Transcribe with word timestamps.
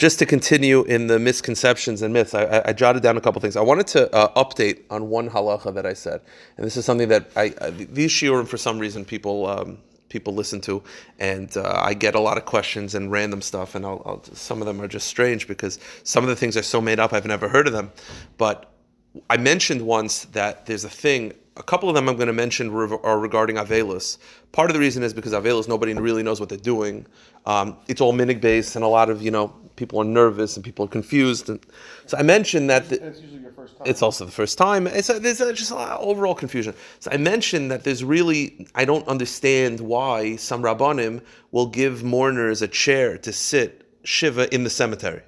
just 0.00 0.18
to 0.18 0.24
continue 0.24 0.82
in 0.84 1.08
the 1.08 1.18
misconceptions 1.18 2.00
and 2.00 2.14
myths, 2.14 2.32
I, 2.32 2.44
I, 2.44 2.68
I 2.70 2.72
jotted 2.72 3.02
down 3.02 3.18
a 3.18 3.20
couple 3.20 3.38
things. 3.42 3.54
I 3.54 3.60
wanted 3.60 3.86
to 3.88 4.12
uh, 4.14 4.42
update 4.42 4.80
on 4.88 5.10
one 5.10 5.28
halacha 5.28 5.74
that 5.74 5.84
I 5.84 5.92
said, 5.92 6.22
and 6.56 6.64
this 6.64 6.78
is 6.78 6.86
something 6.86 7.08
that 7.08 7.30
I, 7.36 7.54
I 7.60 7.68
these 7.70 8.10
shiurim 8.10 8.48
for 8.48 8.56
some 8.56 8.78
reason 8.78 9.04
people 9.04 9.46
um, 9.46 9.76
people 10.08 10.34
listen 10.34 10.58
to, 10.62 10.82
and 11.18 11.54
uh, 11.54 11.82
I 11.84 11.92
get 11.92 12.14
a 12.14 12.20
lot 12.20 12.38
of 12.38 12.46
questions 12.46 12.94
and 12.94 13.12
random 13.12 13.42
stuff, 13.42 13.74
and 13.74 13.84
I'll, 13.84 14.02
I'll, 14.06 14.24
some 14.32 14.62
of 14.62 14.66
them 14.66 14.80
are 14.80 14.88
just 14.88 15.06
strange 15.06 15.46
because 15.46 15.78
some 16.02 16.24
of 16.24 16.30
the 16.30 16.36
things 16.36 16.56
are 16.56 16.62
so 16.62 16.80
made 16.80 16.98
up 16.98 17.12
I've 17.12 17.26
never 17.26 17.46
heard 17.46 17.66
of 17.66 17.74
them. 17.74 17.92
But 18.38 18.72
I 19.28 19.36
mentioned 19.36 19.82
once 19.82 20.24
that 20.32 20.64
there's 20.64 20.84
a 20.84 20.90
thing. 20.90 21.34
A 21.58 21.62
couple 21.62 21.90
of 21.90 21.94
them 21.94 22.08
I'm 22.08 22.16
going 22.16 22.28
to 22.28 22.32
mention 22.32 22.70
are 22.70 23.18
regarding 23.18 23.56
Avelus. 23.56 24.16
Part 24.52 24.70
of 24.70 24.74
the 24.74 24.80
reason 24.80 25.02
is 25.02 25.12
because 25.12 25.32
Avelus, 25.32 25.68
nobody 25.68 25.92
really 25.92 26.22
knows 26.22 26.40
what 26.40 26.48
they're 26.48 26.56
doing. 26.56 27.04
Um, 27.44 27.76
it's 27.86 28.00
all 28.00 28.14
minig 28.14 28.40
based, 28.40 28.76
and 28.76 28.84
a 28.84 28.88
lot 28.88 29.10
of 29.10 29.20
you 29.20 29.30
know 29.30 29.52
people 29.80 29.98
are 29.98 30.04
nervous 30.04 30.56
and 30.56 30.64
people 30.64 30.84
are 30.84 30.88
confused. 30.88 31.48
And 31.48 31.58
so 32.04 32.18
I 32.18 32.22
mentioned 32.22 32.68
that 32.68 32.90
the, 32.90 33.02
it's 33.02 33.20
usually 33.20 33.40
your 33.40 33.52
first 33.52 33.78
time. 33.78 33.86
It's 33.90 34.02
also 34.02 34.26
the 34.26 34.30
first 34.42 34.58
time. 34.58 34.86
It's 34.86 35.08
a, 35.08 35.18
there's 35.18 35.40
a, 35.40 35.54
just 35.54 35.70
a 35.70 35.74
lot 35.74 35.88
of 35.92 36.06
overall 36.06 36.34
confusion. 36.34 36.74
So 36.98 37.10
I 37.10 37.16
mentioned 37.16 37.70
that 37.70 37.82
there's 37.82 38.04
really 38.04 38.68
I 38.74 38.84
don't 38.84 39.08
understand 39.08 39.80
why 39.80 40.36
some 40.36 40.62
rabbanim 40.62 41.22
will 41.50 41.66
give 41.66 42.04
mourners 42.04 42.60
a 42.60 42.68
chair 42.68 43.16
to 43.18 43.32
sit 43.32 43.70
shiva 44.04 44.54
in 44.54 44.64
the 44.64 44.70
cemetery. 44.70 45.22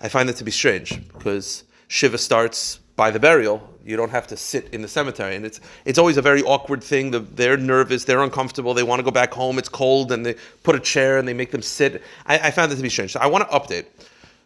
I 0.00 0.08
find 0.08 0.28
that 0.28 0.36
to 0.36 0.44
be 0.44 0.50
strange 0.50 0.88
because 1.12 1.62
shiva 1.86 2.18
starts 2.18 2.80
by 2.96 3.12
the 3.12 3.20
burial. 3.20 3.71
You 3.84 3.96
don't 3.96 4.10
have 4.10 4.26
to 4.28 4.36
sit 4.36 4.68
in 4.72 4.82
the 4.82 4.88
cemetery, 4.88 5.36
and 5.36 5.44
it's 5.44 5.60
it's 5.84 5.98
always 5.98 6.16
a 6.16 6.22
very 6.22 6.42
awkward 6.42 6.82
thing. 6.82 7.10
The, 7.10 7.20
they're 7.20 7.56
nervous, 7.56 8.04
they're 8.04 8.22
uncomfortable, 8.22 8.74
they 8.74 8.82
want 8.82 9.00
to 9.00 9.04
go 9.04 9.10
back 9.10 9.32
home. 9.32 9.58
It's 9.58 9.68
cold, 9.68 10.12
and 10.12 10.24
they 10.24 10.36
put 10.62 10.74
a 10.74 10.80
chair 10.80 11.18
and 11.18 11.26
they 11.26 11.34
make 11.34 11.50
them 11.50 11.62
sit. 11.62 12.02
I, 12.26 12.38
I 12.38 12.50
found 12.50 12.72
it 12.72 12.76
to 12.76 12.82
be 12.82 12.88
strange. 12.88 13.12
So 13.12 13.20
I 13.20 13.26
want 13.26 13.48
to 13.48 13.56
update 13.56 13.86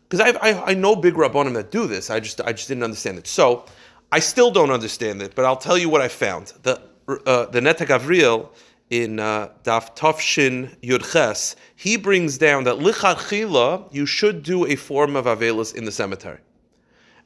because 0.09 0.21
I, 0.21 0.31
I, 0.39 0.71
I 0.71 0.75
know 0.75 0.97
big 0.97 1.15
rabbanim 1.15 1.55
that 1.55 1.71
do 1.71 1.87
this. 1.87 2.11
I 2.11 2.21
just 2.21 2.41
I 2.41 2.53
just 2.53 2.69
didn't 2.69 2.85
understand 2.85 3.19
it. 3.19 3.27
So 3.27 3.65
I 4.13 4.21
still 4.21 4.51
don't 4.51 4.71
understand 4.71 5.23
it, 5.23 5.35
but 5.35 5.45
I'll 5.45 5.57
tell 5.57 5.77
you 5.77 5.89
what 5.89 6.01
I 6.01 6.09
found. 6.09 6.53
The 6.63 6.81
uh, 7.09 7.47
the 7.47 7.61
Neta 7.61 7.85
Gavriel 7.85 8.49
in 8.91 9.19
uh, 9.19 9.51
Daf 9.65 9.97
Tafshin 9.97 10.77
Yudches, 10.81 11.57
he 11.75 11.97
brings 11.97 12.39
down 12.39 12.65
that 12.65 12.77
lichatchila 12.77 13.93
you 13.93 14.07
should 14.07 14.43
do 14.43 14.67
a 14.67 14.77
form 14.77 15.17
of 15.17 15.25
avelis 15.25 15.75
in 15.75 15.85
the 15.85 15.93
cemetery. 15.93 16.39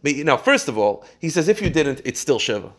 But 0.03 0.17
now, 0.17 0.37
first 0.37 0.69
of 0.69 0.79
all, 0.79 1.05
he 1.19 1.29
says 1.29 1.49
if 1.49 1.61
you 1.61 1.71
didn't, 1.71 2.01
it's 2.05 2.21
still 2.21 2.39
shiva. 2.39 2.73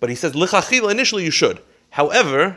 But 0.00 0.10
he 0.10 0.16
says 0.16 0.32
lichachila 0.32 0.90
initially 0.90 1.24
you 1.24 1.30
should. 1.30 1.60
However, 1.90 2.56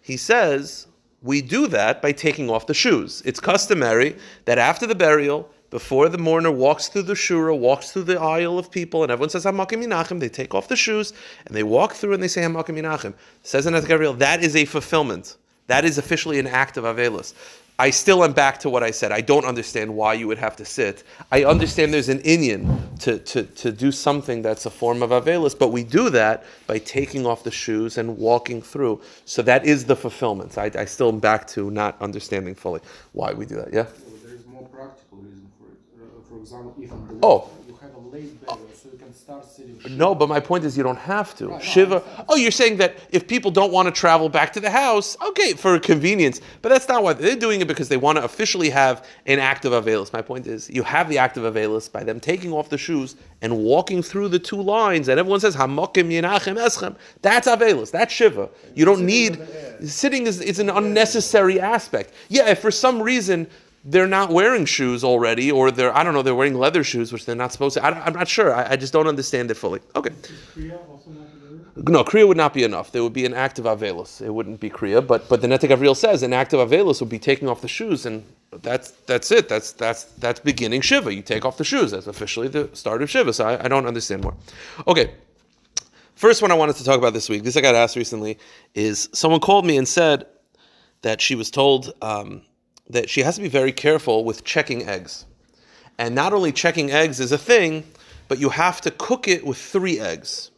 he 0.00 0.16
says 0.16 0.86
we 1.22 1.42
do 1.42 1.66
that 1.68 2.00
by 2.00 2.12
taking 2.12 2.50
off 2.50 2.66
the 2.66 2.74
shoes. 2.74 3.22
It's 3.24 3.40
customary 3.40 4.16
that 4.44 4.58
after 4.58 4.86
the 4.86 4.94
burial, 4.94 5.50
before 5.70 6.08
the 6.08 6.18
mourner 6.18 6.50
walks 6.50 6.88
through 6.88 7.02
the 7.02 7.14
shura, 7.14 7.58
walks 7.58 7.90
through 7.90 8.04
the 8.04 8.20
aisle 8.20 8.58
of 8.58 8.70
people, 8.70 9.02
and 9.02 9.10
everyone 9.10 9.30
says 9.30 9.44
Hamakim 9.44 9.84
Minachim, 9.84 10.20
they 10.20 10.28
take 10.28 10.54
off 10.54 10.68
the 10.68 10.76
shoes 10.76 11.12
and 11.46 11.56
they 11.56 11.64
walk 11.64 11.94
through 11.94 12.14
and 12.14 12.22
they 12.22 12.28
say 12.28 12.42
Hamakim 12.42 12.80
Minachim. 12.80 13.14
Says 13.42 13.66
in 13.66 13.74
Gabriel, 13.84 14.14
that 14.14 14.42
is 14.42 14.54
a 14.54 14.64
fulfillment. 14.64 15.36
That 15.66 15.84
is 15.84 15.98
officially 15.98 16.38
an 16.38 16.46
act 16.46 16.76
of 16.76 16.84
Avelis. 16.84 17.34
I 17.78 17.90
still 17.90 18.24
am 18.24 18.32
back 18.32 18.58
to 18.60 18.70
what 18.70 18.82
I 18.82 18.90
said. 18.90 19.12
I 19.12 19.20
don't 19.20 19.44
understand 19.44 19.94
why 19.94 20.14
you 20.14 20.26
would 20.28 20.38
have 20.38 20.56
to 20.56 20.64
sit. 20.64 21.04
I 21.30 21.44
understand 21.44 21.92
there's 21.92 22.08
an 22.08 22.20
inyan 22.20 22.98
to, 23.00 23.18
to, 23.18 23.42
to 23.42 23.70
do 23.70 23.92
something 23.92 24.40
that's 24.40 24.64
a 24.64 24.70
form 24.70 25.02
of 25.02 25.10
Avelis, 25.10 25.58
but 25.58 25.68
we 25.68 25.84
do 25.84 26.08
that 26.10 26.44
by 26.66 26.78
taking 26.78 27.26
off 27.26 27.44
the 27.44 27.50
shoes 27.50 27.98
and 27.98 28.16
walking 28.16 28.62
through. 28.62 29.02
So 29.26 29.42
that 29.42 29.66
is 29.66 29.84
the 29.84 29.94
fulfillment. 29.94 30.56
I, 30.56 30.70
I 30.74 30.86
still 30.86 31.10
am 31.10 31.18
back 31.18 31.46
to 31.48 31.70
not 31.70 32.00
understanding 32.00 32.54
fully 32.54 32.80
why 33.12 33.34
we 33.34 33.44
do 33.44 33.56
that. 33.56 33.70
Yeah? 33.74 33.82
Well, 33.82 34.16
there 34.24 34.34
is 34.34 34.46
more 34.46 34.66
practical 34.68 35.18
reason 35.18 35.50
for 35.58 36.35
example, 36.46 36.74
if 36.80 36.92
oh. 37.22 37.50
you 37.66 37.76
have 37.82 37.94
a 37.94 37.98
late 37.98 38.46
burial, 38.46 38.68
so 38.72 38.88
you 38.92 38.98
can 38.98 39.12
start 39.12 39.44
sitting. 39.44 39.80
No, 39.90 40.14
but 40.14 40.28
my 40.28 40.38
point 40.38 40.64
is 40.64 40.76
you 40.76 40.84
don't 40.84 40.98
have 40.98 41.34
to. 41.36 41.48
Right, 41.48 41.62
Shiva. 41.62 41.96
No, 41.96 42.24
oh, 42.28 42.36
you're 42.36 42.52
saying 42.52 42.76
that 42.76 42.96
if 43.10 43.26
people 43.26 43.50
don't 43.50 43.72
want 43.72 43.86
to 43.86 43.92
travel 43.92 44.28
back 44.28 44.52
to 44.52 44.60
the 44.60 44.70
house, 44.70 45.16
okay, 45.20 45.54
for 45.54 45.78
convenience, 45.80 46.40
but 46.62 46.68
that's 46.68 46.86
not 46.88 47.02
why 47.02 47.14
they're 47.14 47.34
doing 47.34 47.60
it 47.60 47.68
because 47.68 47.88
they 47.88 47.96
want 47.96 48.16
to 48.18 48.24
officially 48.24 48.70
have 48.70 49.04
an 49.26 49.40
act 49.40 49.64
of 49.64 49.72
availus. 49.72 50.12
My 50.12 50.22
point 50.22 50.46
is 50.46 50.70
you 50.70 50.84
have 50.84 51.08
the 51.08 51.18
act 51.18 51.36
of 51.36 51.52
availus 51.52 51.90
by 51.90 52.04
them 52.04 52.20
taking 52.20 52.52
off 52.52 52.68
the 52.68 52.78
shoes 52.78 53.16
and 53.42 53.58
walking 53.58 54.02
through 54.02 54.28
the 54.28 54.38
two 54.38 54.60
lines, 54.62 55.08
and 55.08 55.18
everyone 55.18 55.40
says 55.40 55.56
Hamokim 55.56 56.12
Yenachem 56.12 56.56
Eschem. 56.56 56.94
That's 57.22 57.48
availus. 57.48 57.90
That's 57.90 58.12
Shiva. 58.12 58.48
You 58.74 58.84
don't 58.84 59.04
need 59.04 59.40
sitting 59.84 60.26
is, 60.26 60.40
is 60.40 60.60
an 60.60 60.70
unnecessary 60.70 61.60
aspect. 61.60 62.12
Yeah, 62.28 62.50
if 62.50 62.60
for 62.60 62.70
some 62.70 63.02
reason 63.02 63.48
they're 63.88 64.08
not 64.08 64.30
wearing 64.30 64.64
shoes 64.64 65.04
already, 65.04 65.50
or 65.50 65.70
they're 65.70 65.96
I 65.96 66.02
don't 66.02 66.12
know 66.12 66.22
they're 66.22 66.34
wearing 66.34 66.54
leather 66.54 66.82
shoes, 66.82 67.12
which 67.12 67.24
they're 67.24 67.36
not 67.36 67.52
supposed 67.52 67.74
to. 67.74 67.84
I, 67.84 68.06
am 68.06 68.14
not 68.14 68.26
sure. 68.26 68.52
I, 68.52 68.72
I, 68.72 68.76
just 68.76 68.92
don't 68.92 69.06
understand 69.06 69.50
it 69.50 69.54
fully. 69.54 69.80
Okay. 69.94 70.10
No, 71.76 72.02
kriya 72.02 72.26
would 72.26 72.36
not 72.36 72.52
be 72.52 72.64
enough. 72.64 72.90
There 72.90 73.02
would 73.02 73.12
be 73.12 73.24
an 73.26 73.34
act 73.34 73.58
of 73.60 73.66
avelus. 73.66 74.20
It 74.20 74.30
wouldn't 74.30 74.58
be 74.58 74.68
kriya, 74.68 75.06
but 75.06 75.28
but 75.28 75.40
the 75.40 75.46
Neta 75.46 75.68
Gavriel 75.68 75.96
says 75.96 76.24
an 76.24 76.32
act 76.32 76.52
of 76.52 76.68
avelus 76.68 77.00
would 77.00 77.08
be 77.08 77.18
taking 77.18 77.48
off 77.48 77.60
the 77.60 77.68
shoes, 77.68 78.06
and 78.06 78.24
that's 78.50 78.90
that's 79.06 79.30
it. 79.30 79.48
That's 79.48 79.70
that's 79.72 80.04
that's 80.04 80.40
beginning 80.40 80.80
shiva. 80.80 81.14
You 81.14 81.22
take 81.22 81.44
off 81.44 81.56
the 81.56 81.64
shoes. 81.64 81.92
That's 81.92 82.08
officially 82.08 82.48
the 82.48 82.68
start 82.72 83.02
of 83.02 83.10
shiva. 83.10 83.32
So 83.32 83.46
I, 83.46 83.64
I 83.64 83.68
don't 83.68 83.86
understand 83.86 84.24
more. 84.24 84.34
Okay. 84.88 85.12
First 86.16 86.40
one 86.42 86.50
I 86.50 86.54
wanted 86.54 86.76
to 86.76 86.84
talk 86.84 86.98
about 86.98 87.12
this 87.12 87.28
week. 87.28 87.44
This 87.44 87.56
I 87.58 87.60
got 87.60 87.74
asked 87.74 87.94
recently 87.94 88.38
is 88.74 89.08
someone 89.12 89.38
called 89.38 89.66
me 89.66 89.76
and 89.76 89.86
said 89.86 90.26
that 91.02 91.20
she 91.20 91.36
was 91.36 91.50
told. 91.50 91.92
Um, 92.02 92.42
that 92.90 93.10
she 93.10 93.22
has 93.22 93.36
to 93.36 93.42
be 93.42 93.48
very 93.48 93.72
careful 93.72 94.24
with 94.24 94.44
checking 94.44 94.88
eggs. 94.88 95.24
And 95.98 96.14
not 96.14 96.32
only 96.32 96.52
checking 96.52 96.90
eggs 96.90 97.20
is 97.20 97.32
a 97.32 97.38
thing, 97.38 97.84
but 98.28 98.38
you 98.38 98.50
have 98.50 98.80
to 98.82 98.90
cook 98.90 99.28
it 99.28 99.46
with 99.46 99.58
three 99.58 99.98
eggs. 99.98 100.50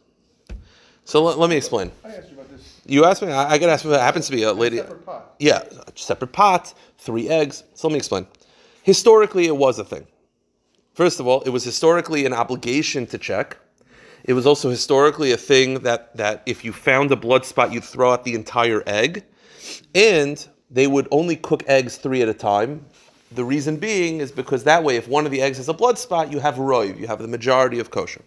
So 1.05 1.23
let, 1.23 1.39
let 1.39 1.49
me 1.49 1.57
explain. 1.57 1.91
I 2.03 2.09
asked 2.09 2.29
you 2.29 2.35
about 2.35 2.49
this. 2.49 2.81
You 2.85 3.05
asked 3.05 3.21
me. 3.21 3.31
I, 3.31 3.51
I 3.51 3.57
get 3.57 3.69
asked 3.69 3.85
if 3.85 3.91
it 3.91 3.99
happens 3.99 4.27
to 4.27 4.31
be 4.31 4.43
a 4.43 4.53
lady. 4.53 4.79
A 4.79 4.83
separate 4.83 5.05
pot. 5.05 5.35
Yeah, 5.39 5.63
a 5.87 5.91
separate 5.95 6.31
pot, 6.31 6.73
three 6.97 7.29
eggs. 7.29 7.63
So 7.73 7.87
let 7.87 7.93
me 7.93 7.97
explain. 7.97 8.27
Historically, 8.83 9.45
it 9.45 9.55
was 9.55 9.79
a 9.79 9.83
thing. 9.83 10.05
First 10.93 11.19
of 11.19 11.27
all, 11.27 11.41
it 11.41 11.49
was 11.49 11.63
historically 11.63 12.25
an 12.25 12.33
obligation 12.33 13.05
to 13.07 13.17
check. 13.17 13.57
It 14.23 14.33
was 14.33 14.45
also 14.45 14.69
historically 14.69 15.31
a 15.31 15.37
thing 15.37 15.75
that, 15.79 16.15
that 16.17 16.43
if 16.45 16.65
you 16.65 16.73
found 16.73 17.11
a 17.11 17.15
blood 17.15 17.45
spot, 17.45 17.71
you'd 17.71 17.83
throw 17.83 18.11
out 18.11 18.25
the 18.25 18.35
entire 18.35 18.83
egg. 18.85 19.23
And 19.95 20.45
they 20.71 20.87
would 20.87 21.07
only 21.11 21.35
cook 21.35 21.63
eggs 21.67 21.97
three 21.97 22.21
at 22.21 22.29
a 22.29 22.33
time. 22.33 22.85
The 23.31 23.43
reason 23.43 23.77
being 23.77 24.19
is 24.19 24.31
because 24.31 24.63
that 24.63 24.83
way, 24.83 24.95
if 24.95 25.07
one 25.07 25.25
of 25.25 25.31
the 25.31 25.41
eggs 25.41 25.57
has 25.57 25.69
a 25.69 25.73
blood 25.73 25.97
spot, 25.97 26.31
you 26.31 26.39
have 26.39 26.55
roiv, 26.55 26.99
you 26.99 27.07
have 27.07 27.19
the 27.19 27.27
majority 27.27 27.79
of 27.79 27.91
kosher. 27.91 28.21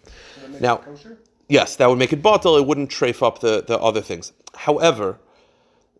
Now, 0.59 0.77
kosher? 0.77 1.17
yes, 1.49 1.75
that 1.77 1.89
would 1.89 1.99
make 1.99 2.13
it 2.13 2.21
batel. 2.21 2.59
It 2.59 2.65
wouldn't 2.65 2.89
trafe 2.89 3.25
up 3.25 3.39
the, 3.39 3.63
the 3.63 3.77
other 3.79 4.01
things. 4.01 4.31
However, 4.55 5.17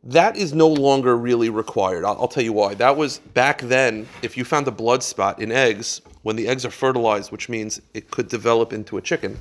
that 0.06 0.38
is 0.38 0.54
no 0.54 0.68
longer 0.68 1.18
really 1.18 1.50
required. 1.50 2.06
I'll, 2.06 2.18
I'll, 2.20 2.28
tell 2.28 2.44
you 2.44 2.54
why. 2.54 2.74
That 2.76 2.96
was 2.96 3.20
back 3.20 3.62
then. 3.62 4.08
If 4.22 4.38
you 4.38 4.46
found 4.46 4.68
a 4.68 4.72
blood 4.72 5.02
spot 5.02 5.42
in 5.42 5.52
eggs, 5.52 6.02
when 6.24 6.36
the 6.36 6.48
eggs 6.48 6.66
are 6.66 6.72
fertilized, 6.72 7.32
which 7.32 7.50
means 7.50 7.82
it 7.94 8.12
could 8.12 8.28
develop 8.28 8.74
into 8.74 8.98
a 8.98 9.02
chicken, 9.02 9.38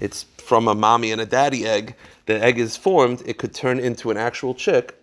it's 0.00 0.24
from 0.38 0.68
a 0.68 0.74
mommy 0.74 1.12
and 1.12 1.20
a 1.20 1.26
daddy 1.26 1.66
egg. 1.66 1.94
The 2.26 2.42
egg 2.42 2.58
is 2.58 2.76
formed. 2.76 3.22
It 3.26 3.38
could 3.38 3.54
turn 3.54 3.78
into 3.78 4.10
an 4.10 4.16
actual 4.16 4.54
chick 4.54 4.97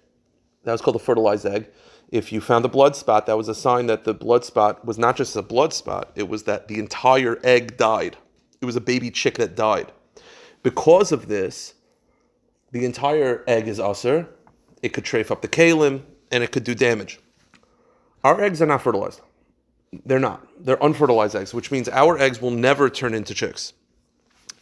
that 0.66 0.72
was 0.72 0.82
called 0.82 0.96
a 0.96 1.00
fertilized 1.00 1.46
egg. 1.46 1.68
If 2.12 2.32
you 2.32 2.42
found 2.42 2.66
a 2.66 2.70
blood 2.70 2.96
spot, 2.96 3.26
that 3.26 3.38
was 3.38 3.48
a 3.48 3.56
sign 3.56 3.88
that 3.88 4.04
the 4.04 4.14
blood 4.14 4.46
spot 4.46 4.86
was 4.86 4.98
not 4.98 5.16
just 5.16 5.36
a 5.36 5.42
blood 5.42 5.74
spot, 5.74 6.12
it 6.16 6.28
was 6.28 6.44
that 6.44 6.68
the 6.68 6.78
entire 6.78 7.40
egg 7.44 7.78
died. 7.78 8.18
It 8.62 8.66
was 8.66 8.76
a 8.76 8.82
baby 8.82 9.10
chick 9.10 9.38
that 9.38 9.56
died. 9.56 9.92
Because 10.64 11.12
of 11.12 11.28
this, 11.28 11.76
the 12.72 12.86
entire 12.86 13.44
egg 13.48 13.68
is 13.68 13.80
usser. 13.80 14.28
It 14.82 14.90
could 14.90 15.04
trafe 15.04 15.32
up 15.32 15.42
the 15.42 15.48
kalim 15.48 16.04
and 16.32 16.44
it 16.44 16.52
could 16.52 16.64
do 16.64 16.76
damage. 16.76 17.20
Our 18.24 18.42
eggs 18.42 18.62
are 18.62 18.66
not 18.66 18.82
fertilized. 18.82 19.22
They're 20.06 20.20
not. 20.20 20.46
They're 20.60 20.84
unfertilized 20.84 21.36
eggs, 21.36 21.54
which 21.54 21.72
means 21.72 21.88
our 21.90 22.18
eggs 22.18 22.42
will 22.42 22.52
never 22.52 22.90
turn 22.90 23.14
into 23.14 23.34
chicks. 23.34 23.74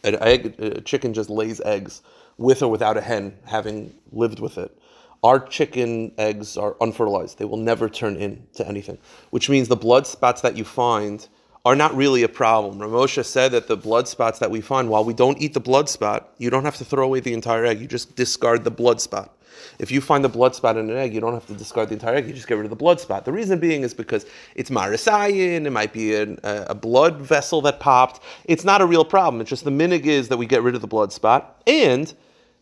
An 0.04 0.16
egg, 0.20 0.54
a 0.58 0.80
chicken 0.82 1.14
just 1.14 1.30
lays 1.30 1.60
eggs 1.62 2.02
with 2.36 2.62
or 2.62 2.70
without 2.70 2.96
a 2.96 3.00
hen 3.00 3.36
having 3.46 3.94
lived 4.12 4.38
with 4.38 4.58
it. 4.58 4.78
Our 5.24 5.40
chicken 5.40 6.12
eggs 6.18 6.58
are 6.58 6.76
unfertilized. 6.82 7.38
They 7.38 7.46
will 7.46 7.56
never 7.56 7.88
turn 7.88 8.16
into 8.16 8.68
anything, 8.68 8.98
which 9.30 9.48
means 9.48 9.68
the 9.68 9.74
blood 9.76 10.06
spots 10.06 10.42
that 10.42 10.54
you 10.56 10.64
find 10.64 11.26
are 11.64 11.74
not 11.74 11.96
really 11.96 12.24
a 12.24 12.28
problem. 12.28 12.78
Ramosha 12.78 13.24
said 13.24 13.52
that 13.52 13.66
the 13.66 13.76
blood 13.76 14.06
spots 14.06 14.38
that 14.40 14.50
we 14.50 14.60
find, 14.60 14.90
while 14.90 15.02
we 15.02 15.14
don't 15.14 15.40
eat 15.40 15.54
the 15.54 15.60
blood 15.60 15.88
spot, 15.88 16.34
you 16.36 16.50
don't 16.50 16.66
have 16.66 16.76
to 16.76 16.84
throw 16.84 17.06
away 17.06 17.20
the 17.20 17.32
entire 17.32 17.64
egg. 17.64 17.80
You 17.80 17.86
just 17.86 18.14
discard 18.14 18.64
the 18.64 18.70
blood 18.70 19.00
spot. 19.00 19.34
If 19.78 19.90
you 19.90 20.02
find 20.02 20.22
the 20.22 20.28
blood 20.28 20.54
spot 20.54 20.76
in 20.76 20.90
an 20.90 20.96
egg, 20.98 21.14
you 21.14 21.20
don't 21.20 21.32
have 21.32 21.46
to 21.46 21.54
discard 21.54 21.88
the 21.88 21.94
entire 21.94 22.16
egg. 22.16 22.26
You 22.26 22.34
just 22.34 22.46
get 22.46 22.56
rid 22.56 22.66
of 22.66 22.70
the 22.70 22.76
blood 22.76 23.00
spot. 23.00 23.24
The 23.24 23.32
reason 23.32 23.58
being 23.58 23.80
is 23.80 23.94
because 23.94 24.26
it's 24.54 24.68
marisayin. 24.68 25.64
It 25.64 25.70
might 25.70 25.94
be 25.94 26.14
an, 26.16 26.38
a 26.42 26.74
blood 26.74 27.16
vessel 27.22 27.62
that 27.62 27.80
popped. 27.80 28.22
It's 28.44 28.64
not 28.64 28.82
a 28.82 28.86
real 28.86 29.06
problem. 29.06 29.40
It's 29.40 29.48
just 29.48 29.64
the 29.64 29.70
minig 29.70 30.04
is 30.04 30.28
that 30.28 30.36
we 30.36 30.44
get 30.44 30.62
rid 30.62 30.74
of 30.74 30.82
the 30.82 30.86
blood 30.86 31.14
spot, 31.14 31.62
and 31.66 32.12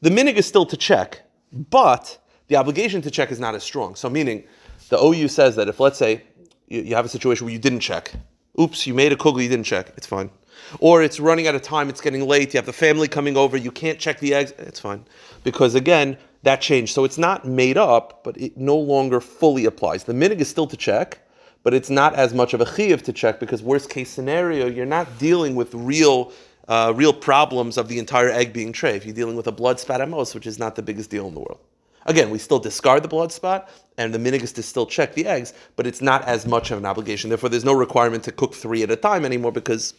the 0.00 0.10
minig 0.10 0.34
is 0.34 0.46
still 0.46 0.66
to 0.66 0.76
check, 0.76 1.22
but 1.50 2.18
the 2.52 2.58
obligation 2.58 3.00
to 3.00 3.10
check 3.10 3.32
is 3.32 3.40
not 3.40 3.54
as 3.54 3.62
strong. 3.62 3.94
So, 3.94 4.10
meaning, 4.10 4.44
the 4.90 4.98
OU 5.02 5.28
says 5.28 5.56
that 5.56 5.68
if, 5.68 5.80
let's 5.80 5.98
say, 5.98 6.22
you, 6.68 6.82
you 6.82 6.94
have 6.94 7.06
a 7.06 7.08
situation 7.08 7.46
where 7.46 7.52
you 7.52 7.58
didn't 7.58 7.80
check, 7.80 8.12
Oops, 8.60 8.86
you 8.86 8.92
made 8.92 9.12
a 9.12 9.16
kugel, 9.16 9.42
you 9.42 9.48
didn't 9.48 9.64
check. 9.64 9.92
It's 9.96 10.06
fine. 10.06 10.30
Or 10.78 11.02
it's 11.02 11.18
running 11.18 11.46
out 11.46 11.54
of 11.54 11.62
time, 11.62 11.88
it's 11.88 12.02
getting 12.02 12.26
late, 12.28 12.52
you 12.52 12.58
have 12.58 12.66
the 12.66 12.72
family 12.72 13.08
coming 13.08 13.36
over, 13.36 13.56
you 13.56 13.70
can't 13.70 13.98
check 13.98 14.20
the 14.20 14.34
eggs. 14.34 14.52
It's 14.58 14.78
fine. 14.78 15.06
Because 15.42 15.74
again, 15.74 16.18
that 16.42 16.60
changed. 16.60 16.94
So 16.94 17.04
it's 17.04 17.16
not 17.16 17.46
made 17.46 17.78
up, 17.78 18.22
but 18.24 18.36
it 18.36 18.58
no 18.58 18.76
longer 18.76 19.20
fully 19.20 19.64
applies. 19.64 20.04
The 20.04 20.12
minig 20.12 20.40
is 20.40 20.48
still 20.48 20.66
to 20.66 20.76
check, 20.76 21.26
but 21.62 21.72
it's 21.72 21.88
not 21.88 22.14
as 22.14 22.34
much 22.34 22.52
of 22.52 22.60
a 22.60 22.66
chiyuv 22.66 23.00
to 23.02 23.12
check 23.12 23.40
because 23.40 23.62
worst 23.62 23.88
case 23.88 24.10
scenario, 24.10 24.66
you're 24.66 24.84
not 24.84 25.18
dealing 25.18 25.54
with 25.54 25.72
real 25.74 26.32
uh, 26.68 26.92
real 26.94 27.12
problems 27.12 27.76
of 27.76 27.88
the 27.88 27.98
entire 27.98 28.28
egg 28.28 28.52
being 28.52 28.72
tray. 28.72 28.96
If 28.96 29.04
you're 29.04 29.14
dealing 29.14 29.36
with 29.36 29.46
a 29.46 29.52
blood 29.52 29.80
spot 29.80 30.00
at 30.00 30.08
most, 30.08 30.34
which 30.34 30.46
is 30.46 30.58
not 30.58 30.76
the 30.76 30.82
biggest 30.82 31.10
deal 31.10 31.26
in 31.26 31.34
the 31.34 31.40
world. 31.40 31.58
Again, 32.06 32.30
we 32.30 32.38
still 32.38 32.58
discard 32.58 33.02
the 33.02 33.08
blood 33.08 33.32
spot, 33.32 33.68
and 33.96 34.12
the 34.12 34.18
minig 34.18 34.42
is 34.42 34.52
to 34.54 34.62
still 34.62 34.86
check 34.86 35.14
the 35.14 35.26
eggs, 35.26 35.52
but 35.76 35.86
it's 35.86 36.00
not 36.00 36.24
as 36.24 36.46
much 36.46 36.70
of 36.70 36.78
an 36.78 36.86
obligation. 36.86 37.30
Therefore, 37.30 37.48
there's 37.48 37.64
no 37.64 37.72
requirement 37.72 38.24
to 38.24 38.32
cook 38.32 38.54
three 38.54 38.82
at 38.82 38.90
a 38.90 38.96
time 38.96 39.24
anymore 39.24 39.52
because 39.52 39.94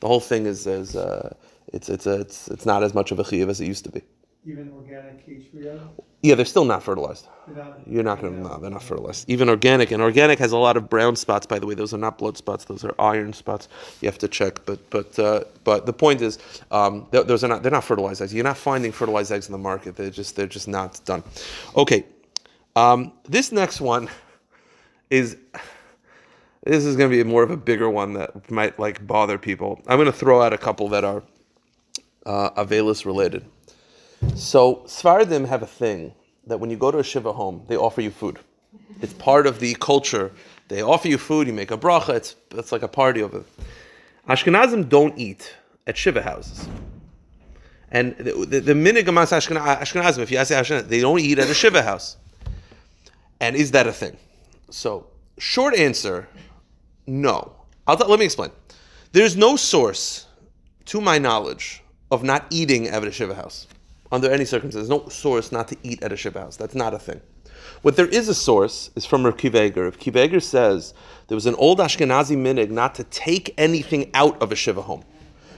the 0.00 0.06
whole 0.06 0.20
thing 0.20 0.46
is, 0.46 0.66
is 0.66 0.96
uh, 0.96 1.34
it's, 1.72 1.88
it's, 1.88 2.06
it's, 2.06 2.48
it's 2.48 2.66
not 2.66 2.82
as 2.82 2.94
much 2.94 3.10
of 3.10 3.18
a 3.18 3.24
chiyuv 3.24 3.48
as 3.48 3.60
it 3.60 3.66
used 3.66 3.84
to 3.84 3.90
be. 3.90 4.02
Even 4.44 4.72
organic 4.72 5.26
HVO? 5.26 5.80
Yeah, 6.26 6.34
they're 6.34 6.44
still 6.44 6.64
not 6.64 6.82
fertilized. 6.82 7.28
You're 7.86 8.02
not 8.02 8.20
going 8.20 8.34
to, 8.34 8.40
no, 8.40 8.58
they're 8.58 8.68
not 8.68 8.82
fertilized. 8.82 9.30
Even 9.30 9.48
organic, 9.48 9.92
and 9.92 10.02
organic 10.02 10.40
has 10.40 10.50
a 10.50 10.56
lot 10.56 10.76
of 10.76 10.90
brown 10.90 11.14
spots, 11.14 11.46
by 11.46 11.60
the 11.60 11.66
way. 11.68 11.74
Those 11.76 11.94
are 11.94 11.98
not 11.98 12.18
blood 12.18 12.36
spots, 12.36 12.64
those 12.64 12.82
are 12.84 12.92
iron 12.98 13.32
spots. 13.32 13.68
You 14.00 14.08
have 14.08 14.18
to 14.18 14.26
check. 14.26 14.64
But 14.66 14.90
but 14.90 15.16
uh, 15.20 15.44
but 15.62 15.86
the 15.86 15.92
point 15.92 16.22
is, 16.22 16.40
um, 16.72 17.06
th- 17.12 17.26
those 17.28 17.44
are 17.44 17.48
not, 17.48 17.62
they're 17.62 17.70
not 17.70 17.84
fertilized 17.84 18.20
eggs. 18.22 18.34
You're 18.34 18.42
not 18.42 18.56
finding 18.56 18.90
fertilized 18.90 19.30
eggs 19.30 19.46
in 19.46 19.52
the 19.52 19.58
market. 19.58 19.94
They're 19.94 20.10
just, 20.10 20.34
they're 20.34 20.48
just 20.48 20.66
not 20.66 21.00
done. 21.04 21.22
Okay. 21.76 22.04
Um, 22.74 23.12
this 23.28 23.52
next 23.52 23.80
one 23.80 24.08
is, 25.08 25.36
this 26.64 26.84
is 26.84 26.96
going 26.96 27.08
to 27.08 27.16
be 27.16 27.22
more 27.22 27.44
of 27.44 27.52
a 27.52 27.56
bigger 27.56 27.88
one 27.88 28.14
that 28.14 28.50
might 28.50 28.80
like 28.80 29.06
bother 29.06 29.38
people. 29.38 29.80
I'm 29.86 29.96
going 29.96 30.06
to 30.06 30.18
throw 30.18 30.42
out 30.42 30.52
a 30.52 30.58
couple 30.58 30.88
that 30.88 31.04
are 31.04 31.22
uh, 32.26 32.64
Avelis 32.64 33.04
related. 33.04 33.46
So 34.34 34.82
Sfardim 34.86 35.46
have 35.46 35.62
a 35.62 35.66
thing 35.66 36.14
that 36.46 36.58
when 36.58 36.70
you 36.70 36.76
go 36.76 36.90
to 36.90 36.98
a 36.98 37.04
shiva 37.04 37.32
home, 37.32 37.64
they 37.68 37.76
offer 37.76 38.00
you 38.00 38.10
food. 38.10 38.38
It's 39.00 39.12
part 39.14 39.46
of 39.46 39.60
the 39.60 39.74
culture. 39.74 40.32
They 40.68 40.82
offer 40.82 41.08
you 41.08 41.18
food. 41.18 41.46
You 41.46 41.52
make 41.52 41.70
a 41.70 41.78
bracha. 41.78 42.14
It's 42.14 42.36
it's 42.50 42.72
like 42.72 42.82
a 42.82 42.88
party 42.88 43.20
it. 43.34 43.44
Ashkenazim 44.28 44.88
don't 44.88 45.16
eat 45.18 45.54
at 45.86 45.96
shiva 45.96 46.22
houses. 46.22 46.68
And 47.90 48.16
the, 48.16 48.32
the, 48.32 48.60
the 48.60 48.74
Ashkenazim, 48.74 50.18
if 50.18 50.30
you 50.30 50.38
ask 50.38 50.52
Ashkenazim, 50.52 50.88
they 50.88 51.00
don't 51.00 51.20
eat 51.20 51.38
at 51.38 51.48
a 51.48 51.54
shiva 51.54 51.82
house. 51.82 52.16
And 53.40 53.54
is 53.54 53.70
that 53.72 53.86
a 53.86 53.92
thing? 53.92 54.16
So, 54.70 55.06
short 55.38 55.76
answer, 55.76 56.28
no. 57.06 57.52
I'll 57.86 57.96
let 57.96 58.18
me 58.18 58.24
explain. 58.24 58.50
There's 59.12 59.36
no 59.36 59.54
source, 59.54 60.26
to 60.86 61.00
my 61.00 61.18
knowledge, 61.18 61.82
of 62.10 62.24
not 62.24 62.46
eating 62.50 62.88
at 62.88 63.04
a 63.04 63.12
shiva 63.12 63.34
house 63.34 63.68
under 64.12 64.30
any 64.30 64.44
circumstances. 64.44 64.88
No 64.88 65.08
source 65.08 65.52
not 65.52 65.68
to 65.68 65.76
eat 65.82 66.02
at 66.02 66.12
a 66.12 66.16
shiva 66.16 66.40
house. 66.40 66.56
That's 66.56 66.74
not 66.74 66.94
a 66.94 66.98
thing. 66.98 67.20
What 67.82 67.96
there 67.96 68.06
is 68.06 68.28
a 68.28 68.34
source 68.34 68.90
is 68.96 69.04
from 69.04 69.24
Rav 69.24 69.36
Akiva 69.36 69.60
Eiger. 69.60 69.84
Rav 69.84 69.98
Akiva 69.98 70.22
Eiger 70.22 70.40
says 70.40 70.94
there 71.28 71.34
was 71.34 71.46
an 71.46 71.54
old 71.56 71.78
Ashkenazi 71.78 72.36
minig 72.36 72.70
not 72.70 72.94
to 72.96 73.04
take 73.04 73.54
anything 73.58 74.10
out 74.14 74.40
of 74.40 74.52
a 74.52 74.56
shiva 74.56 74.82
home. 74.82 75.04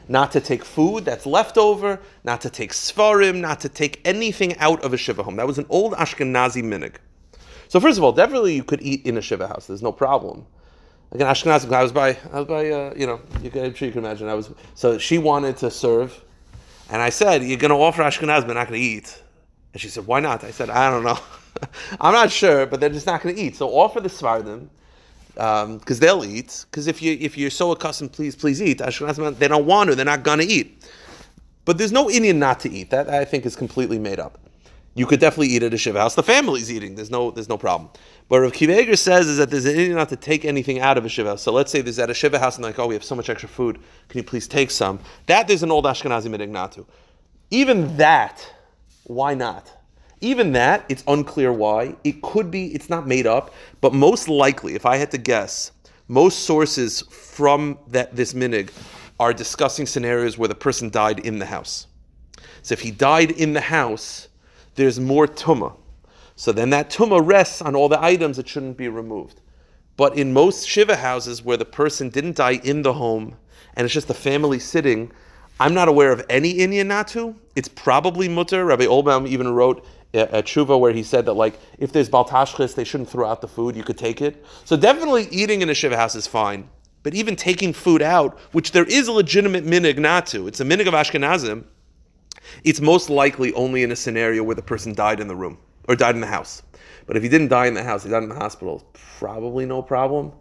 Not 0.09 0.33
to 0.33 0.41
take 0.41 0.65
food 0.65 1.05
that's 1.05 1.27
left 1.27 1.59
over, 1.59 2.01
not 2.25 2.41
to 2.41 2.51
take 2.51 2.73
svarim, 2.73 3.41
not 3.41 3.61
to 3.61 3.69
take 3.69 4.01
anything 4.07 4.57
out 4.59 4.83
of 4.83 4.95
a 4.95 4.97
shiva 4.97 5.23
home. 5.23 5.37
That 5.37 5.47
was 5.47 5.59
an 5.59 5.67
old 5.69 5.93
Ashkenazi 5.95 6.63
minig. 6.63 6.97
So 7.69 7.79
first 7.81 7.99
of 7.99 8.05
all, 8.05 8.13
definitely 8.13 8.55
you 8.55 8.65
could 8.65 8.81
eat 8.81 9.05
in 9.05 9.19
a 9.19 9.23
shiva 9.23 9.47
house. 9.47 9.67
There's 9.67 9.83
no 9.83 9.93
problem. 9.93 10.47
Again, 11.13 11.27
Ashkenazim. 11.27 11.73
I 11.73 11.83
was 11.83 11.93
by, 11.93 12.19
I 12.33 12.41
was 12.41 12.47
by, 12.47 12.71
uh, 12.71 12.95
you 12.97 13.07
know, 13.07 13.21
you 13.43 13.51
can, 13.51 13.65
I'm 13.65 13.75
sure 13.75 13.87
you 13.87 13.93
can 13.93 14.05
imagine. 14.05 14.29
I 14.29 14.35
was 14.35 14.51
so 14.75 14.99
she 14.99 15.17
wanted 15.17 15.57
to 15.59 15.71
serve, 15.71 16.23
and 16.91 17.03
I 17.03 17.11
said, 17.11 17.43
"You're 17.43 17.59
going 17.59 17.71
to 17.71 17.77
offer 17.77 18.03
Ashkenaz, 18.03 18.47
but 18.47 18.55
not 18.55 18.69
going 18.69 18.81
to 18.81 18.87
eat." 18.87 19.23
And 19.73 19.81
she 19.81 19.89
said, 19.89 20.07
"Why 20.07 20.21
not?" 20.21 20.45
I 20.45 20.51
said, 20.51 20.71
"I 20.71 20.91
don't 20.91 21.05
know. 21.05 21.19
I'm 22.01 22.13
not 22.13 22.31
sure, 22.31 22.67
but 22.67 22.81
they're 22.81 22.89
just 22.89 23.07
not 23.07 23.23
going 23.23 23.35
to 23.35 23.41
eat. 23.41 23.57
So 23.57 23.69
offer 23.69 24.01
the 24.01 24.09
sfardim." 24.09 24.69
Because 25.35 25.65
um, 25.65 26.01
they'll 26.01 26.25
eat. 26.25 26.65
Because 26.69 26.89
if 26.89 27.01
you 27.01 27.17
if 27.21 27.39
you're 27.39 27.51
so 27.51 27.71
accustomed, 27.71 28.13
please 28.13 28.35
please 28.35 28.61
eat. 28.61 28.79
Ashkenazim 28.79 29.39
they 29.39 29.47
don't 29.47 29.67
want 29.67 29.89
to. 29.91 29.95
They're 29.95 30.05
not 30.05 30.25
gonna 30.25 30.43
eat. 30.43 30.85
But 31.65 31.79
there's 31.79 31.93
no 31.93 32.07
inyan 32.07 32.37
not 32.37 32.59
to 32.61 32.71
eat. 32.71 32.91
That 32.91 33.09
I 33.09 33.25
think 33.25 33.47
is 33.47 33.55
completely 33.55 34.01
made 34.01 34.19
up. 34.19 34.41
You 34.95 35.07
could 35.07 35.21
definitely 35.21 35.49
eat 35.49 35.63
at 35.63 35.73
a 35.73 35.79
shiva 35.79 36.01
house. 36.01 36.17
The 36.17 36.25
family's 36.25 36.73
eating. 36.73 36.97
There's 36.97 37.11
no 37.11 37.31
there's 37.31 37.49
no 37.49 37.57
problem. 37.57 37.91
But 38.29 38.41
Rav 38.41 38.53
Akiva 38.53 38.77
Eiger 38.77 38.97
says 38.97 39.27
is 39.27 39.39
that 39.39 39.51
there's 39.51 39.65
an 39.65 39.77
inyan 39.77 39.95
not 39.95 40.11
to 40.11 40.17
take 40.17 40.45
anything 40.45 40.81
out 40.81 40.99
of 40.99 41.05
a 41.05 41.09
shiva. 41.09 41.39
So 41.39 41.51
let's 41.51 41.73
say 41.73 41.81
there's 41.81 41.99
at 41.99 42.11
a 42.11 42.15
shiva 42.15 42.39
house 42.39 42.57
and 42.57 42.65
like, 42.65 42.79
oh, 42.79 42.87
we 42.87 42.95
have 42.95 43.05
so 43.05 43.15
much 43.15 43.31
extra 43.31 43.49
food. 43.49 43.79
Can 44.09 44.19
you 44.19 44.25
please 44.25 44.47
take 44.47 44.71
some? 44.71 45.01
That 45.27 45.49
there's 45.49 45.63
an 45.63 45.71
old 45.71 45.87
Ashkenazi 45.87 46.27
midig 46.27 46.51
not 46.51 46.73
to. 46.73 46.87
Even 47.51 47.97
that, 47.97 48.47
why 49.05 49.33
not? 49.33 49.73
Even 50.21 50.53
that, 50.53 50.85
it's 50.89 51.05
unclear 51.07 51.53
why. 51.53 51.97
It 52.05 52.21
could 52.21 52.51
be, 52.51 52.75
it's 52.75 52.91
not 52.91 53.07
made 53.07 53.27
up, 53.27 53.55
but 53.81 53.95
most 53.95 54.29
likely, 54.29 54.75
if 54.75 54.85
I 54.85 54.97
had 54.97 55.11
to 55.13 55.19
guess, 55.19 55.73
most 56.09 56.41
sources 56.41 57.03
from 57.03 57.79
that 57.89 58.15
this 58.15 58.35
minig 58.35 58.71
are 59.21 59.33
discussing 59.33 59.87
scenarios 59.87 60.37
where 60.37 60.49
the 60.49 60.55
person 60.55 60.91
died 60.91 61.21
in 61.21 61.39
the 61.39 61.47
house. 61.47 61.87
So 62.63 62.75
if 62.75 62.81
he 62.81 62.91
died 62.91 63.31
in 63.31 63.53
the 63.53 63.61
house, 63.61 64.29
there's 64.75 65.01
more 65.01 65.27
tumah. 65.27 65.75
So 66.39 66.53
then 66.53 66.71
that 66.71 66.89
tumah 66.89 67.27
rests 67.27 67.61
on 67.61 67.75
all 67.75 67.89
the 67.89 68.01
items 68.01 68.37
that 68.37 68.47
shouldn't 68.47 68.77
be 68.77 68.87
removed. 68.87 69.41
But 69.97 70.17
in 70.17 70.33
most 70.33 70.69
shiva 70.69 70.95
houses 70.95 71.43
where 71.43 71.57
the 71.57 71.65
person 71.65 72.11
didn't 72.11 72.37
die 72.37 72.61
in 72.63 72.83
the 72.83 72.93
home 72.93 73.35
and 73.75 73.85
it's 73.85 73.93
just 73.93 74.07
the 74.07 74.15
family 74.15 74.61
sitting, 74.61 75.11
I'm 75.59 75.75
not 75.75 75.89
aware 75.89 76.13
of 76.13 76.25
any 76.31 76.55
to. 76.55 77.35
It's 77.57 77.67
probably 77.67 78.29
mutter. 78.29 78.65
Rabbi 78.65 78.85
Olbaum 78.85 79.27
even 79.27 79.49
wrote 79.49 79.85
a, 80.15 80.39
a 80.39 80.43
tshuva 80.45 80.79
where 80.79 80.93
he 80.93 81.03
said 81.03 81.27
that 81.27 81.33
like 81.33 81.59
if 81.77 81.91
there's 81.91 82.09
baltashchis, 82.09 82.77
they 82.77 82.85
shouldn't 82.85 83.11
throw 83.11 83.29
out 83.29 83.41
the 83.41 83.49
food. 83.49 83.75
You 83.75 83.83
could 83.83 83.99
take 83.99 84.23
it. 84.23 84.45
So 84.65 84.77
definitely 84.77 85.27
eating 85.33 85.61
in 85.61 85.69
a 85.71 85.75
shiva 85.75 85.97
house 85.97 86.15
is 86.15 86.29
fine. 86.29 86.71
But 87.03 87.15
even 87.15 87.35
taking 87.35 87.73
food 87.73 88.01
out, 88.01 88.39
which 88.53 88.71
there 88.71 88.85
is 88.85 89.09
a 89.09 89.13
legitimate 89.13 89.67
minig 89.67 89.99
not 89.99 90.33
it's 90.33 90.61
a 90.61 90.65
minig 90.65 90.87
of 90.87 90.95
Ashkenazim. 90.95 91.65
It's 92.63 92.81
most 92.81 93.11
likely 93.11 93.53
only 93.55 93.83
in 93.83 93.91
a 93.91 93.97
scenario 93.97 94.45
where 94.45 94.55
the 94.55 94.63
person 94.63 94.95
died 94.95 95.19
in 95.19 95.27
the 95.27 95.35
room 95.35 95.59
or 95.89 95.97
died 95.97 96.15
in 96.15 96.21
the 96.21 96.27
house. 96.27 96.63
But 97.07 97.17
if 97.17 97.23
he 97.23 97.29
didn't 97.29 97.49
die 97.49 97.67
in 97.67 97.75
the 97.75 97.83
house, 97.83 98.05
he 98.05 98.11
died 98.11 98.23
in 98.23 98.29
the 98.29 98.35
hospital, 98.35 98.87
probably 99.19 99.67
no 99.67 99.83
problem. 99.83 100.33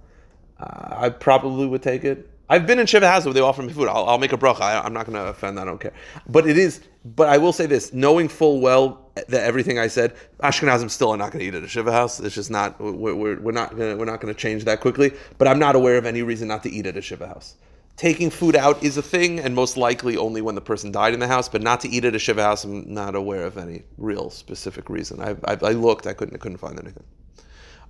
Uh, 0.59 0.95
I 0.97 1.09
probably 1.09 1.65
would 1.65 1.81
take 1.81 2.03
it. 2.03 2.29
I've 2.49 2.65
been 2.65 2.79
in 2.79 2.85
Shiva 2.85 3.07
House 3.07 3.25
where 3.25 3.33
they 3.33 3.41
offer 3.41 3.61
me 3.61 3.73
food. 3.73 3.89
I'll, 3.89 4.05
I'll 4.05 4.17
make 4.17 4.31
a 4.31 4.37
bracha. 4.37 4.61
I, 4.61 4.79
I'm 4.79 4.93
not 4.93 5.05
going 5.05 5.17
to 5.17 5.27
offend. 5.27 5.59
I 5.59 5.65
don't 5.65 5.79
care. 5.79 5.93
But 6.29 6.47
it 6.47 6.57
is. 6.57 6.81
But 7.03 7.29
I 7.29 7.37
will 7.37 7.51
say 7.51 7.65
this: 7.65 7.93
knowing 7.93 8.29
full 8.29 8.61
well 8.61 9.11
that 9.15 9.43
everything 9.43 9.79
I 9.79 9.87
said, 9.87 10.15
Ashkenazim 10.39 10.89
still 10.89 11.11
are 11.11 11.17
not 11.17 11.31
going 11.31 11.39
to 11.41 11.45
eat 11.45 11.55
at 11.55 11.63
a 11.63 11.67
Shiva 11.67 11.91
House. 11.91 12.19
It's 12.19 12.35
just 12.35 12.49
not. 12.49 12.79
We're, 12.79 13.15
we're, 13.15 13.39
we're 13.39 13.51
not 13.51 13.71
to 13.71 13.95
we're 13.95 14.05
not 14.05 14.21
going 14.21 14.33
to 14.33 14.39
change 14.39 14.63
that 14.65 14.79
quickly. 14.79 15.11
But 15.37 15.47
I'm 15.47 15.59
not 15.59 15.75
aware 15.75 15.97
of 15.97 16.05
any 16.05 16.21
reason 16.21 16.47
not 16.47 16.63
to 16.63 16.71
eat 16.71 16.85
at 16.85 16.95
a 16.95 17.01
Shiva 17.01 17.27
House. 17.27 17.55
Taking 17.97 18.29
food 18.29 18.55
out 18.55 18.83
is 18.83 18.95
a 18.95 19.01
thing, 19.01 19.39
and 19.39 19.55
most 19.55 19.75
likely 19.75 20.17
only 20.17 20.39
when 20.39 20.53
the 20.53 20.61
person 20.61 20.91
died 20.91 21.15
in 21.15 21.19
the 21.19 21.27
house. 21.27 21.49
But 21.49 21.63
not 21.63 21.79
to 21.81 21.89
eat 21.89 22.05
at 22.05 22.13
a 22.13 22.19
Shiva 22.19 22.43
House, 22.43 22.63
I'm 22.63 22.93
not 22.93 23.15
aware 23.15 23.43
of 23.43 23.57
any 23.57 23.81
real 23.97 24.29
specific 24.29 24.87
reason. 24.87 25.19
I, 25.19 25.31
I, 25.45 25.57
I 25.63 25.71
looked, 25.71 26.05
I 26.05 26.13
couldn't, 26.13 26.35
I 26.35 26.37
couldn't 26.37 26.59
find 26.59 26.79
anything. 26.79 27.03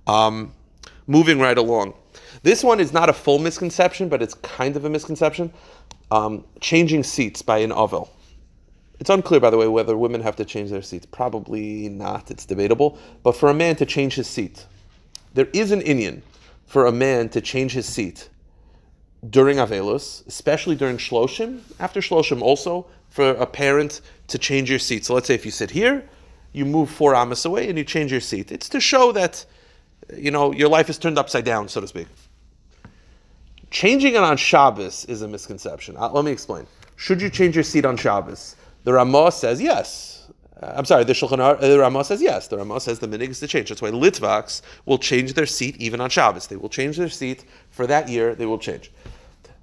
Um, 0.06 0.54
moving 1.06 1.38
right 1.38 1.58
along. 1.58 1.92
This 2.42 2.64
one 2.64 2.80
is 2.80 2.90
not 2.90 3.10
a 3.10 3.12
full 3.12 3.38
misconception, 3.38 4.08
but 4.08 4.22
it's 4.22 4.32
kind 4.32 4.76
of 4.76 4.86
a 4.86 4.90
misconception. 4.90 5.52
Um, 6.10 6.46
changing 6.58 7.02
seats 7.02 7.42
by 7.42 7.58
an 7.58 7.70
ovel. 7.70 8.10
It's 9.00 9.10
unclear, 9.10 9.40
by 9.40 9.50
the 9.50 9.58
way, 9.58 9.68
whether 9.68 9.94
women 9.94 10.22
have 10.22 10.36
to 10.36 10.44
change 10.46 10.70
their 10.70 10.80
seats. 10.80 11.04
Probably 11.04 11.90
not. 11.90 12.30
It's 12.30 12.46
debatable. 12.46 12.98
But 13.22 13.32
for 13.32 13.50
a 13.50 13.54
man 13.54 13.76
to 13.76 13.84
change 13.84 14.14
his 14.14 14.26
seat, 14.26 14.64
there 15.34 15.48
is 15.52 15.70
an 15.70 15.82
inyan 15.82 16.22
for 16.64 16.86
a 16.86 16.92
man 16.92 17.28
to 17.28 17.42
change 17.42 17.72
his 17.72 17.84
seat 17.84 18.30
during 19.28 19.58
Avelus, 19.58 20.26
especially 20.26 20.76
during 20.76 20.96
Shloshim. 20.96 21.60
After 21.80 22.00
Shloshim, 22.00 22.42
also 22.42 22.86
for 23.10 23.30
a 23.30 23.46
parent 23.46 24.00
to 24.28 24.38
change 24.38 24.70
your 24.70 24.78
seat. 24.78 25.04
So 25.04 25.14
let's 25.14 25.26
say 25.26 25.34
if 25.34 25.44
you 25.44 25.50
sit 25.50 25.70
here, 25.70 26.08
you 26.52 26.64
move 26.64 26.90
four 26.90 27.14
amas 27.14 27.44
away 27.44 27.68
and 27.68 27.76
you 27.76 27.84
change 27.84 28.12
your 28.12 28.20
seat. 28.20 28.52
It's 28.52 28.68
to 28.70 28.80
show 28.80 29.12
that 29.12 29.44
you 30.16 30.30
know 30.30 30.52
your 30.52 30.68
life 30.68 30.88
is 30.88 30.98
turned 30.98 31.18
upside 31.18 31.44
down, 31.44 31.68
so 31.68 31.80
to 31.80 31.88
speak. 31.88 32.06
Changing 33.70 34.14
it 34.14 34.22
on 34.22 34.36
Shabbos 34.36 35.04
is 35.06 35.22
a 35.22 35.28
misconception. 35.28 35.96
Uh, 35.96 36.10
let 36.10 36.24
me 36.24 36.30
explain. 36.30 36.66
Should 36.96 37.20
you 37.20 37.28
change 37.28 37.54
your 37.54 37.64
seat 37.64 37.84
on 37.84 37.96
Shabbos? 37.96 38.56
The 38.84 38.92
Ramah 38.94 39.32
says 39.32 39.60
yes. 39.60 40.17
Uh, 40.62 40.72
I'm 40.76 40.84
sorry, 40.84 41.04
the 41.04 41.12
Shulchan 41.12 41.38
uh, 41.38 41.54
the 41.54 41.78
Ramah 41.78 42.04
says 42.04 42.20
yes. 42.20 42.48
The 42.48 42.56
Ramah 42.56 42.80
says 42.80 42.98
the 42.98 43.06
minig 43.08 43.30
is 43.30 43.40
to 43.40 43.46
change. 43.46 43.68
That's 43.68 43.82
why 43.82 43.90
Litvaks 43.90 44.62
will 44.86 44.98
change 44.98 45.34
their 45.34 45.46
seat 45.46 45.76
even 45.76 46.00
on 46.00 46.10
Shabbos. 46.10 46.46
They 46.46 46.56
will 46.56 46.68
change 46.68 46.96
their 46.96 47.08
seat 47.08 47.44
for 47.70 47.86
that 47.86 48.08
year. 48.08 48.34
They 48.34 48.46
will 48.46 48.58
change. 48.58 48.90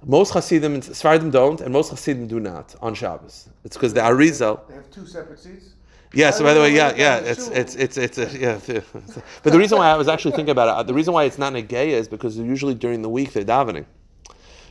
Most 0.04 0.32
Hasidim 0.32 0.74
and 0.74 0.82
Sfardim 0.82 1.30
don't, 1.30 1.60
and 1.60 1.72
most 1.72 1.90
Hasidim 1.90 2.28
do 2.28 2.40
not 2.40 2.74
on 2.80 2.94
Shabbos. 2.94 3.48
It's 3.64 3.76
because 3.76 3.92
the 3.92 4.00
Arizal. 4.00 4.66
They 4.68 4.74
have 4.74 4.90
two 4.90 5.06
separate 5.06 5.40
seats. 5.40 5.70
Yeah. 6.12 6.30
So 6.30 6.44
by 6.44 6.54
the 6.54 6.60
way, 6.60 6.74
yeah, 6.74 6.94
yeah, 6.96 7.18
it's 7.18 7.48
it's 7.48 7.74
it's 7.74 7.98
it's 7.98 8.18
a, 8.18 8.38
yeah. 8.38 8.58
But 9.42 9.52
the 9.52 9.58
reason 9.58 9.78
why 9.78 9.88
I 9.88 9.96
was 9.96 10.08
actually 10.08 10.32
thinking 10.32 10.52
about 10.52 10.68
it, 10.68 10.74
uh, 10.78 10.82
the 10.82 10.94
reason 10.94 11.12
why 11.12 11.24
it's 11.24 11.38
not 11.38 11.52
Negeya 11.52 11.88
is 11.88 12.08
because 12.08 12.38
usually 12.38 12.74
during 12.74 13.02
the 13.02 13.08
week 13.08 13.32
they're 13.32 13.44
davening. 13.44 13.84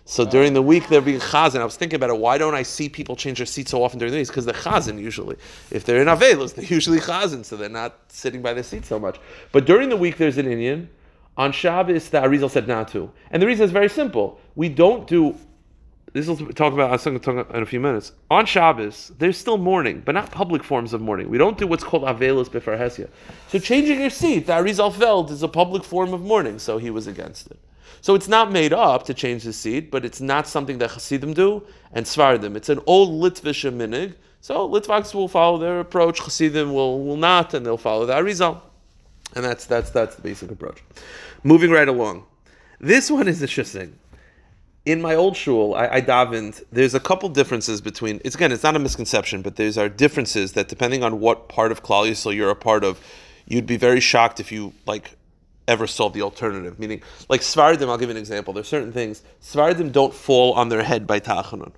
So 0.08 0.24
during 0.24 0.54
the 0.54 0.62
week 0.62 0.88
they're 0.88 1.02
being 1.02 1.20
chazan. 1.20 1.62
I 1.62 1.66
was 1.66 1.76
thinking 1.76 1.98
about 1.98 2.12
it. 2.12 2.18
Why 2.18 2.38
don't 2.38 2.54
I 2.54 2.62
see 2.62 2.90
people 2.90 3.16
change 3.16 3.40
their 3.40 3.48
seats 3.48 3.72
so 3.72 3.84
often 3.84 3.98
during 3.98 4.12
the 4.12 4.20
week? 4.20 4.28
Because 4.28 4.46
they're 4.46 4.54
chazan 4.54 5.02
usually. 5.02 5.36
If 5.72 5.84
they're 5.84 6.00
in 6.00 6.08
avelos, 6.08 6.54
they're 6.54 6.66
usually 6.66 7.00
chazan, 7.00 7.44
so 7.44 7.58
they're 7.58 7.70
not 7.70 8.00
sitting 8.10 8.44
by 8.44 8.54
their 8.54 8.64
seat 8.64 8.86
so 8.86 9.00
much. 9.00 9.20
But 9.52 9.66
during 9.66 9.90
the 9.90 9.98
week 9.98 10.18
there's 10.18 10.38
an 10.38 10.46
inyan. 10.46 10.88
On 11.38 11.52
Shabbos, 11.52 12.10
the 12.10 12.20
Arizal 12.20 12.50
said 12.50 12.68
not 12.68 12.88
to, 12.90 13.12
and 13.30 13.42
the 13.42 13.48
reason 13.48 13.66
is 13.66 13.72
very 13.72 13.90
simple. 13.90 14.40
We 14.56 14.70
don't 14.70 15.06
do. 15.06 15.36
This 16.14 16.28
will 16.28 16.38
talk 16.38 16.72
about. 16.72 16.92
I'm 16.92 16.98
going 17.04 17.20
to 17.20 17.44
talk 17.44 17.54
in 17.54 17.62
a 17.62 17.66
few 17.66 17.82
minutes. 17.82 18.14
On 18.32 18.46
Shabbos, 18.46 19.12
there's 19.18 19.38
still 19.38 19.58
mourning, 19.58 20.02
but 20.06 20.16
not 20.16 20.32
public 20.32 20.64
forms 20.64 20.94
of 20.94 21.02
mourning. 21.02 21.28
We 21.30 21.38
don't 21.38 21.58
do 21.58 21.68
what's 21.68 21.84
called 21.84 22.04
avelos 22.04 22.50
before 22.50 22.78
hesia. 22.78 23.10
So 23.50 23.60
changing 23.60 24.00
your 24.00 24.12
seat, 24.12 24.48
the 24.48 24.54
Arizal 24.54 24.94
felt 24.94 25.30
is 25.30 25.44
a 25.44 25.50
public 25.50 25.84
form 25.84 26.14
of 26.14 26.22
mourning, 26.22 26.58
so 26.58 26.78
he 26.78 26.90
was 26.90 27.06
against 27.06 27.48
it. 27.48 27.60
So 28.02 28.16
it's 28.16 28.28
not 28.28 28.52
made 28.52 28.74
up 28.74 29.04
to 29.06 29.14
change 29.14 29.44
the 29.44 29.54
seat, 29.54 29.92
but 29.92 30.06
it's 30.06 30.22
not 30.22 30.48
something 30.48 30.78
that 30.80 30.92
Hasidim 30.92 31.34
do 31.34 31.64
and 31.92 32.06
Sfardim. 32.06 32.56
It's 32.56 32.70
an 32.70 32.80
old 32.86 33.10
Litvish 33.22 33.72
minig. 33.72 34.16
So 34.42 34.70
Litvaks 34.70 35.14
will 35.14 35.28
follow 35.28 35.58
their 35.58 35.80
approach, 35.80 36.20
Hasidim 36.20 36.74
will, 36.74 37.04
will 37.04 37.18
not, 37.18 37.54
and 37.54 37.66
they'll 37.66 37.78
follow 37.78 38.06
the 38.06 38.14
Arizal. 38.14 38.62
And 39.36 39.44
that's 39.44 39.66
that's 39.66 39.90
that's 39.90 40.16
the 40.16 40.22
basic 40.22 40.52
approach. 40.52 40.84
Moving 41.44 41.72
right 41.72 41.88
along. 41.88 42.26
This 42.80 43.10
one 43.10 43.28
is 43.28 43.42
interesting. 43.42 43.98
In 44.86 45.02
my 45.02 45.16
old 45.16 45.36
shul, 45.36 45.74
I, 45.74 45.88
I 45.96 46.02
davened. 46.02 46.64
There's 46.72 46.94
a 46.94 47.00
couple 47.00 47.28
differences 47.30 47.82
between. 47.82 48.22
It's 48.24 48.36
again, 48.36 48.52
it's 48.52 48.64
not 48.64 48.76
a 48.76 48.80
misconception, 48.80 49.42
but 49.42 49.56
there's 49.56 49.78
are 49.78 49.90
differences 49.90 50.54
that 50.54 50.68
depending 50.68 51.04
on 51.04 51.20
what 51.20 51.50
part 51.50 51.72
of 51.72 51.82
Klal 51.82 52.08
Yisrael 52.08 52.36
you're 52.36 52.52
a 52.52 52.56
part 52.56 52.84
of, 52.84 53.00
you'd 53.48 53.66
be 53.66 53.78
very 53.78 54.00
shocked 54.00 54.40
if 54.40 54.52
you 54.52 54.74
like 54.86 55.18
ever 55.68 55.88
saw 55.88 56.10
the 56.10 56.22
alternative. 56.22 56.80
Meaning, 56.80 57.02
like 57.30 57.42
Sfardim, 57.42 57.90
I'll 57.90 57.98
give 57.98 58.10
you 58.10 58.16
an 58.16 58.18
example. 58.18 58.54
There's 58.54 58.68
certain 58.68 58.92
things 58.92 59.24
Sfardim 59.42 59.92
don't 59.92 60.14
fall 60.14 60.54
on 60.54 60.70
their 60.70 60.84
head 60.84 61.08
by 61.08 61.20
Tachanun. 61.20 61.74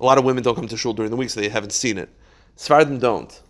A 0.00 0.04
lot 0.04 0.18
of 0.18 0.24
women 0.24 0.42
don't 0.42 0.54
come 0.54 0.68
to 0.68 0.76
shul 0.76 0.94
during 0.94 1.10
the 1.10 1.16
week, 1.16 1.30
so 1.30 1.40
they 1.40 1.48
haven't 1.48 1.72
seen 1.72 1.98
it. 1.98 2.08
Sfardim 2.56 2.98
don't. 2.98 3.40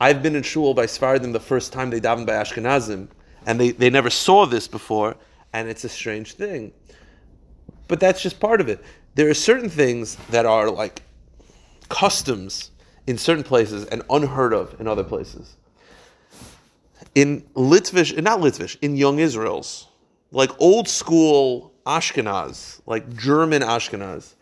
I've 0.00 0.22
been 0.22 0.36
in 0.36 0.42
shul 0.42 0.74
by 0.74 0.86
Svardim 0.86 1.32
the 1.32 1.40
first 1.40 1.72
time 1.72 1.90
they 1.90 2.00
davened 2.00 2.26
by 2.26 2.34
Ashkenazim, 2.34 3.08
and 3.46 3.60
they, 3.60 3.70
they 3.70 3.90
never 3.90 4.10
saw 4.10 4.46
this 4.46 4.68
before, 4.68 5.16
and 5.52 5.68
it's 5.68 5.84
a 5.84 5.88
strange 5.88 6.34
thing. 6.34 6.72
But 7.88 8.00
that's 8.00 8.22
just 8.22 8.38
part 8.38 8.60
of 8.60 8.68
it. 8.68 8.82
There 9.14 9.28
are 9.28 9.34
certain 9.34 9.68
things 9.68 10.16
that 10.30 10.46
are 10.46 10.70
like 10.70 11.02
customs 11.88 12.70
in 13.06 13.18
certain 13.18 13.42
places 13.42 13.86
and 13.86 14.02
unheard 14.10 14.52
of 14.52 14.78
in 14.80 14.86
other 14.86 15.02
places. 15.02 15.56
In 17.14 17.42
Litvish, 17.54 18.20
not 18.22 18.40
Litvish, 18.40 18.76
in 18.82 18.96
Young 18.96 19.18
Israel's, 19.18 19.88
like 20.30 20.50
old 20.60 20.88
school 20.88 21.72
Ashkenaz, 21.86 22.80
like 22.86 23.16
German 23.16 23.62
Ashkenaz, 23.62 24.34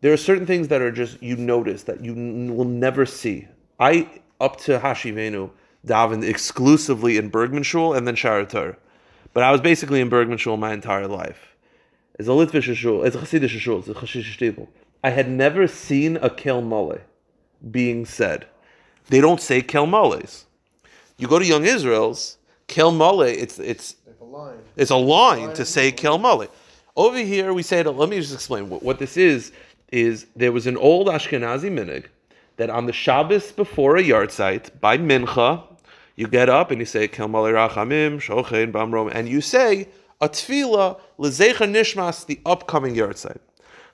there 0.00 0.12
are 0.12 0.18
certain 0.18 0.46
things 0.46 0.68
that 0.68 0.80
are 0.80 0.92
just 0.92 1.22
you 1.22 1.36
notice 1.36 1.82
that 1.84 2.04
you 2.04 2.12
n- 2.12 2.56
will 2.56 2.64
never 2.64 3.04
see. 3.04 3.48
I 3.80 4.08
up 4.40 4.58
to 4.60 4.78
Hashivenu 4.78 5.50
davened 5.86 6.28
exclusively 6.28 7.16
in 7.16 7.28
Bergman 7.28 7.62
Shul 7.62 7.94
and 7.94 8.06
then 8.06 8.14
Sharatar. 8.14 8.76
But 9.32 9.42
I 9.42 9.50
was 9.50 9.60
basically 9.60 10.00
in 10.00 10.08
Bergman 10.08 10.38
Shul 10.38 10.56
my 10.56 10.72
entire 10.72 11.06
life. 11.06 11.56
It's 12.18 12.28
a 12.28 12.32
Litvish 12.32 12.74
shul, 12.74 13.04
it's 13.04 13.14
a 13.14 13.20
Hasidic 13.20 13.48
shul, 13.48 13.78
it's 13.78 13.88
a 13.88 13.94
Chashish 13.94 14.36
shtibel. 14.36 14.66
I 15.04 15.10
had 15.10 15.28
never 15.28 15.68
seen 15.68 16.16
a 16.16 16.28
Kel 16.28 16.60
Mole 16.60 16.98
being 17.70 18.04
said. 18.04 18.46
They 19.06 19.20
don't 19.20 19.40
say 19.40 19.62
Kel 19.62 19.86
Moles. 19.86 20.46
You 21.18 21.26
go 21.26 21.40
to 21.40 21.44
Young 21.44 21.64
Israel's, 21.64 22.38
Kel 22.68 22.92
Mole, 22.92 23.22
it's 23.22 23.58
it's 23.58 23.96
Like 24.06 24.20
a 24.20 24.24
line. 24.24 24.58
it's 24.76 24.90
a 24.90 24.96
line 24.96 25.52
to 25.54 25.64
say 25.64 25.90
Kel 25.90 26.16
Mole. 26.16 26.46
Over 26.96 27.18
here, 27.18 27.52
we 27.52 27.62
say. 27.62 27.82
Let 27.82 28.08
me 28.08 28.20
just 28.20 28.32
explain 28.32 28.68
what, 28.68 28.82
what 28.84 28.98
this 29.00 29.16
is. 29.16 29.52
Is 29.90 30.26
there 30.36 30.52
was 30.52 30.66
an 30.66 30.76
old 30.76 31.08
Ashkenazi 31.08 31.70
minig 31.72 32.04
that 32.56 32.70
on 32.70 32.86
the 32.86 32.92
Shabbos 32.92 33.50
before 33.50 33.96
a 33.96 34.02
yahrzeit 34.02 34.78
by 34.80 34.96
mincha, 34.96 35.62
you 36.14 36.28
get 36.28 36.48
up 36.48 36.70
and 36.70 36.78
you 36.78 36.86
say 36.86 37.08
Kel 37.08 37.26
Mole 37.26 37.46
Rachamim 37.46 38.20
Shochein 38.20 38.70
Bamrom, 38.70 39.10
and 39.12 39.28
you 39.28 39.40
say 39.40 39.88
a 40.20 40.28
tefillah 40.28 41.00
lezecha 41.18 41.68
nishmas 41.68 42.26
the 42.26 42.38
upcoming 42.46 42.94
yahrzeit. 42.94 43.38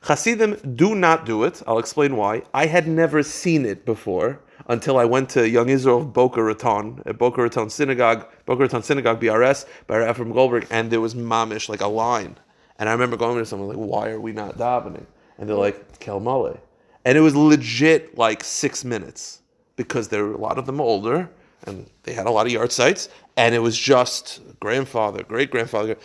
Hasidim 0.03 0.77
do 0.77 0.95
not 0.95 1.25
do 1.25 1.45
it. 1.45 1.63
I'll 1.67 1.79
explain 1.79 2.17
why. 2.17 2.43
I 2.53 2.67
had 2.67 2.87
never 2.87 3.23
seen 3.23 3.65
it 3.65 3.87
before 3.87 4.41
until 4.69 4.99
I 4.99 5.05
went 5.05 5.29
to 5.31 5.49
Young 5.49 5.69
Israel 5.69 5.99
of 5.99 6.13
Boca 6.13 6.43
Raton, 6.43 7.03
at 7.07 7.19
Boca 7.19 7.43
Raton 7.43 7.71
Synagogue, 7.71 8.27
Boca 8.47 8.63
Raton 8.63 8.83
Synagogue, 8.83 9.21
BRS, 9.21 9.67
by 9.87 9.97
Efrem 9.97 10.33
Goldberg, 10.33 10.67
and 10.71 10.91
there 10.91 11.01
was 11.01 11.15
mamish, 11.15 11.69
like 11.69 11.81
a 11.81 11.87
line. 11.87 12.37
And 12.79 12.89
I 12.89 12.93
remember 12.93 13.17
going 13.17 13.39
to 13.39 13.47
someone 13.47 13.69
like, 13.69 13.77
why 13.77 14.11
are 14.11 14.21
we 14.21 14.33
not 14.33 14.59
davening? 14.59 15.07
And 15.39 15.49
they're 15.49 15.57
like, 15.57 16.01
Kel 16.01 16.21
Male. 16.21 16.59
And 17.05 17.19
it 17.19 17.21
was 17.21 17.37
legit 17.37 18.17
like 18.17 18.43
six 18.43 18.85
minutes 18.85 19.41
because 19.77 20.09
there 20.09 20.25
were 20.25 20.33
a 20.33 20.39
lot 20.39 20.59
of 20.59 20.67
them 20.67 20.81
older 20.81 21.29
and 21.67 21.89
they 22.05 22.13
had 22.13 22.27
a 22.27 22.31
lot 22.31 22.47
of 22.47 22.53
yahrzeits. 22.53 23.09
And 23.37 23.55
it 23.55 23.59
was 23.59 23.79
just 23.79 24.41
grandfather, 24.61 25.23
great 25.23 25.51
grandfather. 25.51 25.97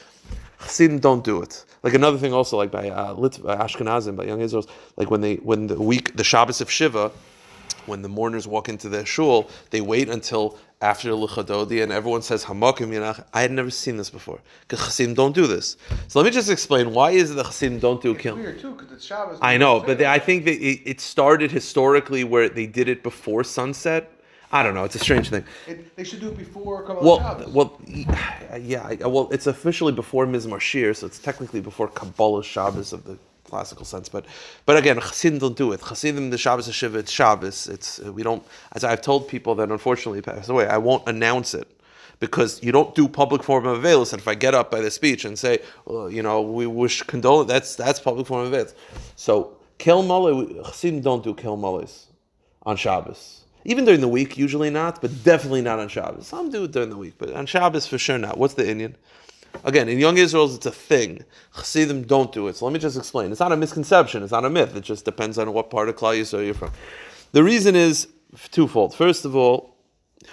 Chassidim 0.61 0.99
don't 0.99 1.23
do 1.23 1.41
it. 1.41 1.63
Like 1.83 1.93
another 1.93 2.17
thing, 2.17 2.33
also 2.33 2.57
like 2.57 2.71
by 2.71 2.89
uh, 2.89 3.13
Lit- 3.13 3.41
Ashkenazim, 3.43 4.17
by 4.17 4.25
Young 4.25 4.41
Israels, 4.41 4.67
like 4.97 5.09
when 5.09 5.21
they 5.21 5.35
when 5.35 5.67
the 5.67 5.81
week 5.81 6.15
the 6.17 6.23
Shabbos 6.23 6.59
of 6.59 6.69
Shiva, 6.69 7.11
when 7.89 8.01
the 8.01 8.09
mourners 8.09 8.47
walk 8.47 8.69
into 8.69 8.87
their 8.87 9.05
shul, 9.05 9.49
they 9.71 9.81
wait 9.81 10.07
until 10.09 10.57
after 10.81 11.09
Lecha 11.09 11.43
Dodi 11.43 11.83
and 11.83 11.91
everyone 11.91 12.21
says 12.21 12.45
Hamakim 12.45 12.89
Yanach. 12.89 13.25
I 13.33 13.41
had 13.41 13.51
never 13.51 13.69
seen 13.69 13.97
this 13.97 14.09
before 14.09 14.39
because 14.61 14.79
Chassidim 14.85 15.13
don't 15.13 15.35
do 15.35 15.45
this. 15.45 15.75
So 16.07 16.19
let 16.19 16.25
me 16.25 16.31
just 16.31 16.49
explain 16.49 16.93
why 16.93 17.11
is 17.11 17.31
it 17.31 17.33
that 17.35 17.45
Chassidim 17.47 17.79
don't 17.79 18.01
do 18.01 18.15
Kil. 18.15 18.35
Weird 18.35 18.59
too, 18.59 18.71
because 18.71 18.91
it's 18.93 19.05
Shabbos. 19.05 19.39
I 19.41 19.57
know, 19.57 19.81
but 19.81 19.97
they, 19.97 20.05
I 20.05 20.19
think 20.19 20.45
that 20.45 20.53
it, 20.55 20.81
it 20.85 21.01
started 21.01 21.51
historically 21.51 22.23
where 22.23 22.47
they 22.47 22.65
did 22.65 22.87
it 22.87 23.03
before 23.03 23.43
sunset. 23.43 24.11
I 24.51 24.63
don't 24.63 24.73
know. 24.73 24.83
It's 24.83 24.95
a 24.95 24.99
strange 24.99 25.29
thing. 25.29 25.43
It, 25.67 25.95
they 25.95 26.03
should 26.03 26.21
do 26.21 26.29
it 26.29 26.37
before 26.37 26.81
Kabbalah 26.83 27.05
Well, 27.05 27.19
Shabbos. 27.19 27.53
well, 27.53 27.81
yeah. 28.59 28.93
Well, 29.05 29.29
it's 29.31 29.45
officially 29.45 29.91
before 29.93 30.25
Mizmor 30.25 30.59
Shir, 30.59 30.93
so 30.95 31.05
it's 31.05 31.19
technically 31.19 31.61
before 31.61 31.87
Kabbalah 31.89 32.43
Shabbos 32.43 32.91
of 32.93 33.03
the 33.03 33.17
classical 33.49 33.85
sense. 33.85 34.09
But, 34.09 34.25
but 34.65 34.77
again, 34.77 34.99
Chassidim 34.99 35.39
don't 35.39 35.57
do 35.57 35.71
it. 35.71 35.81
Chassidim, 35.81 36.29
the 36.29 36.37
Shabbos 36.37 36.73
Shiva, 36.73 36.99
it's 36.99 37.11
Shabbos. 37.11 37.67
It's 37.67 37.99
uh, 37.99 38.13
we 38.13 38.23
don't. 38.23 38.43
As 38.73 38.83
I've 38.83 39.01
told 39.01 39.27
people 39.27 39.55
that 39.55 39.69
unfortunately 39.69 40.21
passed 40.21 40.49
away, 40.49 40.67
I 40.67 40.77
won't 40.77 41.07
announce 41.07 41.53
it 41.53 41.67
because 42.19 42.61
you 42.61 42.71
don't 42.71 42.93
do 42.95 43.07
public 43.07 43.43
form 43.43 43.65
of 43.65 43.77
avails. 43.77 44.13
And 44.13 44.21
if 44.21 44.27
I 44.27 44.35
get 44.35 44.53
up 44.53 44.69
by 44.71 44.81
the 44.81 44.91
speech 44.91 45.25
and 45.25 45.37
say, 45.37 45.59
well, 45.85 46.09
you 46.09 46.21
know, 46.21 46.41
we 46.41 46.67
wish 46.67 47.03
condolence, 47.03 47.49
that's 47.49 47.75
that's 47.75 47.99
public 47.99 48.27
form 48.27 48.41
of 48.41 48.53
avails. 48.53 48.75
So 49.15 49.57
Kel 49.77 50.03
Male, 50.03 50.63
Chassidim 50.65 51.01
don't 51.01 51.23
do 51.23 51.33
Kel 51.33 51.57
on 52.63 52.77
Shabbos. 52.77 53.39
Even 53.65 53.85
during 53.85 54.01
the 54.01 54.07
week, 54.07 54.37
usually 54.37 54.69
not, 54.69 55.01
but 55.01 55.23
definitely 55.23 55.61
not 55.61 55.79
on 55.79 55.89
Shabbos. 55.89 56.27
Some 56.27 56.49
do 56.49 56.63
it 56.63 56.71
during 56.71 56.89
the 56.89 56.97
week, 56.97 57.15
but 57.17 57.33
on 57.33 57.45
Shabbos 57.45 57.85
for 57.85 57.97
sure 57.97 58.17
not. 58.17 58.37
What's 58.37 58.53
the 58.53 58.63
inyan? 58.63 58.95
Again, 59.63 59.89
in 59.89 59.99
Young 59.99 60.17
Israel's, 60.17 60.55
it's 60.55 60.65
a 60.65 60.71
thing. 60.71 61.23
Chassidim 61.55 62.03
don't 62.03 62.31
do 62.31 62.47
it. 62.47 62.55
So 62.55 62.65
let 62.65 62.73
me 62.73 62.79
just 62.79 62.97
explain. 62.97 63.31
It's 63.31 63.39
not 63.39 63.51
a 63.51 63.57
misconception. 63.57 64.23
It's 64.23 64.31
not 64.31 64.45
a 64.45 64.49
myth. 64.49 64.75
It 64.75 64.81
just 64.83 65.05
depends 65.05 65.37
on 65.37 65.51
what 65.53 65.69
part 65.69 65.89
of 65.89 65.95
Klal 65.95 66.19
Yisrael 66.19 66.45
you're 66.45 66.53
from. 66.53 66.71
The 67.31 67.43
reason 67.43 67.75
is 67.75 68.07
twofold. 68.51 68.95
First 68.95 69.25
of 69.25 69.35
all, 69.35 69.75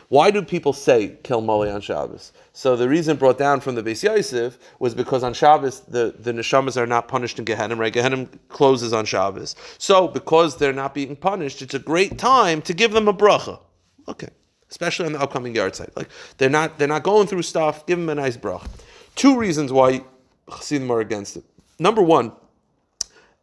why 0.08 0.30
do 0.30 0.42
people 0.42 0.72
say 0.72 1.16
Kel 1.22 1.40
Mole 1.40 1.68
on 1.68 1.80
Shabbos? 1.80 2.32
So 2.52 2.76
the 2.76 2.88
reason 2.88 3.16
brought 3.16 3.38
down 3.38 3.60
from 3.60 3.74
the 3.74 3.82
Beis 3.82 4.02
Yosef 4.02 4.58
was 4.78 4.94
because 4.94 5.22
on 5.22 5.34
Shabbos 5.34 5.80
the, 5.80 6.14
the 6.18 6.32
neshamas 6.32 6.76
are 6.76 6.86
not 6.86 7.08
punished 7.08 7.38
in 7.38 7.44
Gehenim, 7.44 7.78
right? 7.78 7.92
Gehenim 7.92 8.28
closes 8.48 8.92
on 8.92 9.04
Shabbos. 9.04 9.56
So 9.78 10.08
because 10.08 10.56
they're 10.56 10.72
not 10.72 10.94
being 10.94 11.16
punished, 11.16 11.62
it's 11.62 11.74
a 11.74 11.78
great 11.78 12.18
time 12.18 12.62
to 12.62 12.74
give 12.74 12.92
them 12.92 13.08
a 13.08 13.14
bracha. 13.14 13.60
Okay. 14.08 14.28
Especially 14.70 15.06
on 15.06 15.12
the 15.12 15.20
upcoming 15.20 15.54
yahrzeit. 15.54 15.96
Like 15.96 16.08
they're 16.38 16.50
not 16.50 16.78
they're 16.78 16.88
not 16.88 17.02
going 17.02 17.26
through 17.26 17.42
stuff, 17.42 17.86
give 17.86 17.98
them 17.98 18.08
a 18.08 18.14
nice 18.14 18.36
bracha. 18.36 18.68
Two 19.16 19.38
reasons 19.38 19.72
why 19.72 20.02
Chassidim 20.50 20.90
are 20.90 21.00
against 21.00 21.38
it. 21.38 21.44
Number 21.78 22.02
one, 22.02 22.32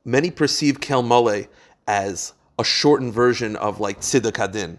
many 0.06 0.30
perceive 0.30 0.80
Kel 0.80 1.02
Mole 1.02 1.46
as 1.88 2.34
a 2.60 2.64
shortened 2.64 3.12
version 3.12 3.56
of 3.56 3.80
like 3.80 4.00
Tziduk 4.00 4.34
Hadin. 4.34 4.78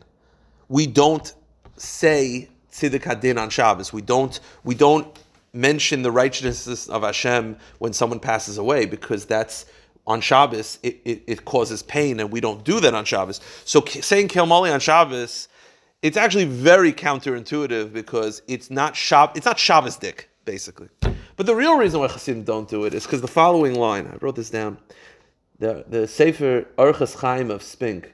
We 0.68 0.86
don't 0.86 1.34
say 1.76 2.48
Tziduk 2.70 3.02
Hadin 3.02 3.40
on 3.40 3.50
Shabbos. 3.50 3.92
We 3.92 4.02
don't 4.02 4.38
we 4.62 4.76
don't 4.76 5.18
mention 5.52 6.02
the 6.02 6.12
righteousness 6.12 6.88
of 6.88 7.02
Hashem 7.02 7.56
when 7.78 7.92
someone 7.92 8.20
passes 8.20 8.58
away 8.58 8.86
because 8.86 9.24
that's 9.24 9.66
on 10.06 10.20
Shabbos 10.20 10.78
it, 10.84 11.00
it, 11.04 11.22
it 11.26 11.44
causes 11.44 11.82
pain 11.82 12.20
and 12.20 12.30
we 12.30 12.40
don't 12.40 12.62
do 12.64 12.78
that 12.78 12.94
on 12.94 13.04
Shabbos. 13.04 13.40
So 13.64 13.84
saying 13.84 14.28
Kel 14.28 14.46
Mole 14.46 14.66
on 14.66 14.78
Shabbos, 14.78 15.48
it's 16.02 16.16
actually 16.16 16.44
very 16.44 16.92
counterintuitive 16.92 17.92
because 17.92 18.42
it's 18.46 18.70
not 18.70 18.94
Shab 18.94 19.36
it's 19.36 19.46
not 19.46 19.58
Shabbos 19.58 19.96
dick 19.96 20.28
basically. 20.44 20.88
But 21.36 21.46
the 21.46 21.54
real 21.54 21.76
reason 21.76 22.00
why 22.00 22.08
Chassidim 22.08 22.44
don't 22.44 22.68
do 22.68 22.84
it 22.84 22.94
is 22.94 23.04
because 23.04 23.20
the 23.20 23.28
following 23.28 23.74
line 23.74 24.06
I 24.06 24.16
wrote 24.20 24.36
this 24.36 24.50
down. 24.50 24.78
The 25.58 25.84
the 25.88 26.06
Sefer 26.06 26.66
Orchas 26.76 27.20
Chaim 27.20 27.50
of 27.50 27.62
Spinka 27.62 28.10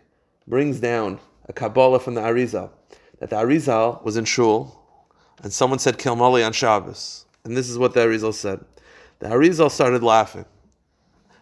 brings 0.46 0.80
down 0.80 1.20
a 1.49 1.52
Kabbalah 1.52 2.00
from 2.00 2.14
the 2.14 2.20
Arizal 2.20 2.70
that 3.18 3.30
the 3.30 3.37
Arizal 3.37 4.02
was 4.04 4.16
in 4.16 4.25
shul 4.25 4.80
and 5.42 5.52
someone 5.52 5.78
said 5.78 5.99
Kilmali 5.99 6.44
on 6.44 6.52
Shabbos. 6.52 7.25
And 7.44 7.56
this 7.56 7.70
is 7.70 7.78
what 7.78 7.94
the 7.94 8.00
Arizal 8.00 8.34
said. 8.34 8.64
The 9.20 9.28
Arizal 9.28 9.70
started 9.70 10.02
laughing. 10.02 10.44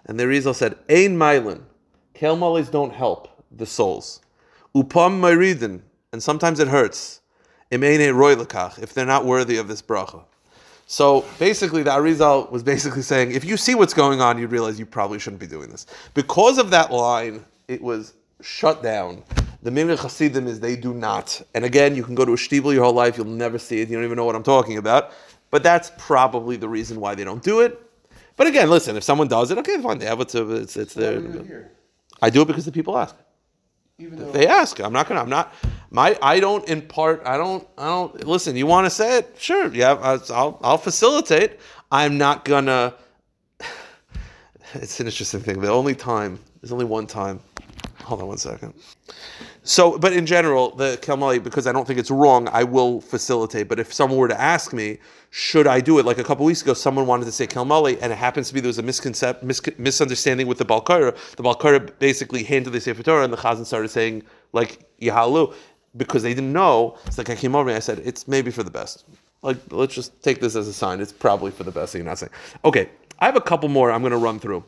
And 0.07 0.18
the 0.18 0.25
Arizal 0.25 0.54
said, 0.54 0.76
Ein 0.88 1.16
Mylin. 1.16 1.62
Kel 2.14 2.37
molis 2.37 2.71
don't 2.71 2.92
help 2.92 3.28
the 3.50 3.66
souls. 3.66 4.21
Upam 4.75 5.21
Myridin. 5.21 5.83
And 6.12 6.23
sometimes 6.23 6.61
it 6.61 6.68
hurts. 6.68 7.21
Im 7.71 7.83
roy 8.16 8.33
if 8.33 8.95
they're 8.95 9.04
not 9.04 9.26
worthy 9.26 9.59
of 9.59 9.68
this 9.68 9.83
bracha. 9.83 10.25
So 10.90 11.26
basically, 11.38 11.83
the 11.83 11.90
Arizal 11.90 12.50
was 12.50 12.62
basically 12.62 13.02
saying, 13.02 13.33
if 13.33 13.45
you 13.45 13.59
see 13.59 13.75
what's 13.75 13.92
going 13.92 14.23
on, 14.23 14.38
you'd 14.38 14.50
realize 14.50 14.78
you 14.78 14.87
probably 14.87 15.18
shouldn't 15.18 15.38
be 15.38 15.47
doing 15.47 15.68
this. 15.68 15.85
Because 16.14 16.57
of 16.57 16.71
that 16.71 16.90
line, 16.90 17.45
it 17.68 17.83
was 17.83 18.14
shut 18.40 18.83
down. 18.83 19.23
The 19.62 19.71
Minhag 19.71 19.99
Hasidim 19.99 20.47
is 20.47 20.61
they 20.61 20.76
do 20.76 20.95
not. 20.95 21.42
And 21.54 21.66
again, 21.66 21.95
you 21.95 22.02
can 22.02 22.14
go 22.14 22.25
to 22.25 22.33
a 22.33 22.37
shtibel 22.37 22.73
your 22.73 22.85
whole 22.85 22.95
life, 22.95 23.18
you'll 23.18 23.26
never 23.26 23.59
see 23.59 23.83
it, 23.83 23.90
you 23.90 23.97
don't 23.97 24.04
even 24.07 24.16
know 24.16 24.25
what 24.25 24.35
I'm 24.35 24.42
talking 24.42 24.78
about. 24.78 25.12
But 25.50 25.62
that's 25.62 25.92
probably 25.99 26.57
the 26.57 26.68
reason 26.71 27.00
why 27.00 27.14
they 27.14 27.25
don't 27.25 27.42
do 27.42 27.61
it. 27.61 27.78
But 28.37 28.47
again, 28.47 28.71
listen, 28.71 28.97
if 28.97 29.04
someone 29.04 29.28
does 29.28 29.50
it, 29.50 29.59
okay, 29.59 29.83
fine. 29.83 29.99
They 29.99 30.07
have 30.07 30.23
it's, 30.23 30.35
it's 30.35 30.97
Why 30.97 31.02
their. 31.02 31.21
do 31.21 31.38
it? 31.40 31.66
I 32.23 32.30
do 32.30 32.40
it 32.40 32.47
because 32.47 32.64
the 32.64 32.73
people 32.73 32.97
ask. 32.97 33.14
Even 33.99 34.18
though 34.18 34.30
They 34.33 34.47
ask. 34.47 34.80
I'm 34.80 34.92
not 34.92 35.07
gonna. 35.07 35.21
I'm 35.21 35.28
not. 35.28 35.52
My. 35.90 36.18
I 36.23 36.40
don't 36.40 36.68
impart. 36.68 37.23
I 37.25 37.37
don't. 37.37 37.66
I 37.76 37.87
don't. 37.87 38.26
Listen. 38.26 38.57
You 38.57 38.66
want 38.66 38.87
to 38.87 38.90
say 38.90 39.18
it? 39.18 39.37
Sure. 39.38 39.73
Yeah. 39.75 39.95
I'll. 39.95 40.59
I'll 40.62 40.78
facilitate. 40.78 41.59
I'm 41.90 42.18
not 42.18 42.45
gonna. 42.45 42.95
It's 44.75 45.00
an 45.00 45.07
interesting 45.07 45.40
thing. 45.40 45.61
The 45.61 45.71
only 45.71 45.95
time. 45.95 46.38
There's 46.61 46.73
only 46.73 46.85
one 46.85 47.07
time. 47.07 47.40
Hold 48.02 48.21
on 48.23 48.28
one 48.28 48.38
second. 48.38 48.75
So, 49.62 49.99
but 49.99 50.14
in 50.14 50.25
general, 50.25 50.75
the 50.75 50.99
Kelmali, 51.02 51.42
because 51.42 51.66
I 51.66 51.73
don't 51.73 51.87
think 51.87 51.99
it's 51.99 52.11
wrong, 52.11 52.49
I 52.52 52.64
will 52.64 53.02
facilitate. 53.02 53.68
But 53.68 53.78
if 53.78 53.92
someone 53.92 54.18
were 54.18 54.28
to 54.28 54.40
ask 54.40 54.73
me, 54.73 54.99
should 55.28 55.66
I 55.66 55.80
do 55.80 55.99
it? 55.99 56.07
Like 56.07 56.16
a 56.16 56.25
couple 56.25 56.47
weeks 56.47 56.62
ago, 56.62 56.73
someone 56.73 57.07
wanted 57.07 57.26
to 57.26 57.33
say 57.33 57.47
Kelmali, 57.47 57.99
and 58.00 58.11
it 58.11 58.16
happens 58.16 58.49
to 58.49 58.54
be 58.54 58.61
there 58.61 58.68
was 58.68 58.78
a 58.78 58.83
misconcept, 58.83 59.42
mis- 59.42 59.61
misunderstanding 59.76 60.47
with 60.47 60.57
the 60.57 60.64
Balkara. 60.64 61.14
The 61.37 61.42
Balkara 61.42 61.99
basically 61.99 62.45
handed 62.45 62.71
the 62.71 62.80
Sefer 62.80 63.02
Torah, 63.02 63.25
and 63.25 63.33
the 63.33 63.37
Chazan 63.37 63.66
started 63.66 63.88
saying, 63.88 64.23
like, 64.54 64.88
Yahalu, 65.02 65.54
because 65.99 66.23
they 66.23 66.33
didn't 66.33 66.52
know. 66.52 66.97
It's 67.07 67.19
like 67.19 67.28
I 67.28 67.37
came 67.37 67.55
over 67.55 67.69
and 67.69 67.76
I 67.76 67.81
said, 67.81 67.99
it's 68.05 68.26
maybe 68.26 68.50
for 68.50 68.62
the 68.62 68.71
best. 68.71 69.05
Like, 69.43 69.59
let's 69.71 69.95
just 69.95 70.21
take 70.23 70.40
this 70.40 70.57
as 70.57 70.67
a 70.67 70.73
sign. 70.73 71.00
It's 71.00 71.12
probably 71.12 71.50
for 71.50 71.64
the 71.64 71.71
best 71.71 71.93
that 71.93 71.99
you're 71.99 72.07
not 72.07 72.19
saying. 72.19 72.33
Okay, 72.64 72.88
I 73.19 73.26
have 73.26 73.37
a 73.37 73.40
couple 73.40 73.69
more 73.69 73.93
I'm 73.93 74.00
going 74.00 74.12
to 74.12 74.17
run 74.17 74.40
through. 74.40 74.64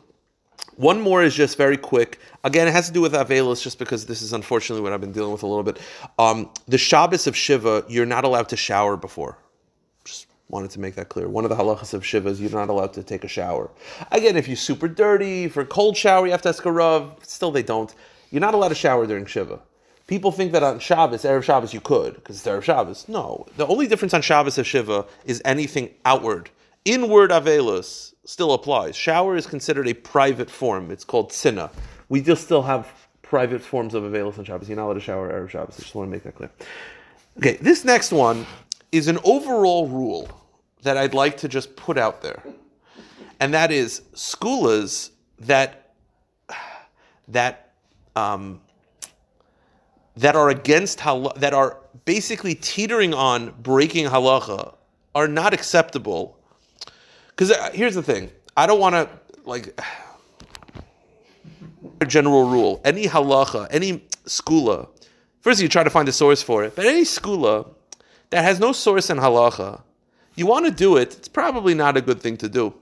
One 0.75 1.01
more 1.01 1.23
is 1.23 1.33
just 1.33 1.57
very 1.57 1.77
quick. 1.77 2.19
Again, 2.43 2.67
it 2.67 2.71
has 2.71 2.87
to 2.87 2.93
do 2.93 3.01
with 3.01 3.13
Avelis, 3.13 3.61
just 3.61 3.79
because 3.79 4.05
this 4.05 4.21
is 4.21 4.31
unfortunately 4.31 4.81
what 4.83 4.93
I've 4.93 5.01
been 5.01 5.11
dealing 5.11 5.31
with 5.31 5.43
a 5.43 5.47
little 5.47 5.63
bit. 5.63 5.79
Um, 6.19 6.49
the 6.67 6.77
Shabbos 6.77 7.27
of 7.27 7.35
Shiva, 7.35 7.83
you're 7.89 8.05
not 8.05 8.23
allowed 8.23 8.47
to 8.49 8.55
shower 8.57 8.95
before. 8.95 9.37
Just 10.05 10.27
wanted 10.49 10.71
to 10.71 10.79
make 10.79 10.95
that 10.95 11.09
clear. 11.09 11.27
One 11.27 11.43
of 11.43 11.49
the 11.49 11.55
halachas 11.55 11.93
of 11.93 12.05
Shiva 12.05 12.29
is 12.29 12.39
you're 12.39 12.51
not 12.51 12.69
allowed 12.69 12.93
to 12.93 13.03
take 13.03 13.23
a 13.23 13.27
shower. 13.27 13.69
Again, 14.11 14.37
if 14.37 14.47
you're 14.47 14.57
super 14.57 14.87
dirty, 14.87 15.47
for 15.47 15.61
a 15.61 15.65
cold 15.65 15.97
shower, 15.97 16.25
you 16.25 16.31
have 16.31 16.41
to 16.43 16.49
ask 16.49 16.63
a 16.65 16.71
Rav. 16.71 17.15
Still, 17.23 17.51
they 17.51 17.63
don't. 17.63 17.93
You're 18.31 18.41
not 18.41 18.53
allowed 18.53 18.69
to 18.69 18.75
shower 18.75 19.05
during 19.05 19.25
Shiva. 19.25 19.59
People 20.11 20.33
think 20.33 20.51
that 20.51 20.61
on 20.61 20.77
Shabbos, 20.79 21.23
Erev 21.23 21.41
Shabbos, 21.41 21.73
you 21.73 21.79
could, 21.79 22.15
because 22.15 22.35
it's 22.35 22.45
Erev 22.45 22.63
Shabbos. 22.63 23.07
No. 23.07 23.45
The 23.55 23.65
only 23.65 23.87
difference 23.87 24.13
on 24.13 24.21
Shabbos 24.21 24.57
of 24.57 24.67
Shiva 24.67 25.05
is 25.23 25.41
anything 25.45 25.89
outward. 26.03 26.49
Inward 26.83 27.31
Avelis 27.31 28.13
still 28.25 28.51
applies. 28.51 28.97
Shower 28.97 29.37
is 29.37 29.47
considered 29.47 29.87
a 29.87 29.93
private 29.93 30.49
form. 30.49 30.91
It's 30.91 31.05
called 31.05 31.31
Sinna. 31.31 31.71
We 32.09 32.21
just 32.21 32.43
still 32.43 32.61
have 32.61 32.91
private 33.21 33.61
forms 33.61 33.93
of 33.93 34.03
Avelis 34.03 34.37
on 34.37 34.43
Shabbos. 34.43 34.67
You're 34.67 34.75
not 34.75 34.87
allowed 34.87 34.95
to 34.95 34.99
shower 34.99 35.31
Erev 35.31 35.49
Shabbos. 35.49 35.75
I 35.79 35.83
just 35.83 35.95
want 35.95 36.09
to 36.09 36.11
make 36.11 36.23
that 36.23 36.35
clear. 36.35 36.51
Okay, 37.37 37.55
this 37.61 37.85
next 37.85 38.11
one 38.11 38.45
is 38.91 39.07
an 39.07 39.17
overall 39.23 39.87
rule 39.87 40.27
that 40.83 40.97
I'd 40.97 41.13
like 41.13 41.37
to 41.37 41.47
just 41.47 41.77
put 41.77 41.97
out 41.97 42.21
there. 42.21 42.43
And 43.39 43.53
that 43.53 43.71
is 43.71 44.01
segulas 44.13 45.11
that 45.39 45.93
that 47.29 47.71
um, 48.17 48.59
that 50.17 50.35
are 50.35 50.49
against 50.49 50.99
halacha, 50.99 51.35
that 51.39 51.53
are 51.53 51.77
basically 52.05 52.55
teetering 52.55 53.13
on 53.13 53.51
breaking 53.61 54.05
halacha 54.05 54.75
are 55.15 55.27
not 55.27 55.53
acceptable. 55.53 56.37
Because 57.29 57.51
uh, 57.51 57.71
here's 57.73 57.95
the 57.95 58.03
thing, 58.03 58.29
I 58.57 58.67
don't 58.67 58.79
want 58.79 58.95
to 58.95 59.09
like 59.45 59.79
general 62.07 62.49
rule. 62.49 62.81
Any 62.83 63.05
halacha, 63.05 63.67
any 63.71 64.03
segula, 64.25 64.89
first 65.41 65.61
you 65.61 65.67
try 65.67 65.83
to 65.83 65.89
find 65.89 66.07
a 66.09 66.13
source 66.13 66.41
for 66.41 66.63
it, 66.63 66.75
but 66.75 66.85
any 66.85 67.01
segula 67.01 67.67
that 68.29 68.43
has 68.43 68.59
no 68.59 68.71
source 68.71 69.09
in 69.09 69.17
halacha, 69.17 69.81
you 70.35 70.45
want 70.45 70.65
to 70.65 70.71
do 70.71 70.97
it. 70.97 71.15
It's 71.15 71.27
probably 71.27 71.73
not 71.73 71.97
a 71.97 72.01
good 72.01 72.21
thing 72.21 72.37
to 72.37 72.49
do. 72.49 72.73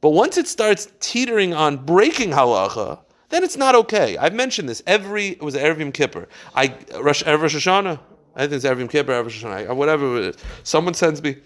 But 0.00 0.10
once 0.10 0.36
it 0.36 0.46
starts 0.46 0.88
teetering 1.00 1.54
on 1.54 1.84
breaking 1.84 2.30
halacha, 2.30 3.00
then 3.30 3.44
it's 3.44 3.56
not 3.56 3.74
okay. 3.74 4.16
I've 4.16 4.34
mentioned 4.34 4.68
this 4.68 4.82
every 4.86 5.28
it 5.28 5.42
was 5.42 5.54
Erev 5.54 5.78
Yom 5.78 5.92
Kippur. 5.92 6.28
I 6.54 6.74
Rosh 7.00 7.24
Rosh 7.24 7.56
Hashanah. 7.56 8.00
I 8.34 8.40
think 8.42 8.52
it's 8.52 8.64
Erev 8.64 8.78
Yom 8.78 8.88
Kippur, 8.88 9.12
Erev 9.12 9.26
Hashanah, 9.26 9.74
whatever 9.76 10.18
it 10.18 10.34
is. 10.34 10.36
Someone 10.62 10.94
sends 10.94 11.22
me 11.22 11.36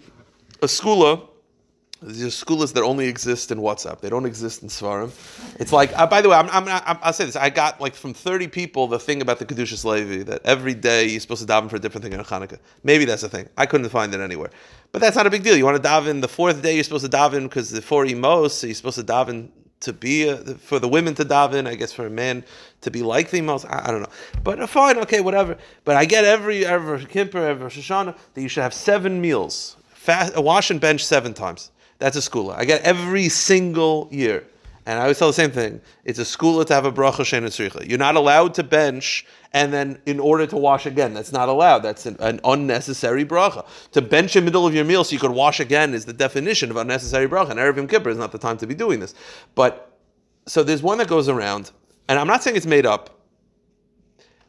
a 0.61 0.65
segula. 0.65 1.29
These 2.01 2.43
segulas 2.43 2.73
that 2.73 2.83
only 2.83 3.07
exist 3.07 3.49
in 3.51 3.59
WhatsApp. 3.59 4.01
They 4.01 4.09
don't 4.09 4.25
exist 4.25 4.61
in 4.61 4.67
Svarim. 4.67 5.09
It's 5.57 5.71
like, 5.71 5.97
uh, 5.97 6.05
by 6.05 6.21
the 6.21 6.27
way, 6.27 6.35
I'm, 6.35 6.49
I'm, 6.49 6.67
I'm, 6.67 6.97
I'll 7.01 7.13
say 7.13 7.23
this. 7.23 7.37
I 7.37 7.49
got 7.49 7.79
like 7.79 7.95
from 7.95 8.13
30 8.13 8.49
people 8.49 8.87
the 8.87 8.99
thing 8.99 9.21
about 9.21 9.39
the 9.39 9.45
Kedushas 9.45 9.85
Levi 9.85 10.23
that 10.23 10.41
every 10.45 10.73
day 10.73 11.05
you're 11.05 11.21
supposed 11.21 11.47
to 11.47 11.51
daven 11.51 11.69
for 11.69 11.77
a 11.77 11.79
different 11.79 12.03
thing 12.03 12.11
in 12.11 12.19
Hanukkah. 12.19 12.59
Maybe 12.83 13.05
that's 13.05 13.21
the 13.21 13.29
thing. 13.29 13.47
I 13.57 13.65
couldn't 13.65 13.87
find 13.87 14.13
it 14.13 14.19
anywhere. 14.19 14.49
But 14.91 14.99
that's 14.99 15.15
not 15.15 15.27
a 15.27 15.29
big 15.29 15.43
deal. 15.43 15.55
You 15.55 15.63
want 15.63 15.81
to 15.81 15.89
daven 15.89 16.19
the 16.19 16.27
fourth 16.27 16.61
day, 16.61 16.75
you're 16.75 16.83
supposed 16.83 17.09
to 17.09 17.17
daven 17.17 17.43
because 17.43 17.69
the 17.69 17.81
four 17.81 18.05
emos, 18.05 18.53
so 18.53 18.67
you're 18.67 18.75
supposed 18.75 18.97
to 18.97 19.05
daven 19.05 19.49
to 19.83 19.93
be 19.93 20.27
a, 20.27 20.37
for 20.37 20.79
the 20.79 20.87
women 20.87 21.15
to 21.15 21.25
daven, 21.25 21.67
I 21.67 21.75
guess 21.75 21.93
for 21.93 22.05
a 22.05 22.09
man 22.09 22.43
to 22.81 22.91
be 22.91 23.01
like 23.01 23.29
the. 23.29 23.41
I, 23.41 23.87
I 23.87 23.91
don't 23.91 24.01
know. 24.01 24.09
But 24.43 24.59
uh, 24.59 24.67
fine, 24.67 24.97
okay, 24.99 25.21
whatever. 25.21 25.57
But 25.85 25.95
I 25.95 26.05
get 26.05 26.25
every, 26.25 26.65
every 26.65 27.05
Kippur, 27.05 27.39
every 27.39 27.63
Rosh 27.63 27.77
Hashanah 27.77 28.17
that 28.33 28.41
you 28.41 28.47
should 28.47 28.63
have 28.63 28.73
seven 28.73 29.21
meals, 29.21 29.77
fast, 29.89 30.37
wash 30.37 30.71
and 30.71 30.79
bench 30.81 31.05
seven 31.05 31.33
times. 31.33 31.71
That's 31.99 32.17
a 32.17 32.19
segula. 32.19 32.57
I 32.57 32.65
get 32.65 32.81
every 32.81 33.29
single 33.29 34.07
year. 34.11 34.45
And 34.85 34.99
I 34.99 35.03
always 35.03 35.17
tell 35.17 35.27
the 35.29 35.33
same 35.33 35.51
thing. 35.51 35.79
It's 36.03 36.19
a 36.19 36.23
segula 36.23 36.65
to 36.65 36.73
have 36.73 36.85
a 36.85 36.91
bracha 36.91 37.21
shein 37.21 37.37
and 37.39 37.47
tzricha. 37.47 37.87
You're 37.87 37.97
not 37.97 38.15
allowed 38.15 38.53
to 38.55 38.63
bench 38.63 39.25
and 39.53 39.71
then 39.71 40.01
in 40.05 40.19
order 40.19 40.45
to 40.47 40.57
wash 40.57 40.85
again. 40.85 41.13
That's 41.13 41.31
not 41.31 41.47
allowed. 41.47 41.79
That's 41.79 42.05
an, 42.05 42.17
an 42.19 42.41
unnecessary 42.43 43.23
bracha. 43.23 43.65
To 43.91 44.01
bench 44.01 44.35
in 44.35 44.43
the 44.43 44.45
middle 44.45 44.67
of 44.67 44.75
your 44.75 44.83
meal 44.83 45.03
so 45.03 45.13
you 45.13 45.19
could 45.19 45.31
wash 45.31 45.59
again 45.59 45.93
is 45.93 46.05
the 46.05 46.13
definition 46.13 46.69
of 46.69 46.77
unnecessary 46.77 47.27
bracha. 47.27 47.51
And 47.51 47.59
Erev 47.59 47.77
Yom 47.77 47.87
Kippur 47.87 48.09
is 48.09 48.17
not 48.17 48.31
the 48.31 48.37
time 48.37 48.57
to 48.57 48.67
be 48.67 48.75
doing 48.75 48.99
this. 48.99 49.15
But 49.55 49.97
so 50.47 50.63
there's 50.63 50.83
one 50.83 50.97
that 50.97 51.07
goes 51.07 51.29
around, 51.29 51.71
and 52.09 52.19
I'm 52.19 52.27
not 52.27 52.43
saying 52.43 52.57
it's 52.57 52.65
made 52.65 52.85
up. 52.85 53.09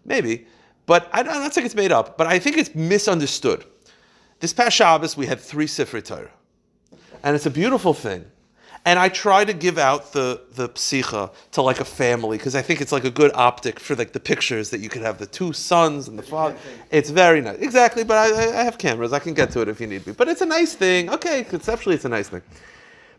Maybe, 0.05 0.47
but 0.87 1.09
I, 1.13 1.21
I'm 1.21 1.27
not 1.27 1.55
saying 1.55 1.67
it's 1.67 1.77
made 1.77 1.93
up. 1.93 2.19
But 2.19 2.27
I 2.27 2.41
think 2.41 2.59
it's 2.59 2.75
misunderstood. 2.75 3.65
This 4.41 4.53
past 4.53 4.77
Shabbos 4.77 5.17
we 5.17 5.27
had 5.27 5.39
three 5.39 5.67
Sifrei 5.67 6.05
Torah 6.05 6.31
and 7.25 7.35
it's 7.35 7.47
a 7.47 7.51
beautiful 7.51 7.95
thing. 7.95 8.25
And 8.87 8.99
I 8.99 9.09
try 9.09 9.47
to 9.47 9.55
give 9.55 9.79
out 9.79 10.13
the 10.13 10.43
the 10.53 10.69
psicha 10.69 11.33
to 11.53 11.63
like 11.63 11.81
a 11.81 11.85
family 11.85 12.37
because 12.37 12.55
I 12.55 12.61
think 12.61 12.83
it's 12.83 12.93
like 12.93 13.05
a 13.05 13.11
good 13.11 13.31
optic 13.35 13.81
for 13.81 13.97
like 13.97 14.13
the 14.13 14.21
pictures 14.21 14.69
that 14.71 14.81
you 14.81 14.91
could 14.91 15.01
have 15.01 15.19
the 15.19 15.27
two 15.27 15.55
sons 15.55 16.07
and 16.07 16.19
the 16.19 16.23
father. 16.23 16.55
It's 16.91 17.09
very 17.09 17.41
nice, 17.41 17.59
exactly. 17.59 18.05
But 18.05 18.19
I, 18.19 18.61
I 18.61 18.65
have 18.65 18.77
cameras; 18.77 19.15
I 19.15 19.21
can 19.21 19.33
get 19.33 19.51
to 19.53 19.63
it 19.63 19.69
if 19.69 19.81
you 19.81 19.87
need 19.87 20.07
me. 20.07 20.13
But 20.13 20.29
it's 20.29 20.43
a 20.43 20.47
nice 20.47 20.75
thing. 20.75 21.09
Okay, 21.09 21.45
conceptually, 21.45 21.95
it's 21.95 22.05
a 22.05 22.11
nice 22.11 22.29
thing. 22.29 22.43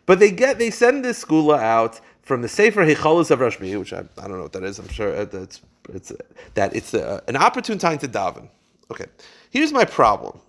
But 0.06 0.20
they 0.20 0.30
get 0.30 0.58
they 0.58 0.70
send 0.70 1.04
this 1.04 1.24
segula 1.24 1.58
out 1.58 2.00
from 2.22 2.42
the 2.42 2.48
Sefer 2.48 2.84
Hechalos 2.86 3.30
of 3.32 3.40
Rashbi, 3.40 3.76
which 3.78 3.92
I, 3.92 4.04
I 4.18 4.28
don't 4.28 4.36
know 4.36 4.42
what 4.42 4.52
that 4.52 4.62
is. 4.62 4.78
I'm 4.78 4.88
sure 4.88 5.16
uh, 5.16 5.26
it's 5.32 5.60
it's 5.88 6.12
that 6.54 6.76
it's 6.76 6.94
a, 6.94 7.22
an 7.26 7.36
opportune 7.36 7.78
time 7.78 7.98
to 7.98 8.08
daven. 8.08 8.48
Okay, 8.90 9.06
here's 9.50 9.72
my 9.72 9.84
problem. 9.84 10.40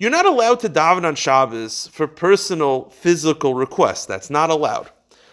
You're 0.00 0.12
not 0.12 0.26
allowed 0.26 0.60
to 0.60 0.68
daven 0.68 1.04
on 1.04 1.16
Shabbos 1.16 1.88
for 1.88 2.06
personal 2.06 2.88
physical 2.90 3.54
requests. 3.54 4.06
That's 4.06 4.30
not 4.30 4.48
allowed. 4.48 4.90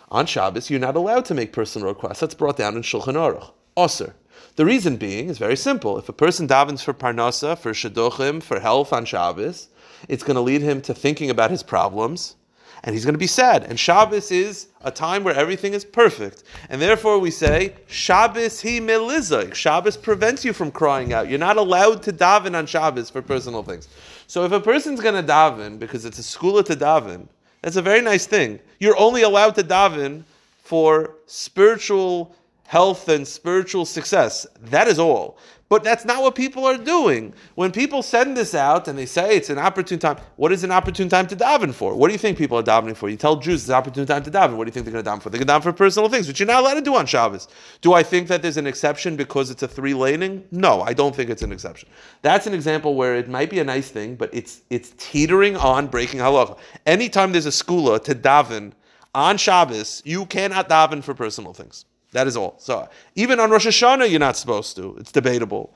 On 0.09 0.25
Shabbos, 0.25 0.71
you're 0.71 0.79
not 0.79 0.95
allowed 0.95 1.25
to 1.25 1.35
make 1.35 1.53
personal 1.53 1.87
requests. 1.87 2.21
That's 2.21 2.33
brought 2.33 2.57
down 2.57 2.75
in 2.75 2.81
Shulchan 2.81 3.13
Aruch. 3.13 3.51
Osir. 3.77 4.13
The 4.55 4.65
reason 4.65 4.97
being 4.97 5.29
is 5.29 5.37
very 5.37 5.55
simple. 5.55 5.99
If 5.99 6.09
a 6.09 6.13
person 6.13 6.47
davens 6.47 6.83
for 6.83 6.95
parnasa, 6.95 7.55
for 7.55 7.73
shidduchim, 7.73 8.41
for 8.41 8.59
health 8.59 8.91
on 8.91 9.05
Shabbos, 9.05 9.67
it's 10.09 10.23
going 10.23 10.35
to 10.35 10.41
lead 10.41 10.61
him 10.61 10.81
to 10.81 10.95
thinking 10.95 11.29
about 11.29 11.51
his 11.51 11.61
problems, 11.61 12.35
and 12.83 12.95
he's 12.95 13.05
going 13.05 13.13
to 13.13 13.19
be 13.19 13.27
sad. 13.27 13.65
And 13.65 13.79
Shabbos 13.79 14.31
is 14.31 14.69
a 14.81 14.89
time 14.89 15.23
where 15.23 15.35
everything 15.35 15.73
is 15.73 15.85
perfect. 15.85 16.43
And 16.69 16.81
therefore 16.81 17.19
we 17.19 17.29
say, 17.29 17.75
Shabbos 17.85 18.61
he 18.61 18.79
melizah. 18.79 19.53
Shabbos 19.53 19.95
prevents 19.95 20.43
you 20.43 20.53
from 20.53 20.71
crying 20.71 21.13
out. 21.13 21.29
You're 21.29 21.37
not 21.37 21.57
allowed 21.57 22.01
to 22.03 22.13
daven 22.13 22.57
on 22.57 22.65
Shabbos 22.65 23.11
for 23.11 23.21
personal 23.21 23.61
things. 23.61 23.87
So 24.27 24.43
if 24.43 24.51
a 24.51 24.59
person's 24.59 25.01
going 25.01 25.15
to 25.15 25.31
daven 25.31 25.79
because 25.79 26.05
it's 26.05 26.19
a 26.19 26.21
segula 26.21 26.65
to 26.65 26.75
daven, 26.75 27.27
that's 27.61 27.75
a 27.75 27.81
very 27.81 28.01
nice 28.01 28.25
thing. 28.25 28.59
You're 28.79 28.97
only 28.97 29.23
allowed 29.23 29.55
to 29.55 29.63
daven 29.63 30.23
for 30.61 31.15
spiritual 31.25 32.35
health 32.65 33.09
and 33.09 33.27
spiritual 33.27 33.85
success. 33.85 34.45
That 34.61 34.87
is 34.87 34.99
all. 34.99 35.37
But 35.67 35.83
that's 35.83 36.05
not 36.05 36.21
what 36.21 36.35
people 36.35 36.63
are 36.65 36.77
doing. 36.77 37.33
When 37.55 37.71
people 37.71 38.03
send 38.03 38.37
this 38.37 38.53
out 38.53 38.87
and 38.87 38.97
they 38.97 39.07
say 39.07 39.35
it's 39.35 39.49
an 39.49 39.57
opportune 39.57 39.97
time, 39.97 40.17
what 40.35 40.51
is 40.51 40.63
an 40.63 40.69
opportune 40.71 41.09
time 41.09 41.25
to 41.27 41.35
daven 41.35 41.73
for? 41.73 41.95
What 41.95 42.07
do 42.07 42.13
you 42.13 42.19
think 42.19 42.37
people 42.37 42.59
are 42.59 42.63
davening 42.63 42.95
for? 42.95 43.09
You 43.09 43.17
tell 43.17 43.37
Jews 43.37 43.61
it's 43.61 43.69
an 43.69 43.75
opportune 43.75 44.05
time 44.05 44.21
to 44.23 44.31
daven. 44.31 44.57
What 44.57 44.65
do 44.65 44.69
you 44.69 44.71
think 44.73 44.85
they're 44.85 44.93
going 44.93 45.03
to 45.03 45.09
daven 45.09 45.23
for? 45.23 45.31
They're 45.31 45.43
going 45.43 45.47
to 45.47 45.53
daven 45.53 45.63
for 45.63 45.73
personal 45.73 46.07
things, 46.07 46.27
which 46.27 46.39
you're 46.39 46.45
not 46.45 46.61
allowed 46.61 46.75
to 46.75 46.81
do 46.81 46.95
on 46.95 47.07
Shabbos. 47.07 47.47
Do 47.81 47.93
I 47.93 48.03
think 48.03 48.27
that 48.27 48.43
there's 48.43 48.57
an 48.57 48.67
exception 48.67 49.15
because 49.15 49.49
it's 49.49 49.63
a 49.63 49.67
three 49.67 49.95
laning? 49.95 50.43
No, 50.51 50.81
I 50.81 50.93
don't 50.93 51.15
think 51.15 51.31
it's 51.31 51.41
an 51.41 51.51
exception. 51.51 51.89
That's 52.21 52.45
an 52.45 52.53
example 52.53 52.93
where 52.93 53.15
it 53.15 53.27
might 53.27 53.49
be 53.49 53.57
a 53.57 53.63
nice 53.63 53.89
thing, 53.89 54.15
but 54.15 54.29
it's 54.33 54.61
it's 54.69 54.93
teetering 54.97 55.57
on 55.57 55.87
breaking 55.87 56.19
halacha. 56.19 56.59
Anytime 56.85 57.31
there's 57.31 57.47
a 57.47 57.49
segula 57.49 58.03
to 58.03 58.13
daven 58.13 58.73
on 59.15 59.37
Shabbos, 59.37 60.03
you 60.05 60.27
cannot 60.27 60.69
daven 60.69 61.03
for 61.03 61.15
personal 61.15 61.53
things. 61.53 61.85
That 62.15 62.27
is 62.27 62.37
all. 62.37 62.55
So 62.59 62.87
even 63.15 63.41
on 63.41 63.51
Rosh 63.51 63.67
Hashanah, 63.67 64.09
you're 64.09 64.21
not 64.21 64.37
supposed 64.37 64.77
to. 64.77 64.95
It's 64.97 65.11
debatable. 65.11 65.75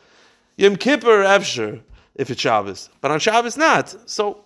Yom 0.55 0.77
Kippur, 0.77 1.21
Evsher, 1.25 1.81
if 2.15 2.29
it's 2.29 2.39
Shabbos, 2.39 2.89
but 3.01 3.11
on 3.11 3.19
Shabbos, 3.19 3.57
not. 3.57 3.93
So 4.09 4.45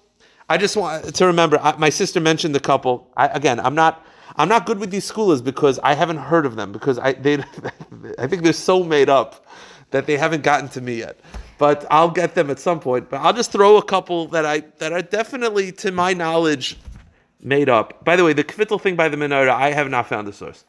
I 0.50 0.58
just 0.58 0.76
want 0.76 1.14
to 1.14 1.26
remember. 1.28 1.60
I, 1.62 1.78
my 1.78 1.92
sister 1.92 2.20
mentioned 2.20 2.56
a 2.56 2.60
couple. 2.60 3.12
I, 3.16 3.28
again, 3.28 3.60
I'm 3.60 3.76
not. 3.76 4.04
I'm 4.38 4.50
not 4.50 4.66
good 4.66 4.80
with 4.80 4.90
these 4.90 5.10
schoolers 5.10 5.44
because 5.44 5.78
I 5.84 5.94
haven't 5.94 6.18
heard 6.18 6.48
of 6.48 6.56
them 6.56 6.72
because 6.72 6.98
I 6.98 7.14
they 7.14 7.36
I 8.18 8.26
think 8.26 8.42
they're 8.42 8.54
so 8.54 8.84
made 8.84 9.08
up 9.08 9.46
that 9.92 10.08
they 10.08 10.18
haven't 10.18 10.42
gotten 10.42 10.70
to 10.70 10.82
me 10.82 10.96
yet. 10.96 11.20
But 11.60 11.86
I'll 11.92 12.10
get 12.10 12.34
them 12.34 12.50
at 12.50 12.58
some 12.58 12.80
point. 12.80 13.12
But 13.12 13.18
I'll 13.18 13.34
just 13.34 13.52
throw 13.52 13.78
a 13.78 13.84
couple 13.84 14.30
that 14.30 14.48
I 14.48 14.62
that 14.80 14.94
are 14.94 15.04
definitely, 15.04 15.72
to 15.74 15.92
my 15.92 16.14
knowledge, 16.14 16.76
made 17.40 17.70
up. 17.70 18.04
By 18.04 18.16
the 18.16 18.24
way, 18.24 18.34
the 18.34 18.44
kvittel 18.44 18.82
thing 18.82 18.96
by 18.96 19.10
the 19.10 19.18
menorah, 19.18 19.52
I 19.52 19.72
have 19.74 19.92
not 19.92 20.08
found 20.08 20.28
a 20.28 20.34
source. 20.34 20.66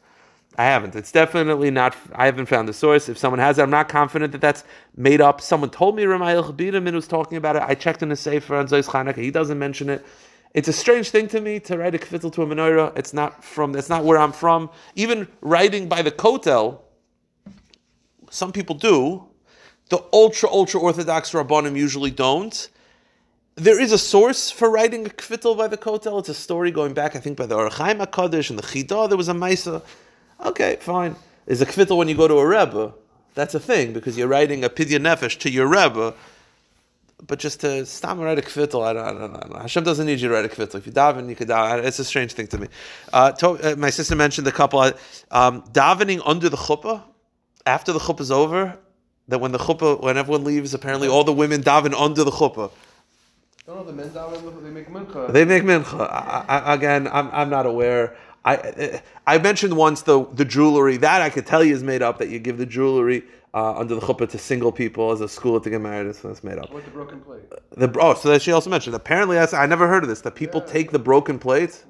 I 0.57 0.63
haven't. 0.63 0.95
It's 0.95 1.11
definitely 1.11 1.69
not. 1.69 1.95
I 2.13 2.25
haven't 2.25 2.45
found 2.45 2.69
the 2.69 2.73
source. 2.73 3.09
If 3.09 3.17
someone 3.17 3.39
has 3.39 3.59
it, 3.59 3.63
I'm 3.63 3.69
not 3.69 3.89
confident 3.89 4.31
that 4.31 4.41
that's 4.41 4.63
made 4.95 5.19
up. 5.19 5.41
Someone 5.41 5.69
told 5.69 5.95
me 5.95 6.03
Ramayel 6.03 6.45
Chabidim 6.45 6.93
was 6.93 7.07
talking 7.07 7.37
about 7.37 7.57
it. 7.57 7.63
I 7.63 7.75
checked 7.75 8.01
in 8.01 8.09
the 8.09 8.15
Sefer 8.15 8.55
on 8.55 8.67
Zois 8.67 8.87
Chanukah. 8.87 9.17
He 9.17 9.31
doesn't 9.31 9.59
mention 9.59 9.89
it. 9.89 10.05
It's 10.53 10.69
a 10.69 10.73
strange 10.73 11.09
thing 11.09 11.27
to 11.29 11.41
me 11.41 11.59
to 11.61 11.77
write 11.77 11.93
a 11.95 11.97
kvittel 11.97 12.31
to 12.33 12.41
a 12.43 12.47
menorah. 12.47 12.97
It's 12.97 13.13
not 13.13 13.43
from. 13.43 13.73
That's 13.73 13.89
not 13.89 14.05
where 14.05 14.17
I'm 14.17 14.31
from. 14.31 14.69
Even 14.95 15.27
writing 15.41 15.89
by 15.89 16.01
the 16.01 16.11
kotel, 16.11 16.79
some 18.29 18.53
people 18.53 18.75
do. 18.75 19.25
The 19.89 20.01
ultra 20.13 20.49
ultra 20.49 20.79
orthodox 20.79 21.31
rabbanim 21.31 21.75
usually 21.75 22.11
don't. 22.11 22.69
There 23.55 23.79
is 23.79 23.91
a 23.91 23.97
source 23.97 24.49
for 24.49 24.69
writing 24.69 25.05
a 25.05 25.09
kvittel 25.09 25.57
by 25.57 25.67
the 25.67 25.77
kotel. 25.77 26.19
It's 26.19 26.29
a 26.29 26.33
story 26.33 26.71
going 26.71 26.93
back, 26.93 27.17
I 27.17 27.19
think, 27.19 27.37
by 27.37 27.45
the 27.45 27.55
Ohr 27.55 27.69
HaChaim 27.69 28.05
Hakadosh 28.05 28.49
and 28.49 28.57
the 28.57 28.63
Chidah. 28.63 29.09
There 29.09 29.17
was 29.17 29.27
a 29.27 29.33
Maisa. 29.33 29.83
Okay, 30.43 30.77
fine. 30.79 31.15
Is 31.47 31.61
a 31.61 31.65
kvittel 31.65 31.97
when 31.97 32.07
you 32.07 32.15
go 32.15 32.27
to 32.27 32.35
a 32.35 32.45
rebbe? 32.45 32.93
That's 33.35 33.53
a 33.53 33.59
thing 33.59 33.93
because 33.93 34.17
you're 34.17 34.27
writing 34.27 34.63
a 34.63 34.69
pidyon 34.69 35.01
nefesh 35.01 35.37
to 35.39 35.49
your 35.49 35.67
rebbe. 35.67 36.13
But 37.25 37.39
just 37.39 37.61
to 37.61 37.85
stam 37.85 38.19
write 38.19 38.37
a 38.39 38.41
kvittel, 38.41 38.85
I 38.85 38.93
don't, 38.93 39.05
I 39.05 39.11
don't, 39.11 39.35
I 39.35 39.39
don't 39.39 39.53
know. 39.53 39.59
Hashem 39.59 39.83
doesn't 39.83 40.05
need 40.05 40.19
you 40.19 40.27
to 40.27 40.33
write 40.33 40.45
a 40.45 40.49
kvittel. 40.49 40.75
If 40.75 40.85
you 40.85 40.91
daven, 40.91 41.29
you 41.29 41.35
could 41.35 41.47
daven. 41.47 41.83
It's 41.83 41.99
a 41.99 42.03
strange 42.03 42.33
thing 42.33 42.47
to 42.47 42.57
me. 42.57 42.67
Uh, 43.13 43.31
to, 43.33 43.49
uh, 43.49 43.75
my 43.77 43.89
sister 43.89 44.15
mentioned 44.15 44.47
a 44.47 44.51
couple. 44.51 44.81
Um, 45.31 45.61
davening 45.71 46.21
under 46.25 46.49
the 46.49 46.57
chuppah 46.57 47.03
after 47.65 47.93
the 47.93 47.99
chuppah 47.99 48.21
is 48.21 48.31
over. 48.31 48.77
That 49.27 49.39
when 49.39 49.51
the 49.51 49.57
chuppah, 49.57 50.01
when 50.01 50.17
everyone 50.17 50.43
leaves, 50.43 50.73
apparently 50.73 51.07
all 51.07 51.23
the 51.23 51.33
women 51.33 51.63
daven 51.63 51.93
under 51.93 52.23
the 52.23 52.31
chuppah. 52.31 52.71
Don't 53.65 53.77
know 53.77 53.83
the 53.83 53.93
men 53.93 54.09
daven. 54.09 54.63
They 54.63 54.69
make 54.69 54.89
mincha. 54.89 55.33
They 55.33 55.45
make 55.45 55.63
mincha. 55.63 56.01
I, 56.01 56.45
I, 56.47 56.73
again, 56.75 57.07
I'm, 57.07 57.29
I'm 57.31 57.49
not 57.49 57.65
aware. 57.65 58.15
I 58.45 59.01
I 59.25 59.39
mentioned 59.39 59.75
once 59.75 60.03
the 60.03 60.25
the 60.33 60.45
jewelry 60.45 60.97
that 60.97 61.21
I 61.21 61.29
could 61.29 61.47
tell 61.47 61.63
you 61.63 61.73
is 61.73 61.83
made 61.83 62.01
up. 62.01 62.19
That 62.19 62.29
you 62.29 62.39
give 62.39 62.57
the 62.57 62.65
jewelry 62.65 63.23
uh, 63.55 63.77
under 63.77 63.95
the 63.95 64.01
chuppah 64.01 64.29
to 64.29 64.37
single 64.37 64.71
people 64.71 65.11
as 65.11 65.21
a 65.21 65.27
school 65.27 65.59
to 65.59 65.69
get 65.69 65.81
married. 65.81 66.07
That's, 66.07 66.19
that's 66.19 66.43
made 66.43 66.59
up. 66.59 66.71
With 66.71 66.85
the 66.85 66.91
broken 66.91 67.21
plate. 67.21 67.41
The 67.71 67.91
oh, 67.99 68.13
so 68.13 68.29
that 68.29 68.41
she 68.41 68.51
also 68.51 68.69
mentioned. 68.69 68.95
Apparently, 68.95 69.39
I 69.39 69.65
never 69.65 69.87
heard 69.87 70.03
of 70.03 70.09
this. 70.09 70.21
That 70.21 70.35
people 70.35 70.61
take 70.61 70.91
the 70.91 70.99
broken 70.99 71.39
plates. 71.39 71.85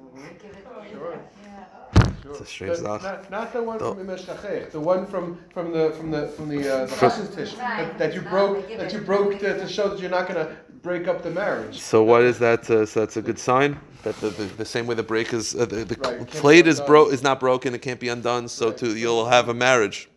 Sure. 2.38 2.42
It's 2.42 2.50
a 2.50 2.52
strange 2.52 2.76
The- 2.78 2.84
thought. 2.84 3.02
Not, 3.02 3.30
not 3.30 3.52
the 3.52 3.62
one 3.62 3.78
from 3.78 4.00
Im 4.00 4.06
Eshkachech, 4.06 4.70
the 4.70 4.80
one 4.80 5.06
from 5.06 5.38
from 5.52 5.72
the 5.72 5.90
from 5.96 6.10
the 6.10 6.28
from 6.28 6.48
the 6.48 6.60
uh, 6.74 6.86
the 6.86 6.96
Chassid's 6.96 7.34
Tish 7.34 7.54
that, 7.54 7.98
that 7.98 8.14
you 8.14 8.20
broke 8.22 8.68
that 8.76 8.92
you 8.92 9.00
broke 9.00 9.38
to, 9.40 9.58
to 9.58 9.68
show 9.68 9.88
that 9.88 9.98
you're 10.00 10.10
not 10.10 10.28
going 10.28 10.44
to 10.46 10.54
break 10.82 11.08
up 11.08 11.22
the 11.22 11.30
marriage. 11.30 11.80
So 11.80 12.02
what 12.02 12.22
is 12.22 12.38
that? 12.38 12.68
Uh, 12.70 12.86
so 12.86 13.00
that's 13.00 13.16
a 13.16 13.22
good 13.22 13.38
sign 13.38 13.78
that 14.02 14.16
the, 14.20 14.30
the, 14.30 14.44
the 14.44 14.64
same 14.64 14.86
way 14.86 14.94
the 14.94 15.02
break 15.02 15.32
is 15.32 15.54
uh, 15.54 15.66
the, 15.66 15.84
the 15.84 15.96
Right, 15.96 16.12
it 16.14 16.16
can't 16.18 16.30
be 16.32 16.38
plate 16.38 16.66
is 16.66 16.78
undone. 16.78 16.86
bro 16.86 17.08
is 17.08 17.22
not 17.22 17.40
broken. 17.40 17.74
It 17.74 17.82
can't 17.82 17.98
be 18.00 18.08
undone. 18.08 18.48
So 18.48 18.68
Right. 18.68 18.78
too 18.78 18.96
you'll 18.96 19.26
have 19.26 19.48
a 19.48 19.54
marriage. 19.54 20.08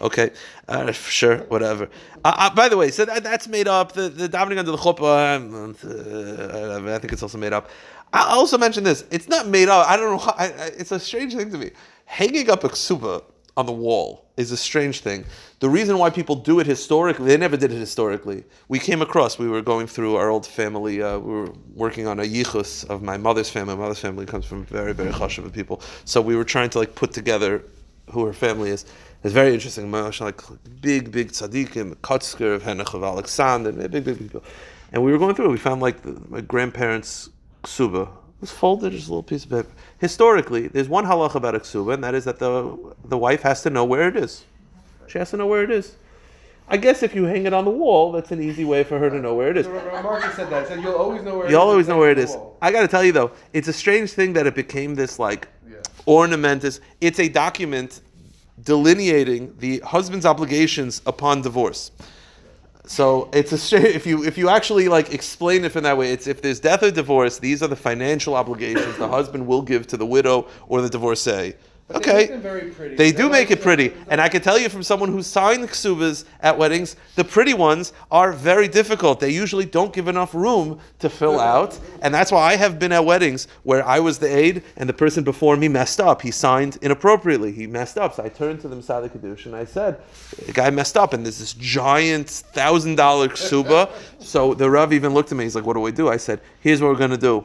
Okay, 0.00 0.30
uh, 0.66 0.90
sure, 0.90 1.38
whatever. 1.44 1.88
Uh, 2.24 2.34
uh, 2.36 2.54
by 2.56 2.68
the 2.68 2.76
way, 2.76 2.90
so 2.90 3.04
that, 3.04 3.22
that's 3.22 3.46
made 3.46 3.68
up. 3.68 3.92
The, 3.92 4.08
the 4.08 4.28
davening 4.28 4.58
under 4.58 4.72
the 4.72 4.76
chuppah, 4.76 5.36
um, 5.36 5.76
uh, 5.84 6.92
I 6.92 6.98
think 6.98 7.12
it's 7.12 7.22
also 7.22 7.38
made 7.38 7.52
up. 7.52 7.68
I 8.12 8.20
I 8.20 8.34
also 8.34 8.58
mention 8.58 8.84
this. 8.84 9.04
It's 9.10 9.28
not 9.28 9.46
made 9.48 9.68
up. 9.68 9.88
I 9.88 9.96
don't 9.96 10.10
know. 10.10 10.18
Why, 10.18 10.34
I, 10.38 10.44
I, 10.44 10.66
it's 10.78 10.92
a 10.92 11.00
strange 11.00 11.34
thing 11.34 11.50
to 11.50 11.58
me. 11.58 11.70
Hanging 12.04 12.50
up 12.50 12.64
a 12.64 12.68
ksuba 12.68 13.22
on 13.56 13.66
the 13.66 13.72
wall 13.72 14.26
is 14.36 14.50
a 14.50 14.56
strange 14.56 15.00
thing. 15.00 15.24
The 15.60 15.68
reason 15.68 15.98
why 15.98 16.10
people 16.10 16.36
do 16.36 16.58
it 16.60 16.66
historically, 16.66 17.26
they 17.26 17.36
never 17.36 17.56
did 17.56 17.70
it 17.70 17.78
historically. 17.78 18.44
We 18.68 18.78
came 18.78 19.02
across, 19.02 19.38
we 19.38 19.48
were 19.48 19.62
going 19.62 19.86
through 19.86 20.16
our 20.16 20.30
old 20.30 20.46
family, 20.46 21.02
uh, 21.02 21.18
we 21.18 21.32
were 21.32 21.52
working 21.74 22.06
on 22.06 22.18
a 22.18 22.24
yichus 22.24 22.88
of 22.88 23.02
my 23.02 23.16
mother's 23.16 23.50
family. 23.50 23.74
My 23.74 23.82
mother's 23.82 23.98
family 23.98 24.26
comes 24.26 24.46
from 24.46 24.64
very, 24.64 24.92
very 24.94 25.10
chashuva 25.10 25.52
people. 25.52 25.82
So 26.04 26.20
we 26.20 26.34
were 26.34 26.44
trying 26.44 26.70
to 26.70 26.78
like 26.78 26.94
put 26.94 27.12
together 27.12 27.62
who 28.10 28.24
her 28.24 28.32
family 28.32 28.70
is. 28.70 28.84
It's 29.22 29.32
very 29.32 29.54
interesting. 29.54 29.90
Moshe, 29.90 30.20
like 30.20 30.40
big, 30.80 31.12
big 31.12 31.30
tzaddikim, 31.30 31.94
Kotzker 31.96 32.54
of 32.56 32.62
Henach 32.62 32.94
of 32.94 33.04
Alexander, 33.04 33.70
big, 33.70 33.90
big, 33.90 34.04
big 34.04 34.18
people. 34.18 34.42
And 34.92 35.02
we 35.04 35.12
were 35.12 35.18
going 35.18 35.34
through 35.34 35.46
it. 35.46 35.52
We 35.52 35.58
found 35.58 35.80
like 35.80 36.02
the, 36.02 36.20
my 36.28 36.40
grandparents' 36.40 37.30
ksuba. 37.62 38.02
It 38.08 38.40
was 38.40 38.50
folded, 38.50 38.92
just 38.92 39.06
a 39.06 39.10
little 39.10 39.22
piece 39.22 39.44
of 39.44 39.50
paper. 39.50 39.68
Historically, 39.98 40.66
there's 40.68 40.88
one 40.88 41.04
halach 41.06 41.34
about 41.34 41.54
a 41.54 41.60
ksuba, 41.60 41.94
and 41.94 42.04
that 42.04 42.14
is 42.14 42.24
that 42.24 42.38
the 42.38 42.76
the 43.04 43.18
wife 43.18 43.42
has 43.42 43.62
to 43.62 43.70
know 43.70 43.84
where 43.84 44.08
it 44.08 44.16
is. 44.16 44.44
She 45.06 45.18
has 45.18 45.30
to 45.30 45.36
know 45.36 45.46
where 45.46 45.62
it 45.62 45.70
is. 45.70 45.96
I 46.68 46.76
guess 46.76 47.02
if 47.02 47.14
you 47.14 47.24
hang 47.24 47.44
it 47.46 47.52
on 47.52 47.64
the 47.64 47.70
wall, 47.70 48.12
that's 48.12 48.30
an 48.30 48.42
easy 48.42 48.64
way 48.64 48.82
for 48.82 48.98
her 48.98 49.10
to 49.10 49.18
know 49.18 49.34
where 49.34 49.50
it 49.50 49.56
is. 49.56 49.66
Marcus 49.68 50.34
said 50.34 50.48
that. 50.50 50.62
He 50.62 50.74
said 50.74 50.82
you'll 50.82 50.94
always 50.94 51.22
know 51.22 51.36
where. 51.38 51.50
You'll 51.50 51.60
is, 51.60 51.68
always 51.68 51.80
it's 51.84 51.88
know 51.88 51.98
where 51.98 52.10
it 52.10 52.18
is. 52.18 52.36
I 52.62 52.72
got 52.72 52.80
to 52.80 52.88
tell 52.88 53.04
you 53.04 53.12
though, 53.12 53.32
it's 53.52 53.68
a 53.68 53.72
strange 53.72 54.12
thing 54.12 54.32
that 54.34 54.46
it 54.46 54.54
became 54.54 54.94
this 54.94 55.18
like 55.18 55.48
Yeah. 55.68 55.76
ornament. 56.06 56.64
Is 56.64 56.80
it's 57.00 57.20
a 57.20 57.28
document 57.28 58.00
delineating 58.62 59.54
the 59.58 59.80
husband's 59.80 60.24
obligations 60.26 61.02
upon 61.06 61.42
divorce. 61.42 61.90
So 62.84 63.28
it's 63.32 63.52
a 63.52 63.58
shame 63.58 63.86
if 63.86 64.06
you 64.06 64.24
if 64.24 64.36
you 64.36 64.48
actually 64.48 64.88
like 64.88 65.14
explain 65.14 65.64
it 65.64 65.76
in 65.76 65.84
that 65.84 65.96
way. 65.96 66.12
It's 66.12 66.26
if 66.26 66.42
there's 66.42 66.58
death 66.58 66.82
or 66.82 66.90
divorce, 66.90 67.38
these 67.38 67.62
are 67.62 67.68
the 67.68 67.76
financial 67.76 68.34
obligations 68.34 68.96
the 68.98 69.08
husband 69.08 69.46
will 69.46 69.62
give 69.62 69.86
to 69.88 69.96
the 69.96 70.06
widow 70.06 70.48
or 70.68 70.82
the 70.82 70.88
divorcee. 70.88 71.54
But 71.92 72.02
they 72.04 72.10
Okay, 72.10 72.18
make 72.20 72.28
them 72.30 72.40
very 72.40 72.70
pretty. 72.70 72.94
they 72.96 73.10
They're 73.10 73.26
do 73.26 73.30
make 73.30 73.50
it 73.50 73.60
pretty, 73.60 73.92
and 74.08 74.20
I 74.20 74.28
can 74.28 74.42
tell 74.42 74.58
you 74.58 74.68
from 74.68 74.82
someone 74.82 75.10
who 75.10 75.22
signed 75.22 75.68
ksubas 75.68 76.24
at 76.40 76.56
weddings, 76.56 76.96
the 77.16 77.24
pretty 77.24 77.54
ones 77.54 77.92
are 78.10 78.32
very 78.32 78.68
difficult. 78.68 79.20
They 79.20 79.30
usually 79.30 79.64
don't 79.66 79.92
give 79.92 80.08
enough 80.08 80.34
room 80.34 80.78
to 81.00 81.08
fill 81.08 81.38
out, 81.40 81.78
and 82.00 82.14
that's 82.14 82.32
why 82.32 82.52
I 82.52 82.56
have 82.56 82.78
been 82.78 82.92
at 82.92 83.04
weddings 83.04 83.48
where 83.62 83.84
I 83.86 84.00
was 84.00 84.18
the 84.18 84.34
aide 84.34 84.62
and 84.76 84.88
the 84.88 84.92
person 84.92 85.24
before 85.24 85.56
me 85.56 85.68
messed 85.68 86.00
up. 86.00 86.22
He 86.22 86.30
signed 86.30 86.78
inappropriately. 86.82 87.52
He 87.52 87.66
messed 87.66 87.98
up, 87.98 88.14
so 88.14 88.24
I 88.24 88.28
turned 88.28 88.60
to 88.62 88.68
the 88.68 88.76
mesader 88.76 89.10
kiddushin 89.10 89.46
and 89.46 89.56
I 89.56 89.64
said, 89.64 89.98
"The 90.46 90.52
guy 90.52 90.70
messed 90.70 90.96
up, 90.96 91.12
and 91.12 91.24
there's 91.24 91.38
this 91.38 91.52
giant 91.54 92.28
thousand 92.30 92.96
dollar 92.96 93.28
ksuba." 93.28 93.90
so 94.18 94.54
the 94.54 94.70
Rav 94.70 94.92
even 94.92 95.14
looked 95.14 95.32
at 95.32 95.38
me. 95.38 95.44
He's 95.44 95.54
like, 95.54 95.66
"What 95.66 95.74
do 95.74 95.86
I 95.86 95.90
do?" 95.90 96.08
I 96.08 96.16
said, 96.16 96.40
"Here's 96.60 96.80
what 96.80 96.88
we're 96.88 96.96
gonna 96.98 97.16
do." 97.16 97.44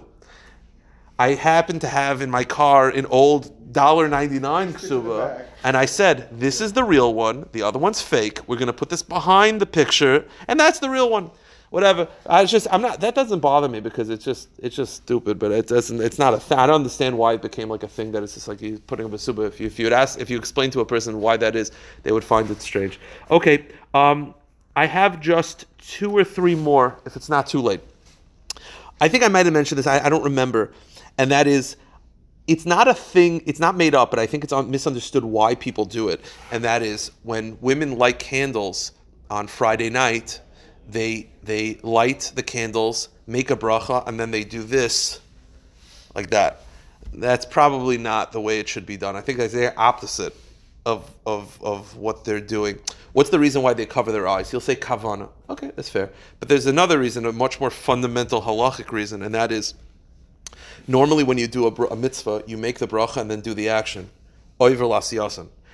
I 1.19 1.29
happen 1.33 1.79
to 1.79 1.87
have 1.87 2.21
in 2.21 2.29
my 2.29 2.43
car 2.43 2.89
an 2.89 3.07
old 3.07 3.56
$1.99 3.71 4.73
ksuba, 4.73 5.45
and 5.63 5.75
I 5.75 5.85
said, 5.85 6.29
This 6.31 6.61
is 6.61 6.73
the 6.73 6.83
real 6.83 7.13
one, 7.13 7.47
the 7.51 7.63
other 7.63 7.79
one's 7.79 8.01
fake. 8.01 8.39
We're 8.47 8.57
gonna 8.57 8.73
put 8.73 8.89
this 8.89 9.03
behind 9.03 9.61
the 9.61 9.65
picture, 9.65 10.25
and 10.47 10.59
that's 10.59 10.79
the 10.79 10.89
real 10.89 11.09
one. 11.09 11.31
Whatever. 11.69 12.07
I 12.25 12.41
was 12.41 12.49
just 12.49 12.65
I'm 12.71 12.81
not 12.81 13.01
that 13.01 13.13
doesn't 13.13 13.39
bother 13.41 13.67
me 13.67 13.81
because 13.81 14.09
it's 14.09 14.23
just 14.23 14.47
it's 14.57 14.75
just 14.75 14.95
stupid, 14.95 15.37
but 15.37 15.51
it 15.51 15.67
doesn't 15.67 15.99
it's 16.01 16.17
not 16.17 16.33
a 16.33 16.39
thing. 16.39 16.57
I 16.57 16.65
don't 16.65 16.75
understand 16.75 17.17
why 17.17 17.33
it 17.33 17.41
became 17.41 17.67
like 17.67 17.83
a 17.83 17.89
thing 17.89 18.13
that 18.13 18.23
it's 18.23 18.35
just 18.35 18.47
like 18.47 18.61
he's 18.61 18.79
putting 18.79 19.05
up 19.05 19.11
a 19.11 19.17
suba. 19.17 19.41
If 19.41 19.59
you 19.59 19.67
if 19.67 19.77
you 19.77 19.85
would 19.85 19.93
ask 19.93 20.17
if 20.17 20.29
you 20.29 20.37
explain 20.37 20.71
to 20.71 20.79
a 20.79 20.85
person 20.85 21.19
why 21.19 21.35
that 21.35 21.57
is, 21.57 21.73
they 22.03 22.13
would 22.13 22.23
find 22.23 22.49
it 22.49 22.61
strange. 22.61 23.01
Okay. 23.29 23.65
Um 23.93 24.33
I 24.77 24.85
have 24.85 25.19
just 25.19 25.65
two 25.79 26.15
or 26.15 26.23
three 26.23 26.53
more, 26.53 26.99
if 27.05 27.15
it's 27.15 27.29
not 27.29 27.47
too 27.47 27.61
late. 27.61 27.81
I 29.01 29.07
think 29.07 29.23
I 29.23 29.27
might 29.27 29.47
have 29.47 29.53
mentioned 29.53 29.79
this. 29.79 29.87
I, 29.87 30.05
I 30.05 30.09
don't 30.09 30.23
remember, 30.23 30.71
and 31.17 31.31
that 31.31 31.47
is, 31.47 31.77
it's 32.47 32.65
not 32.65 32.87
a 32.87 32.93
thing. 32.93 33.43
It's 33.45 33.59
not 33.59 33.75
made 33.75 33.93
up, 33.93 34.09
but 34.09 34.19
I 34.19 34.25
think 34.25 34.43
it's 34.43 34.53
misunderstood 34.53 35.23
why 35.23 35.55
people 35.55 35.85
do 35.85 36.09
it. 36.09 36.21
And 36.51 36.63
that 36.63 36.81
is 36.81 37.11
when 37.23 37.57
women 37.61 37.97
light 37.97 38.19
candles 38.19 38.93
on 39.29 39.47
Friday 39.47 39.89
night, 39.89 40.41
they 40.89 41.29
they 41.43 41.79
light 41.83 42.31
the 42.35 42.43
candles, 42.43 43.09
make 43.27 43.51
a 43.51 43.57
bracha, 43.57 44.07
and 44.07 44.19
then 44.19 44.31
they 44.31 44.43
do 44.43 44.63
this, 44.63 45.19
like 46.15 46.29
that. 46.29 46.61
That's 47.13 47.45
probably 47.45 47.97
not 47.97 48.31
the 48.31 48.41
way 48.41 48.59
it 48.59 48.67
should 48.67 48.85
be 48.85 48.97
done. 48.97 49.15
I 49.15 49.21
think 49.21 49.37
that's 49.37 49.53
the 49.53 49.75
opposite 49.75 50.35
of, 50.85 51.09
of, 51.25 51.61
of 51.61 51.97
what 51.97 52.23
they're 52.23 52.39
doing. 52.39 52.79
What's 53.13 53.29
the 53.29 53.39
reason 53.39 53.61
why 53.61 53.73
they 53.73 53.85
cover 53.85 54.11
their 54.11 54.27
eyes? 54.27 54.51
You'll 54.51 54.61
say 54.61 54.75
kavana. 54.75 55.29
Okay, 55.49 55.71
that's 55.75 55.89
fair. 55.89 56.11
But 56.39 56.47
there's 56.47 56.65
another 56.65 56.99
reason, 56.99 57.25
a 57.25 57.31
much 57.33 57.59
more 57.59 57.69
fundamental 57.69 58.41
halachic 58.41 58.91
reason, 58.91 59.21
and 59.21 59.33
that 59.35 59.51
is 59.51 59.73
normally 60.87 61.23
when 61.23 61.37
you 61.37 61.47
do 61.47 61.67
a, 61.67 61.71
a 61.87 61.95
mitzvah, 61.95 62.43
you 62.47 62.57
make 62.57 62.79
the 62.79 62.87
bracha 62.87 63.17
and 63.17 63.29
then 63.29 63.41
do 63.41 63.53
the 63.53 63.69
action. 63.69 64.09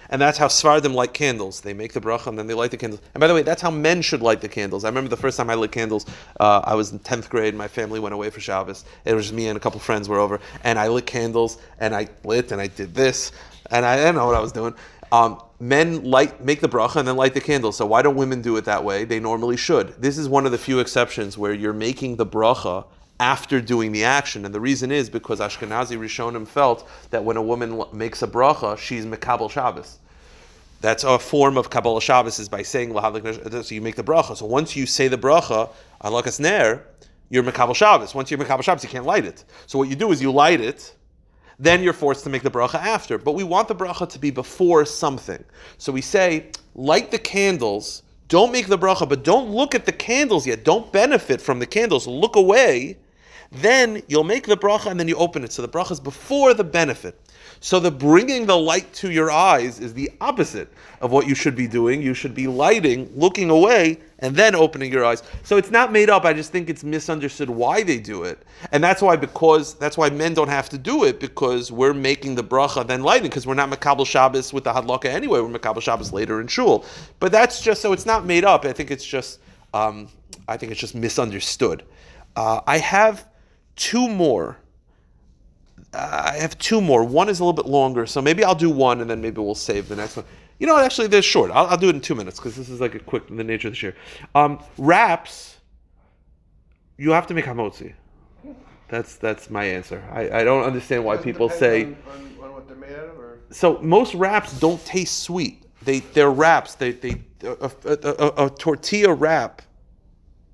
And 0.10 0.21
that's 0.21 0.38
how 0.38 0.47
Sfardim 0.47 0.93
light 0.93 1.13
candles. 1.13 1.62
They 1.62 1.73
make 1.73 1.93
the 1.93 2.02
bracha 2.02 2.28
and 2.28 2.38
then 2.38 2.47
they 2.47 2.54
light 2.54 2.71
the 2.71 2.78
candles. 2.78 3.02
And 3.13 3.21
by 3.21 3.28
the 3.28 3.34
way, 3.34 3.41
that's 3.41 3.62
how 3.62 3.71
men 3.71 4.02
should 4.02 4.21
light 4.21 4.41
the 4.41 4.49
candles. 4.49 4.84
I 4.84 4.89
remember 4.89 5.10
the 5.10 5.17
first 5.17 5.38
time 5.38 5.49
I 5.49 5.56
lit 5.56 5.71
candles, 5.71 6.06
uh, 6.39 6.62
I 6.63 6.76
was 6.76 6.91
in 6.91 6.99
10th 6.99 7.30
grade. 7.30 7.56
My 7.56 7.67
family 7.67 7.99
went 7.99 8.13
away 8.13 8.30
for 8.30 8.39
Shabbos. 8.39 8.84
It 9.06 9.13
was 9.13 9.32
me 9.32 9.47
and 9.47 9.58
a 9.58 9.60
couple 9.60 9.80
friends 9.80 10.10
were 10.10 10.19
over. 10.19 10.39
And 10.63 10.78
I 10.78 10.89
lit 10.89 11.06
candles 11.06 11.58
and 11.80 11.95
I 11.95 12.10
lit 12.23 12.52
and 12.52 12.60
I 12.60 12.67
did 12.67 12.93
this. 12.93 13.32
And 13.71 13.86
I 13.86 13.95
didn't 13.95 14.15
know 14.15 14.26
what 14.26 14.36
I 14.36 14.41
was 14.41 14.52
doing. 14.52 14.76
Um, 15.12 15.41
men 15.60 16.04
light 16.04 16.43
make 16.43 16.60
the 16.60 16.69
bracha 16.69 16.97
and 16.97 17.08
then 17.08 17.15
light 17.15 17.34
the 17.34 17.41
candles. 17.41 17.78
So 17.78 17.86
why 17.86 18.02
don't 18.02 18.15
women 18.15 18.41
do 18.41 18.58
it 18.58 18.65
that 18.65 18.84
way? 18.84 19.06
They 19.06 19.19
normally 19.19 19.58
should. 19.58 19.89
This 20.02 20.17
is 20.17 20.28
one 20.28 20.45
of 20.45 20.52
the 20.52 20.58
few 20.58 20.80
exceptions 20.80 21.38
where 21.38 21.54
you're 21.54 21.73
making 21.73 22.17
the 22.17 22.26
bracha 22.26 22.86
after 23.23 23.62
doing 23.62 23.93
the 23.93 24.03
action. 24.03 24.43
And 24.43 24.53
the 24.53 24.59
reason 24.59 24.91
is 24.91 25.09
because 25.09 25.39
Ashkenazi 25.39 25.97
Rishonim 25.97 26.45
felt 26.45 26.89
that 27.12 27.23
when 27.23 27.38
a 27.38 27.41
woman 27.41 27.81
makes 27.93 28.21
a 28.21 28.27
bracha, 28.27 28.77
she's 28.77 29.05
Mekabel 29.05 29.49
Shabbos. 29.49 29.99
That's 30.81 31.05
a 31.05 31.17
form 31.17 31.57
of 31.57 31.69
Kabbalah 31.69 32.01
Shabbos 32.01 32.38
is 32.39 32.49
by 32.49 32.63
saying 32.63 32.91
so 32.91 33.75
you 33.75 33.81
make 33.81 33.95
the 33.95 34.03
bracha. 34.03 34.36
So 34.36 34.45
once 34.45 34.75
you 34.75 34.86
say 34.86 35.07
the 35.07 35.17
bracha, 35.17 35.69
Alakas 36.03 36.41
Ner, 36.41 36.83
you're 37.29 37.43
Mekabel 37.43 37.73
Shabbos. 37.73 38.13
Once 38.13 38.29
you're 38.29 38.38
Mekabel 38.38 38.62
Shabbos, 38.62 38.83
you 38.83 38.89
can't 38.89 39.05
light 39.05 39.23
it. 39.23 39.45
So 39.67 39.79
what 39.79 39.88
you 39.88 39.95
do 39.95 40.12
is 40.12 40.21
you 40.21 40.29
light 40.29 40.59
it, 40.59 40.93
then 41.57 41.81
you're 41.81 41.93
forced 41.93 42.25
to 42.25 42.29
make 42.29 42.43
the 42.43 42.51
bracha 42.51 42.75
after. 42.75 43.17
But 43.17 43.36
we 43.36 43.45
want 43.45 43.69
the 43.69 43.75
bracha 43.75 44.09
to 44.09 44.19
be 44.19 44.31
before 44.31 44.83
something. 44.83 45.41
So 45.77 45.93
we 45.93 46.01
say, 46.01 46.51
light 46.75 47.09
the 47.09 47.19
candles, 47.19 48.03
don't 48.27 48.51
make 48.51 48.67
the 48.67 48.77
bracha, 48.77 49.07
but 49.07 49.23
don't 49.23 49.49
look 49.49 49.73
at 49.75 49.86
the 49.86 49.93
candles 49.93 50.45
yet. 50.45 50.65
Don't 50.65 50.91
benefit 50.91 51.39
from 51.39 51.59
the 51.59 51.65
candles. 51.65 52.05
Look 52.05 52.36
away. 52.36 52.97
Then 53.54 54.02
you'll 54.08 54.24
make 54.24 54.48
the 54.48 54.58
bracha 54.58 54.88
and 54.88 55.00
then 55.00 55.08
you 55.08 55.16
open 55.16 55.44
it. 55.44 55.52
So 55.52 55.62
the 55.62 55.70
bracha 55.70 55.92
is 55.92 56.00
before 56.00 56.54
the 56.54 56.63
benefit. 56.63 57.20
So 57.60 57.80
the 57.80 57.92
bringing 57.92 58.46
the 58.46 58.58
light 58.58 58.92
to 58.96 59.12
your 59.12 59.32
eyes 59.32 59.80
is 59.80 59.94
the 59.94 60.12
opposite 60.20 60.70
of 61.02 61.12
what 61.12 61.28
you 61.28 61.36
should 61.36 61.56
be 61.56 61.68
doing. 61.68 62.02
You 62.02 62.13
should 62.13 62.34
be 62.34 62.48
lighting, 62.48 63.10
looking 63.16 63.50
away, 63.50 64.00
and 64.20 64.36
then 64.36 64.56
opening 64.56 64.92
your 64.92 65.06
eyes. 65.06 65.24
So 65.44 65.58
it's 65.58 65.72
not 65.72 65.92
made 65.92 66.10
up. 66.10 66.26
I 66.26 66.34
just 66.34 66.52
think 66.52 66.70
it's 66.70 66.84
misunderstood 66.84 67.50
why 67.50 67.84
they 67.84 68.00
do 68.00 68.24
it, 68.24 68.44
and 68.72 68.84
that's 68.84 69.02
why 69.02 69.16
because 69.16 69.76
that's 69.76 69.98
why 69.98 70.10
men 70.10 70.34
don't 70.34 70.50
have 70.50 70.68
to 70.70 70.78
do 70.78 71.04
it 71.04 71.20
because 71.20 71.72
we're 71.72 71.94
making 71.94 72.36
the 72.36 72.44
bracha 72.44 72.86
then 72.86 73.04
lighting 73.04 73.30
because 73.30 73.46
we're 73.46 73.54
not 73.54 73.70
makabel 73.70 74.06
Shabbos 74.06 74.52
with 74.52 74.63
the 74.63 74.74
hadlaka 74.74 75.06
anyway. 75.06 75.39
We're 75.39 75.58
makabel 75.58 75.82
Shabbos 75.82 76.12
later 76.12 76.42
in 76.42 76.48
shul. 76.48 76.86
But 77.20 77.32
that's 77.32 77.62
just 77.62 77.82
so 77.82 77.94
it's 77.94 78.06
not 78.06 78.26
made 78.26 78.46
up. 78.46 78.66
I 78.66 78.74
think 78.74 78.92
it's 78.92 79.06
just 79.06 79.39
um, 79.74 80.10
I 80.48 80.58
think 80.58 80.72
it's 80.72 80.82
just 80.82 80.96
misunderstood. 80.96 81.84
Uh, 82.36 82.62
I 82.66 82.80
have 82.80 83.28
two 83.75 84.07
more. 84.07 84.57
I 85.93 86.38
have 86.39 86.57
two 86.57 86.81
more. 86.81 87.03
One 87.03 87.29
is 87.29 87.39
a 87.39 87.43
little 87.43 87.62
bit 87.62 87.69
longer, 87.69 88.05
so 88.05 88.21
maybe 88.21 88.43
I'll 88.43 88.55
do 88.55 88.69
one 88.69 89.01
and 89.01 89.09
then 89.09 89.21
maybe 89.21 89.41
we'll 89.41 89.55
save 89.55 89.88
the 89.89 89.95
next 89.95 90.15
one. 90.15 90.25
You 90.59 90.67
know, 90.67 90.77
actually, 90.77 91.07
they're 91.07 91.21
short. 91.21 91.51
I'll, 91.51 91.67
I'll 91.67 91.77
do 91.77 91.89
it 91.89 91.95
in 91.95 92.01
two 92.01 92.15
minutes 92.15 92.39
because 92.39 92.55
this 92.55 92.69
is 92.69 92.79
like 92.79 92.95
a 92.95 92.99
quick 92.99 93.27
the 93.27 93.43
nature 93.43 93.67
of 93.67 93.73
the 93.73 93.77
share. 93.77 93.95
Um, 94.33 94.63
wraps, 94.77 95.57
you 96.97 97.12
have 97.12 97.27
to 97.27 97.33
make 97.33 97.45
hamotzi. 97.45 97.93
That's 98.88 99.15
that's 99.15 99.49
my 99.49 99.65
answer. 99.65 100.03
I, 100.12 100.41
I 100.41 100.43
don't 100.43 100.63
understand 100.63 101.03
why 101.03 101.17
people 101.17 101.49
say. 101.49 101.83
on, 101.83 101.97
on, 102.12 102.43
on 102.43 102.53
what 102.53 102.67
they're 102.67 102.77
made 102.77 102.93
out 102.93 103.09
of, 103.09 103.19
or 103.19 103.39
So 103.49 103.79
most 103.81 104.13
wraps 104.13 104.59
don't 104.59 104.83
taste 104.86 105.23
sweet. 105.23 105.63
They 105.81 105.99
they're 105.99 106.31
wraps. 106.31 106.75
They 106.75 106.91
they 106.91 107.23
a, 107.43 107.71
a, 107.86 107.97
a, 107.97 108.45
a 108.45 108.49
tortilla 108.51 109.13
wrap, 109.13 109.62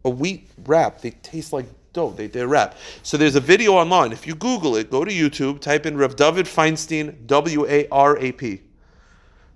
a 0.06 0.10
wheat 0.10 0.50
wrap. 0.66 1.02
They 1.02 1.12
taste 1.12 1.54
like 1.54 1.68
dough. 1.94 2.12
They 2.12 2.28
they 2.28 2.46
rap. 2.46 2.76
So 3.04 3.18
there's 3.18 3.36
a 3.36 3.40
video 3.40 3.74
online. 3.74 4.12
If 4.12 4.28
you 4.28 4.36
Google 4.36 4.76
it, 4.76 4.92
go 4.92 5.06
to 5.06 5.12
YouTube, 5.12 5.60
type 5.60 5.86
in 5.86 5.98
Rav 5.98 6.16
David 6.16 6.46
Feinstein 6.46 7.26
W 7.28 7.66
A 7.68 7.88
R 7.90 8.18
A 8.18 8.32
P. 8.32 8.62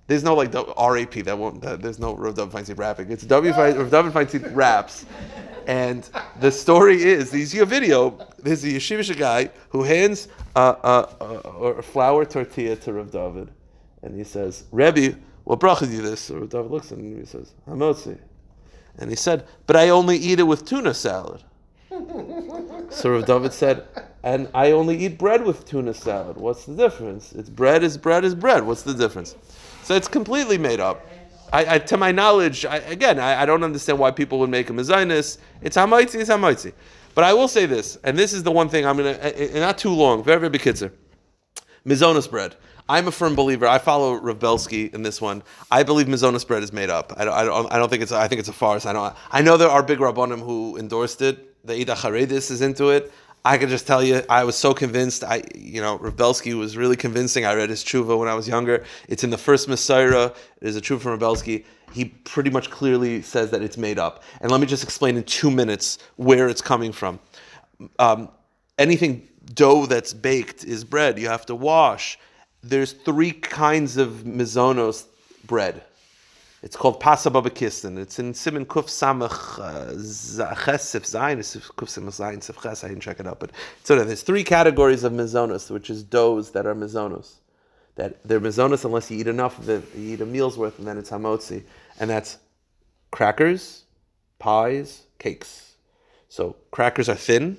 There's 0.06 0.22
no 0.22 0.34
like 0.34 0.52
RAP 0.52 1.14
that 1.24 1.38
won't. 1.38 1.62
That, 1.62 1.80
there's 1.80 1.98
no 1.98 2.14
Rav 2.14 2.34
David 2.34 2.52
Feinstein 2.52 2.78
rapping. 2.78 3.10
It's 3.10 3.24
W 3.24 3.52
Rav 3.52 3.90
David 3.90 4.12
Feinstein 4.12 4.54
raps, 4.54 5.06
and 5.66 6.08
the 6.40 6.50
story 6.50 7.02
is 7.02 7.32
you 7.32 7.46
see 7.46 7.60
a 7.60 7.64
video. 7.64 8.18
There's 8.38 8.64
a 8.64 8.68
yeshivish 8.68 9.16
guy 9.16 9.50
who 9.70 9.82
hands 9.82 10.28
a, 10.56 10.60
a, 10.60 11.08
a, 11.20 11.24
a 11.78 11.82
flour 11.82 12.26
tortilla 12.26 12.76
to 12.76 12.92
Rav 12.92 13.10
David, 13.10 13.50
and 14.02 14.14
he 14.14 14.24
says, 14.24 14.64
"Rebbe, 14.72 15.16
what 15.44 15.60
bracha 15.60 15.90
you 15.90 16.02
this?" 16.02 16.20
So 16.20 16.36
Rav 16.36 16.50
David 16.50 16.70
looks 16.70 16.92
at 16.92 16.98
him 16.98 17.06
and 17.06 17.20
he 17.20 17.26
says, 17.26 17.54
"Hamotzi," 17.66 18.18
and 18.98 19.08
he 19.08 19.16
said, 19.16 19.46
"But 19.66 19.76
I 19.76 19.88
only 19.88 20.18
eat 20.18 20.38
it 20.38 20.42
with 20.42 20.66
tuna 20.66 20.92
salad." 20.92 21.42
So 22.94 23.10
Rav 23.10 23.26
David 23.26 23.52
said, 23.52 23.86
and 24.22 24.48
I 24.54 24.70
only 24.70 24.96
eat 24.96 25.18
bread 25.18 25.44
with 25.44 25.66
tuna 25.66 25.92
salad. 25.92 26.36
What's 26.36 26.64
the 26.64 26.74
difference? 26.74 27.32
It's 27.32 27.50
bread 27.50 27.82
is 27.82 27.98
bread 27.98 28.24
is 28.24 28.34
bread. 28.34 28.64
What's 28.64 28.82
the 28.82 28.94
difference? 28.94 29.34
So 29.82 29.94
it's 29.94 30.06
completely 30.06 30.58
made 30.58 30.78
up. 30.78 31.04
I, 31.52 31.74
I, 31.74 31.78
to 31.80 31.96
my 31.96 32.12
knowledge, 32.12 32.64
I, 32.64 32.76
again, 32.78 33.18
I, 33.18 33.44
don't 33.46 33.62
understand 33.62 33.98
why 33.98 34.12
people 34.12 34.38
would 34.38 34.50
make 34.50 34.70
a 34.70 34.72
mezainis. 34.72 35.38
It's 35.60 35.76
hamaitzi, 35.76 36.20
it's 36.20 36.30
hamaitzi. 36.30 36.72
But 37.14 37.24
I 37.24 37.34
will 37.34 37.48
say 37.48 37.66
this, 37.66 37.98
and 38.04 38.16
this 38.16 38.32
is 38.32 38.42
the 38.42 38.50
one 38.50 38.68
thing 38.68 38.86
I'm 38.86 38.96
gonna, 38.96 39.10
uh, 39.10 39.56
uh, 39.56 39.58
not 39.60 39.76
too 39.76 39.90
long, 39.90 40.24
very, 40.24 40.40
very 40.40 40.50
big 40.50 40.62
kitzer. 40.62 40.90
Mizonos 41.86 42.30
bread. 42.30 42.56
I'm 42.88 43.08
a 43.08 43.12
firm 43.12 43.34
believer. 43.34 43.66
I 43.66 43.78
follow 43.78 44.14
Rav 44.14 44.38
Belsky 44.38 44.86
in 44.86 45.02
this 45.02 45.20
one. 45.20 45.42
I 45.70 45.82
believe 45.82 46.06
Mizonos 46.06 46.46
bread 46.46 46.62
is 46.62 46.72
made 46.72 46.90
up. 46.90 47.12
I 47.16 47.24
don't, 47.24 47.34
I 47.34 47.44
don't, 47.44 47.72
I 47.72 47.78
don't 47.78 47.88
think 47.88 48.02
it's. 48.02 48.12
I 48.12 48.28
think 48.28 48.40
it's 48.40 48.48
a 48.48 48.52
farce. 48.52 48.86
I 48.86 48.92
don't. 48.92 49.14
I 49.30 49.42
know 49.42 49.56
there 49.56 49.68
are 49.68 49.82
big 49.82 49.98
rabbanim 49.98 50.40
who 50.40 50.76
endorsed 50.76 51.22
it. 51.22 51.53
The 51.64 51.72
Eidah 51.72 51.96
Chareidis 51.96 52.50
is 52.50 52.60
into 52.60 52.90
it. 52.90 53.12
I 53.46 53.58
can 53.58 53.68
just 53.68 53.86
tell 53.86 54.02
you, 54.02 54.22
I 54.28 54.44
was 54.44 54.56
so 54.56 54.72
convinced. 54.72 55.22
I, 55.22 55.42
you 55.54 55.82
know, 55.82 55.98
Rav 55.98 56.16
Belsky 56.16 56.54
was 56.54 56.76
really 56.76 56.96
convincing. 56.96 57.44
I 57.44 57.54
read 57.54 57.68
his 57.68 57.84
tshuva 57.84 58.18
when 58.18 58.28
I 58.28 58.34
was 58.34 58.48
younger. 58.48 58.84
It's 59.06 59.22
in 59.22 59.30
the 59.30 59.38
first 59.38 59.68
Messiah. 59.68 60.26
It 60.26 60.68
is 60.68 60.76
a 60.76 60.80
tshuva 60.80 61.00
from 61.00 61.10
Rav 61.12 61.20
Belsky. 61.20 61.66
He 61.92 62.06
pretty 62.06 62.50
much 62.50 62.70
clearly 62.70 63.20
says 63.20 63.50
that 63.50 63.62
it's 63.62 63.76
made 63.76 63.98
up. 63.98 64.22
And 64.40 64.50
let 64.50 64.60
me 64.60 64.66
just 64.66 64.82
explain 64.82 65.16
in 65.16 65.24
two 65.24 65.50
minutes 65.50 65.98
where 66.16 66.48
it's 66.48 66.62
coming 66.62 66.90
from. 66.90 67.18
Um, 67.98 68.30
anything 68.78 69.28
dough 69.52 69.86
that's 69.86 70.14
baked 70.14 70.64
is 70.64 70.82
bread. 70.82 71.18
You 71.18 71.28
have 71.28 71.44
to 71.46 71.54
wash. 71.54 72.18
There's 72.62 72.92
three 72.92 73.32
kinds 73.32 73.98
of 73.98 74.24
mizonos 74.24 75.04
bread. 75.46 75.82
It's 76.64 76.76
called 76.76 76.98
pas 76.98 77.22
haba 77.26 77.42
b'kisnin. 77.42 77.98
It's 77.98 78.18
in 78.18 78.32
Simon 78.32 78.64
Kuf 78.64 78.86
Samach 78.86 79.58
uh, 79.58 79.92
Ches 80.64 80.94
Zayin. 80.94 81.36
Kuf 81.76 81.88
Samach 81.90 82.18
Zayin 82.18 82.42
Sif 82.42 82.58
Ches. 82.62 82.82
I 82.82 82.88
didn't 82.88 83.02
check 83.02 83.20
it 83.20 83.26
out, 83.26 83.38
but 83.38 83.50
so 83.82 84.02
there's 84.02 84.22
three 84.22 84.42
categories 84.42 85.04
of 85.04 85.12
mizonos, 85.12 85.70
which 85.70 85.90
is 85.90 86.02
doughs 86.02 86.52
that 86.52 86.64
are 86.64 86.74
mizonos. 86.74 87.34
That 87.96 88.26
they're 88.26 88.40
mizonos 88.40 88.86
unless 88.86 89.10
you 89.10 89.18
eat 89.18 89.26
enough 89.26 89.58
of 89.58 89.68
it. 89.68 89.84
You 89.94 90.14
eat 90.14 90.22
a 90.22 90.26
meal's 90.26 90.56
worth, 90.56 90.78
and 90.78 90.88
then 90.88 90.96
it's 90.96 91.10
hamotzi, 91.10 91.64
and 92.00 92.08
that's 92.08 92.38
crackers, 93.10 93.84
pies, 94.38 95.02
cakes. 95.18 95.74
So 96.30 96.56
crackers 96.70 97.10
are 97.10 97.14
thin, 97.14 97.58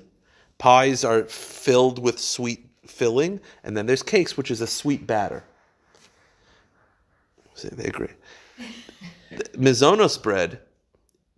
pies 0.58 1.04
are 1.04 1.26
filled 1.26 2.00
with 2.00 2.20
sweet 2.20 2.66
filling, 2.88 3.40
and 3.64 3.78
then 3.78 3.86
there's 3.86 4.02
cakes, 4.02 4.36
which 4.36 4.50
is 4.50 4.62
a 4.62 4.68
sweet 4.68 5.06
batter. 5.06 5.44
See, 7.54 7.70
they 7.70 7.86
agree. 7.86 8.10
Mizonos 9.54 10.22
bread 10.22 10.60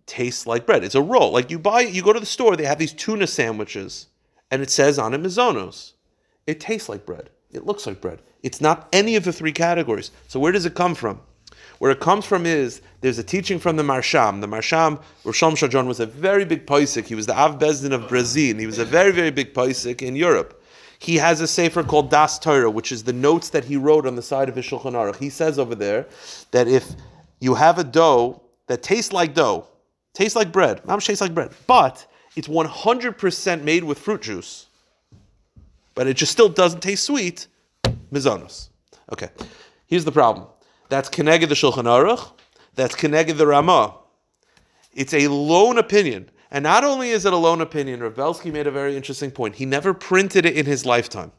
tastes 0.06 0.46
like 0.46 0.66
bread. 0.66 0.84
It's 0.84 0.94
a 0.94 1.02
roll. 1.02 1.32
Like 1.32 1.50
you 1.50 1.58
buy, 1.58 1.82
you 1.82 2.02
go 2.02 2.12
to 2.12 2.20
the 2.20 2.26
store, 2.26 2.56
they 2.56 2.64
have 2.64 2.78
these 2.78 2.92
tuna 2.92 3.26
sandwiches, 3.26 4.06
and 4.50 4.62
it 4.62 4.70
says 4.70 4.98
on 4.98 5.14
it 5.14 5.22
Mizonos. 5.22 5.92
It 6.46 6.60
tastes 6.60 6.88
like 6.88 7.04
bread. 7.04 7.30
It 7.50 7.66
looks 7.66 7.86
like 7.86 8.00
bread. 8.00 8.20
It's 8.42 8.60
not 8.60 8.88
any 8.92 9.16
of 9.16 9.24
the 9.24 9.32
three 9.32 9.52
categories. 9.52 10.10
So 10.28 10.40
where 10.40 10.52
does 10.52 10.66
it 10.66 10.74
come 10.74 10.94
from? 10.94 11.20
Where 11.78 11.90
it 11.90 12.00
comes 12.00 12.24
from 12.24 12.44
is 12.46 12.82
there's 13.00 13.18
a 13.18 13.22
teaching 13.22 13.58
from 13.58 13.76
the 13.76 13.82
Maharsham. 13.82 14.40
The 14.40 14.48
Maharsham, 14.48 15.00
Rosham 15.24 15.52
Shajon, 15.52 15.86
was 15.86 16.00
a 16.00 16.06
very 16.06 16.44
big 16.44 16.66
paisik. 16.66 17.06
He 17.06 17.14
was 17.14 17.26
the 17.26 17.38
Av 17.38 17.58
Bezdin 17.58 17.92
of 17.92 18.02
Brezhan. 18.02 18.58
He 18.58 18.66
was 18.66 18.78
a 18.78 18.84
very, 18.84 19.12
very 19.12 19.30
big 19.30 19.54
paisik 19.54 20.02
in 20.02 20.16
Europe. 20.16 20.62
He 20.98 21.16
has 21.16 21.40
a 21.40 21.46
sefer 21.46 21.84
called 21.84 22.10
Das 22.10 22.38
Torah, 22.38 22.70
which 22.70 22.90
is 22.90 23.04
the 23.04 23.12
notes 23.12 23.50
that 23.50 23.64
he 23.64 23.76
wrote 23.76 24.06
on 24.06 24.16
the 24.16 24.22
side 24.22 24.48
of 24.48 24.56
his 24.56 24.64
Shulchan 24.64 24.94
Aruch. 24.94 25.16
He 25.16 25.30
says 25.30 25.58
over 25.58 25.76
there 25.76 26.06
that 26.50 26.66
if 26.66 26.90
you 27.40 27.54
have 27.54 27.78
a 27.78 27.84
dough 27.84 28.42
that 28.66 28.82
tastes 28.82 29.12
like 29.12 29.34
dough, 29.34 29.66
tastes 30.14 30.36
like 30.36 30.52
bread, 30.52 30.86
not 30.86 31.00
tastes 31.00 31.20
like 31.20 31.34
bread, 31.34 31.52
but 31.66 32.06
it's 32.36 32.48
100% 32.48 33.62
made 33.62 33.84
with 33.84 33.98
fruit 33.98 34.22
juice, 34.22 34.66
but 35.94 36.06
it 36.06 36.14
just 36.14 36.32
still 36.32 36.48
doesn't 36.48 36.80
taste 36.80 37.04
sweet, 37.04 37.46
mizonos. 38.12 38.68
Okay, 39.12 39.28
here's 39.86 40.04
the 40.04 40.12
problem. 40.12 40.46
That's 40.88 41.08
Keneged 41.08 41.48
the 41.48 41.54
Shulchan 41.54 41.84
Aruch, 41.84 42.32
that's 42.74 42.94
Keneged 42.94 43.36
the 43.36 43.46
Ramah. 43.46 43.94
It's 44.94 45.14
a 45.14 45.28
lone 45.28 45.78
opinion. 45.78 46.30
And 46.50 46.62
not 46.62 46.82
only 46.82 47.10
is 47.10 47.26
it 47.26 47.32
a 47.32 47.36
lone 47.36 47.60
opinion, 47.60 48.02
Rav 48.02 48.14
Belsky 48.14 48.50
made 48.50 48.66
a 48.66 48.70
very 48.70 48.96
interesting 48.96 49.30
point. 49.30 49.54
He 49.54 49.66
never 49.66 49.92
printed 49.92 50.46
it 50.46 50.56
in 50.56 50.64
his 50.64 50.86
lifetime. 50.86 51.30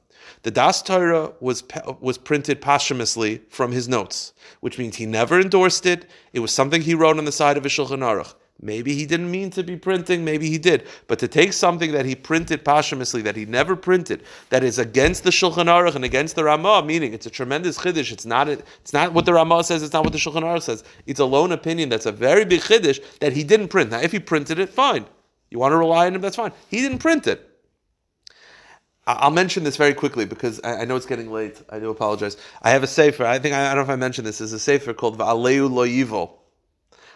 The 0.43 0.51
Das 0.51 0.81
Torah 0.81 1.33
was 1.39 1.63
was 1.99 2.17
printed 2.17 2.61
posthumously 2.61 3.41
from 3.49 3.71
his 3.71 3.87
notes, 3.87 4.33
which 4.59 4.77
means 4.77 4.95
he 4.95 5.05
never 5.05 5.39
endorsed 5.39 5.85
it. 5.85 6.09
It 6.33 6.39
was 6.39 6.51
something 6.51 6.81
he 6.81 6.93
wrote 6.93 7.17
on 7.17 7.25
the 7.25 7.31
side 7.31 7.57
of 7.57 7.63
his 7.63 7.73
Shulchan 7.73 7.99
Aruch. 7.99 8.33
Maybe 8.61 8.93
he 8.93 9.05
didn't 9.05 9.31
mean 9.31 9.51
to 9.51 9.63
be 9.63 9.77
printing, 9.77 10.25
maybe 10.25 10.49
he 10.49 10.57
did. 10.57 10.85
But 11.07 11.17
to 11.19 11.29
take 11.29 11.53
something 11.53 11.93
that 11.93 12.05
he 12.05 12.13
printed 12.13 12.65
posthumously, 12.65 13.21
that 13.21 13.37
he 13.37 13.45
never 13.45 13.73
printed, 13.73 14.23
that 14.49 14.65
is 14.65 14.79
against 14.79 15.23
the 15.23 15.29
Shulchan 15.29 15.67
Aruch 15.67 15.95
and 15.95 16.03
against 16.03 16.35
the 16.35 16.43
Ramah, 16.43 16.83
meaning 16.83 17.13
it's 17.13 17.25
a 17.25 17.29
tremendous 17.29 17.77
chiddush. 17.77 18.11
It's 18.11 18.25
not, 18.25 18.49
it's 18.49 18.91
not 18.91 19.13
what 19.13 19.25
the 19.25 19.33
Ramah 19.33 19.63
says, 19.63 19.81
it's 19.81 19.93
not 19.93 20.03
what 20.03 20.11
the 20.11 20.19
Shulchan 20.19 20.43
Aruch 20.43 20.63
says. 20.63 20.83
It's 21.05 21.21
a 21.21 21.25
lone 21.25 21.53
opinion 21.53 21.87
that's 21.87 22.05
a 22.05 22.11
very 22.11 22.43
big 22.43 22.59
chiddush 22.59 22.99
that 23.21 23.31
he 23.31 23.45
didn't 23.45 23.69
print. 23.69 23.91
Now, 23.91 24.01
if 24.01 24.11
he 24.11 24.19
printed 24.19 24.59
it, 24.59 24.69
fine. 24.69 25.05
You 25.51 25.59
want 25.59 25.71
to 25.71 25.77
rely 25.77 26.07
on 26.07 26.15
him, 26.15 26.21
that's 26.21 26.35
fine. 26.35 26.51
He 26.67 26.81
didn't 26.81 26.99
print 26.99 27.27
it. 27.27 27.48
I'll 29.17 29.31
mention 29.31 29.63
this 29.63 29.75
very 29.75 29.95
quickly 29.95 30.25
because 30.25 30.61
I 30.63 30.85
know 30.85 30.95
it's 30.95 31.07
getting 31.07 31.31
late. 31.31 31.59
I 31.69 31.79
do 31.79 31.89
apologize. 31.89 32.37
I 32.61 32.69
have 32.69 32.83
a 32.83 32.87
sefer. 32.87 33.25
I 33.25 33.39
think 33.39 33.55
I 33.55 33.73
don't 33.73 33.77
know 33.77 33.81
if 33.81 33.89
I 33.89 33.95
mentioned 33.95 34.27
this. 34.27 34.37
There's 34.37 34.53
a 34.53 34.59
sefer 34.59 34.93
called 34.93 35.17
Va'aleu 35.17 35.69
Lo 35.69 35.85
Yivol. 35.87 36.31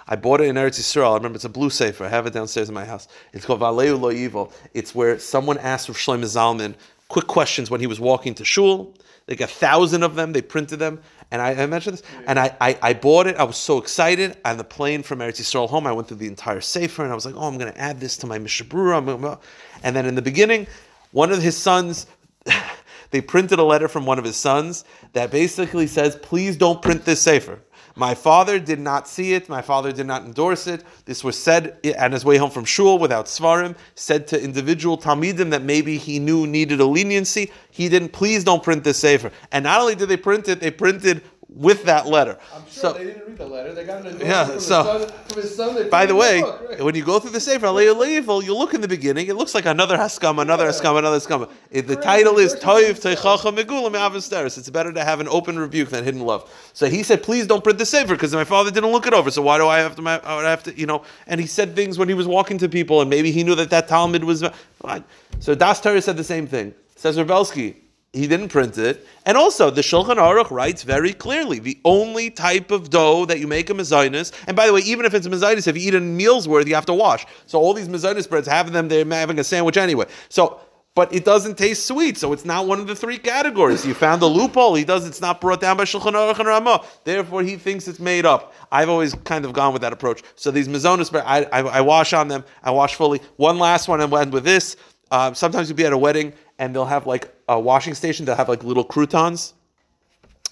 I 0.07 0.15
bought 0.15 0.41
it 0.41 0.45
in 0.45 0.55
Eretz 0.55 0.79
Yisrael. 0.79 1.11
I 1.11 1.15
remember 1.15 1.35
it's 1.35 1.45
a 1.45 1.49
blue 1.49 1.69
sefer. 1.69 2.05
I 2.05 2.09
have 2.09 2.25
it 2.25 2.33
downstairs 2.33 2.67
in 2.67 2.73
my 2.73 2.83
house. 2.83 3.07
It's 3.31 3.45
called 3.45 3.59
Va'aleu 3.59 3.99
Lo 3.99 4.11
Yivol. 4.11 4.51
It's 4.73 4.95
where 4.95 5.19
someone 5.19 5.59
asked 5.59 5.87
Rav 5.87 5.97
Shlomo 5.97 6.23
Zalman 6.23 6.73
quick 7.09 7.27
questions 7.27 7.69
when 7.69 7.79
he 7.79 7.85
was 7.85 7.99
walking 7.99 8.33
to 8.35 8.45
shul. 8.45 8.95
Like 9.27 9.41
a 9.41 9.47
thousand 9.47 10.03
of 10.03 10.15
them. 10.15 10.33
They 10.33 10.41
printed 10.41 10.79
them, 10.79 10.99
and 11.31 11.41
I, 11.41 11.51
I 11.51 11.65
mentioned 11.67 11.97
this. 11.97 12.03
And 12.27 12.37
I, 12.37 12.55
I, 12.59 12.77
I, 12.81 12.93
bought 12.93 13.27
it. 13.27 13.37
I 13.37 13.43
was 13.43 13.55
so 13.55 13.77
excited. 13.77 14.35
On 14.43 14.57
the 14.57 14.65
plane 14.65 15.01
from 15.01 15.19
Eretz 15.19 15.39
Yisrael 15.39 15.69
home, 15.69 15.87
I 15.87 15.93
went 15.93 16.09
through 16.09 16.17
the 16.17 16.27
entire 16.27 16.59
sefer, 16.59 17.03
and 17.03 17.11
I 17.11 17.15
was 17.15 17.25
like, 17.25 17.35
"Oh, 17.37 17.47
I'm 17.47 17.57
going 17.57 17.71
to 17.71 17.79
add 17.79 18.01
this 18.01 18.17
to 18.17 18.27
my 18.27 18.37
mishabura." 18.37 19.39
And 19.83 19.95
then 19.95 20.05
in 20.05 20.15
the 20.15 20.21
beginning, 20.21 20.67
one 21.13 21.31
of 21.31 21.41
his 21.41 21.55
sons, 21.55 22.07
they 23.11 23.21
printed 23.21 23.59
a 23.59 23.63
letter 23.63 23.87
from 23.87 24.05
one 24.05 24.19
of 24.19 24.25
his 24.25 24.35
sons 24.35 24.83
that 25.13 25.31
basically 25.31 25.87
says, 25.87 26.17
please 26.17 26.57
don't 26.57 26.81
print 26.81 27.05
this 27.05 27.21
sefer. 27.21 27.59
My 27.95 28.15
father 28.15 28.59
did 28.59 28.79
not 28.79 29.07
see 29.07 29.33
it. 29.33 29.47
My 29.47 29.61
father 29.61 29.91
did 29.91 30.07
not 30.07 30.25
endorse 30.25 30.65
it. 30.65 30.83
This 31.05 31.23
was 31.23 31.37
said 31.37 31.77
on 31.99 32.11
his 32.11 32.25
way 32.25 32.37
home 32.37 32.49
from 32.49 32.65
shul 32.65 32.97
without 32.97 33.27
svarim, 33.27 33.77
said 33.93 34.27
to 34.29 34.43
individual 34.43 34.97
talmidim 34.97 35.51
that 35.51 35.61
maybe 35.61 35.97
he 35.99 36.17
knew 36.17 36.47
needed 36.47 36.79
a 36.79 36.85
leniency. 36.85 37.51
He 37.69 37.89
didn't, 37.89 38.09
please 38.09 38.43
don't 38.43 38.63
print 38.63 38.83
this 38.83 38.97
sefer. 38.97 39.31
And 39.51 39.63
not 39.63 39.79
only 39.79 39.93
did 39.93 40.09
they 40.09 40.17
print 40.17 40.47
it, 40.47 40.59
they 40.59 40.71
printed 40.71 41.21
with 41.55 41.83
that 41.83 42.07
letter. 42.07 42.37
I'm 42.53 42.61
sure 42.63 42.69
so, 42.69 42.93
they 42.93 43.05
didn't 43.05 43.27
read 43.27 43.37
the 43.37 43.45
letter. 43.45 43.73
They 43.73 43.85
got 43.85 44.05
an 44.05 44.19
yeah, 44.19 44.45
from, 44.45 44.59
so, 44.59 44.83
his 44.83 45.07
son, 45.07 45.23
from 45.27 45.41
his 45.41 45.55
son. 45.55 45.89
By 45.89 46.05
the 46.05 46.15
way, 46.15 46.41
book, 46.41 46.69
right? 46.69 46.83
when 46.83 46.95
you 46.95 47.05
go 47.05 47.19
through 47.19 47.31
the 47.31 47.39
Sefer 47.39 47.67
Alei 47.67 48.43
you 48.43 48.57
look 48.57 48.73
in 48.73 48.81
the 48.81 48.87
beginning, 48.87 49.27
it 49.27 49.35
looks 49.35 49.53
like 49.53 49.65
another 49.65 49.97
Haskam, 49.97 50.39
another 50.39 50.63
yeah. 50.63 50.71
Haskam, 50.71 50.97
another 50.97 51.19
Haskam. 51.19 51.49
The 51.71 51.95
title 51.95 52.39
is 52.39 52.55
Toiv 52.55 52.99
Teichacha 52.99 53.55
Megulam 53.55 53.93
Avasteris. 53.93 54.57
It's 54.57 54.69
better 54.69 54.91
to 54.91 55.03
have 55.03 55.19
an 55.19 55.27
open 55.27 55.59
rebuke 55.59 55.89
than 55.89 56.03
hidden 56.03 56.21
love. 56.21 56.49
So 56.73 56.87
he 56.87 57.03
said, 57.03 57.21
please 57.21 57.45
don't 57.45 57.63
print 57.63 57.77
the 57.77 57.85
Sefer 57.85 58.15
because 58.15 58.33
my 58.33 58.43
father 58.43 58.71
didn't 58.71 58.91
look 58.91 59.05
it 59.05 59.13
over. 59.13 59.29
So 59.29 59.41
why 59.41 59.57
do 59.57 59.67
I 59.67 59.79
have 59.79 59.95
to, 59.95 60.07
I 60.07 60.35
would 60.35 60.45
have 60.45 60.63
to, 60.63 60.77
you 60.77 60.87
know, 60.87 61.03
and 61.27 61.39
he 61.39 61.47
said 61.47 61.75
things 61.75 61.97
when 61.97 62.07
he 62.07 62.15
was 62.15 62.27
walking 62.27 62.57
to 62.59 62.69
people 62.69 63.01
and 63.01 63.09
maybe 63.09 63.31
he 63.31 63.43
knew 63.43 63.55
that 63.55 63.69
that 63.69 63.87
talmid 63.87 64.23
was, 64.23 64.43
fine. 64.81 65.03
So 65.39 65.55
Das 65.55 65.79
Torah 65.79 66.01
said 66.01 66.17
the 66.17 66.23
same 66.23 66.47
thing. 66.47 66.73
Says 66.95 67.17
Rav 67.17 67.27
Belsky, 67.27 67.75
he 68.13 68.27
didn't 68.27 68.49
print 68.49 68.77
it. 68.77 69.07
And 69.25 69.35
also, 69.35 69.71
the 69.71 69.81
Shulchan 69.81 70.17
Aruch 70.17 70.51
writes 70.51 70.83
very 70.83 71.13
clearly 71.13 71.57
the 71.57 71.79
only 71.83 72.29
type 72.29 72.69
of 72.69 72.91
dough 72.91 73.25
that 73.25 73.39
you 73.39 73.47
make 73.47 73.71
a 73.71 73.73
mezainis, 73.73 74.31
and 74.47 74.55
by 74.55 74.67
the 74.67 74.73
way, 74.73 74.81
even 74.81 75.05
if 75.05 75.15
it's 75.15 75.25
a 75.25 75.29
mezainis, 75.29 75.67
if 75.67 75.75
you 75.75 75.87
eat 75.87 75.95
a 75.95 75.99
meal's 75.99 76.47
worth, 76.47 76.67
you 76.67 76.75
have 76.75 76.85
to 76.85 76.93
wash. 76.93 77.25
So 77.47 77.59
all 77.59 77.73
these 77.73 77.89
mezainis 77.89 78.29
breads, 78.29 78.47
having 78.47 78.71
them, 78.71 78.87
they're 78.87 79.05
having 79.05 79.39
a 79.39 79.43
sandwich 79.43 79.77
anyway. 79.77 80.05
So, 80.29 80.61
but 80.95 81.11
it 81.11 81.25
doesn't 81.25 81.57
taste 81.57 81.87
sweet, 81.87 82.19
so 82.19 82.33
it's 82.33 82.45
not 82.45 82.67
one 82.67 82.79
of 82.79 82.85
the 82.85 82.95
three 82.95 83.17
categories. 83.17 83.83
You 83.83 83.95
found 83.95 84.21
a 84.21 84.27
loophole. 84.27 84.75
He 84.75 84.83
does. 84.83 85.07
It's 85.07 85.21
not 85.21 85.41
brought 85.41 85.59
down 85.59 85.75
by 85.75 85.85
Shulchan 85.85 86.13
Aruch 86.13 86.37
and 86.37 86.47
Ramah. 86.47 86.85
Therefore, 87.03 87.41
he 87.41 87.55
thinks 87.55 87.87
it's 87.87 87.99
made 87.99 88.27
up. 88.27 88.53
I've 88.71 88.89
always 88.89 89.15
kind 89.23 89.43
of 89.43 89.53
gone 89.53 89.73
with 89.73 89.81
that 89.81 89.91
approach. 89.91 90.21
So 90.35 90.51
these 90.51 90.67
mezainis 90.67 91.11
I, 91.25 91.45
I, 91.45 91.61
I 91.61 91.81
wash 91.81 92.13
on 92.13 92.27
them. 92.27 92.43
I 92.63 92.69
wash 92.69 92.93
fully. 92.93 93.21
One 93.37 93.57
last 93.57 93.87
one, 93.87 94.01
and 94.01 94.11
we'll 94.11 94.21
end 94.21 94.33
with 94.33 94.43
this. 94.43 94.75
Uh, 95.13 95.31
sometimes 95.31 95.69
you'll 95.69 95.77
be 95.77 95.85
at 95.85 95.93
a 95.93 95.97
wedding 95.97 96.33
and 96.57 96.73
they'll 96.73 96.85
have 96.85 97.05
like 97.05 97.31
a 97.47 97.59
washing 97.59 97.93
station. 97.93 98.25
They'll 98.25 98.35
have 98.35 98.49
like 98.49 98.63
little 98.63 98.83
croutons. 98.83 99.53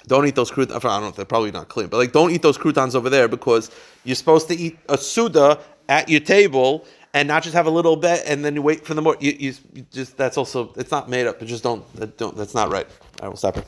Don't 0.05 0.27
eat 0.27 0.35
those 0.35 0.51
croutons. 0.51 0.85
I 0.85 0.87
don't 0.87 1.01
know 1.01 1.07
if 1.07 1.15
they're 1.15 1.25
probably 1.25 1.49
not 1.49 1.67
clean, 1.67 1.87
but 1.87 1.97
like 1.97 2.11
don't 2.11 2.29
eat 2.29 2.43
those 2.43 2.59
croutons 2.59 2.95
over 2.95 3.09
there 3.09 3.27
because 3.27 3.71
you're 4.03 4.15
supposed 4.15 4.47
to 4.49 4.55
eat 4.55 4.77
a 4.87 4.97
seudah 4.97 5.59
at 5.89 6.09
your 6.09 6.19
table 6.19 6.85
and 7.15 7.27
not 7.27 7.41
just 7.41 7.55
have 7.55 7.65
a 7.65 7.71
little 7.71 7.95
bit 7.95 8.21
and 8.27 8.45
then 8.45 8.53
you 8.53 8.61
wait 8.61 8.85
for 8.85 8.93
the 8.93 9.01
more. 9.01 9.17
You, 9.19 9.35
you, 9.39 9.53
you 9.73 9.85
just 9.91 10.15
that's 10.15 10.37
also 10.37 10.71
it's 10.77 10.91
not 10.91 11.09
made 11.09 11.25
up. 11.25 11.39
But 11.39 11.47
just 11.47 11.63
don't 11.63 11.83
don't 12.17 12.37
that's 12.37 12.53
not 12.53 12.71
right. 12.71 12.85
I 13.19 13.29
will 13.29 13.37
stop 13.37 13.57
it. 13.57 13.65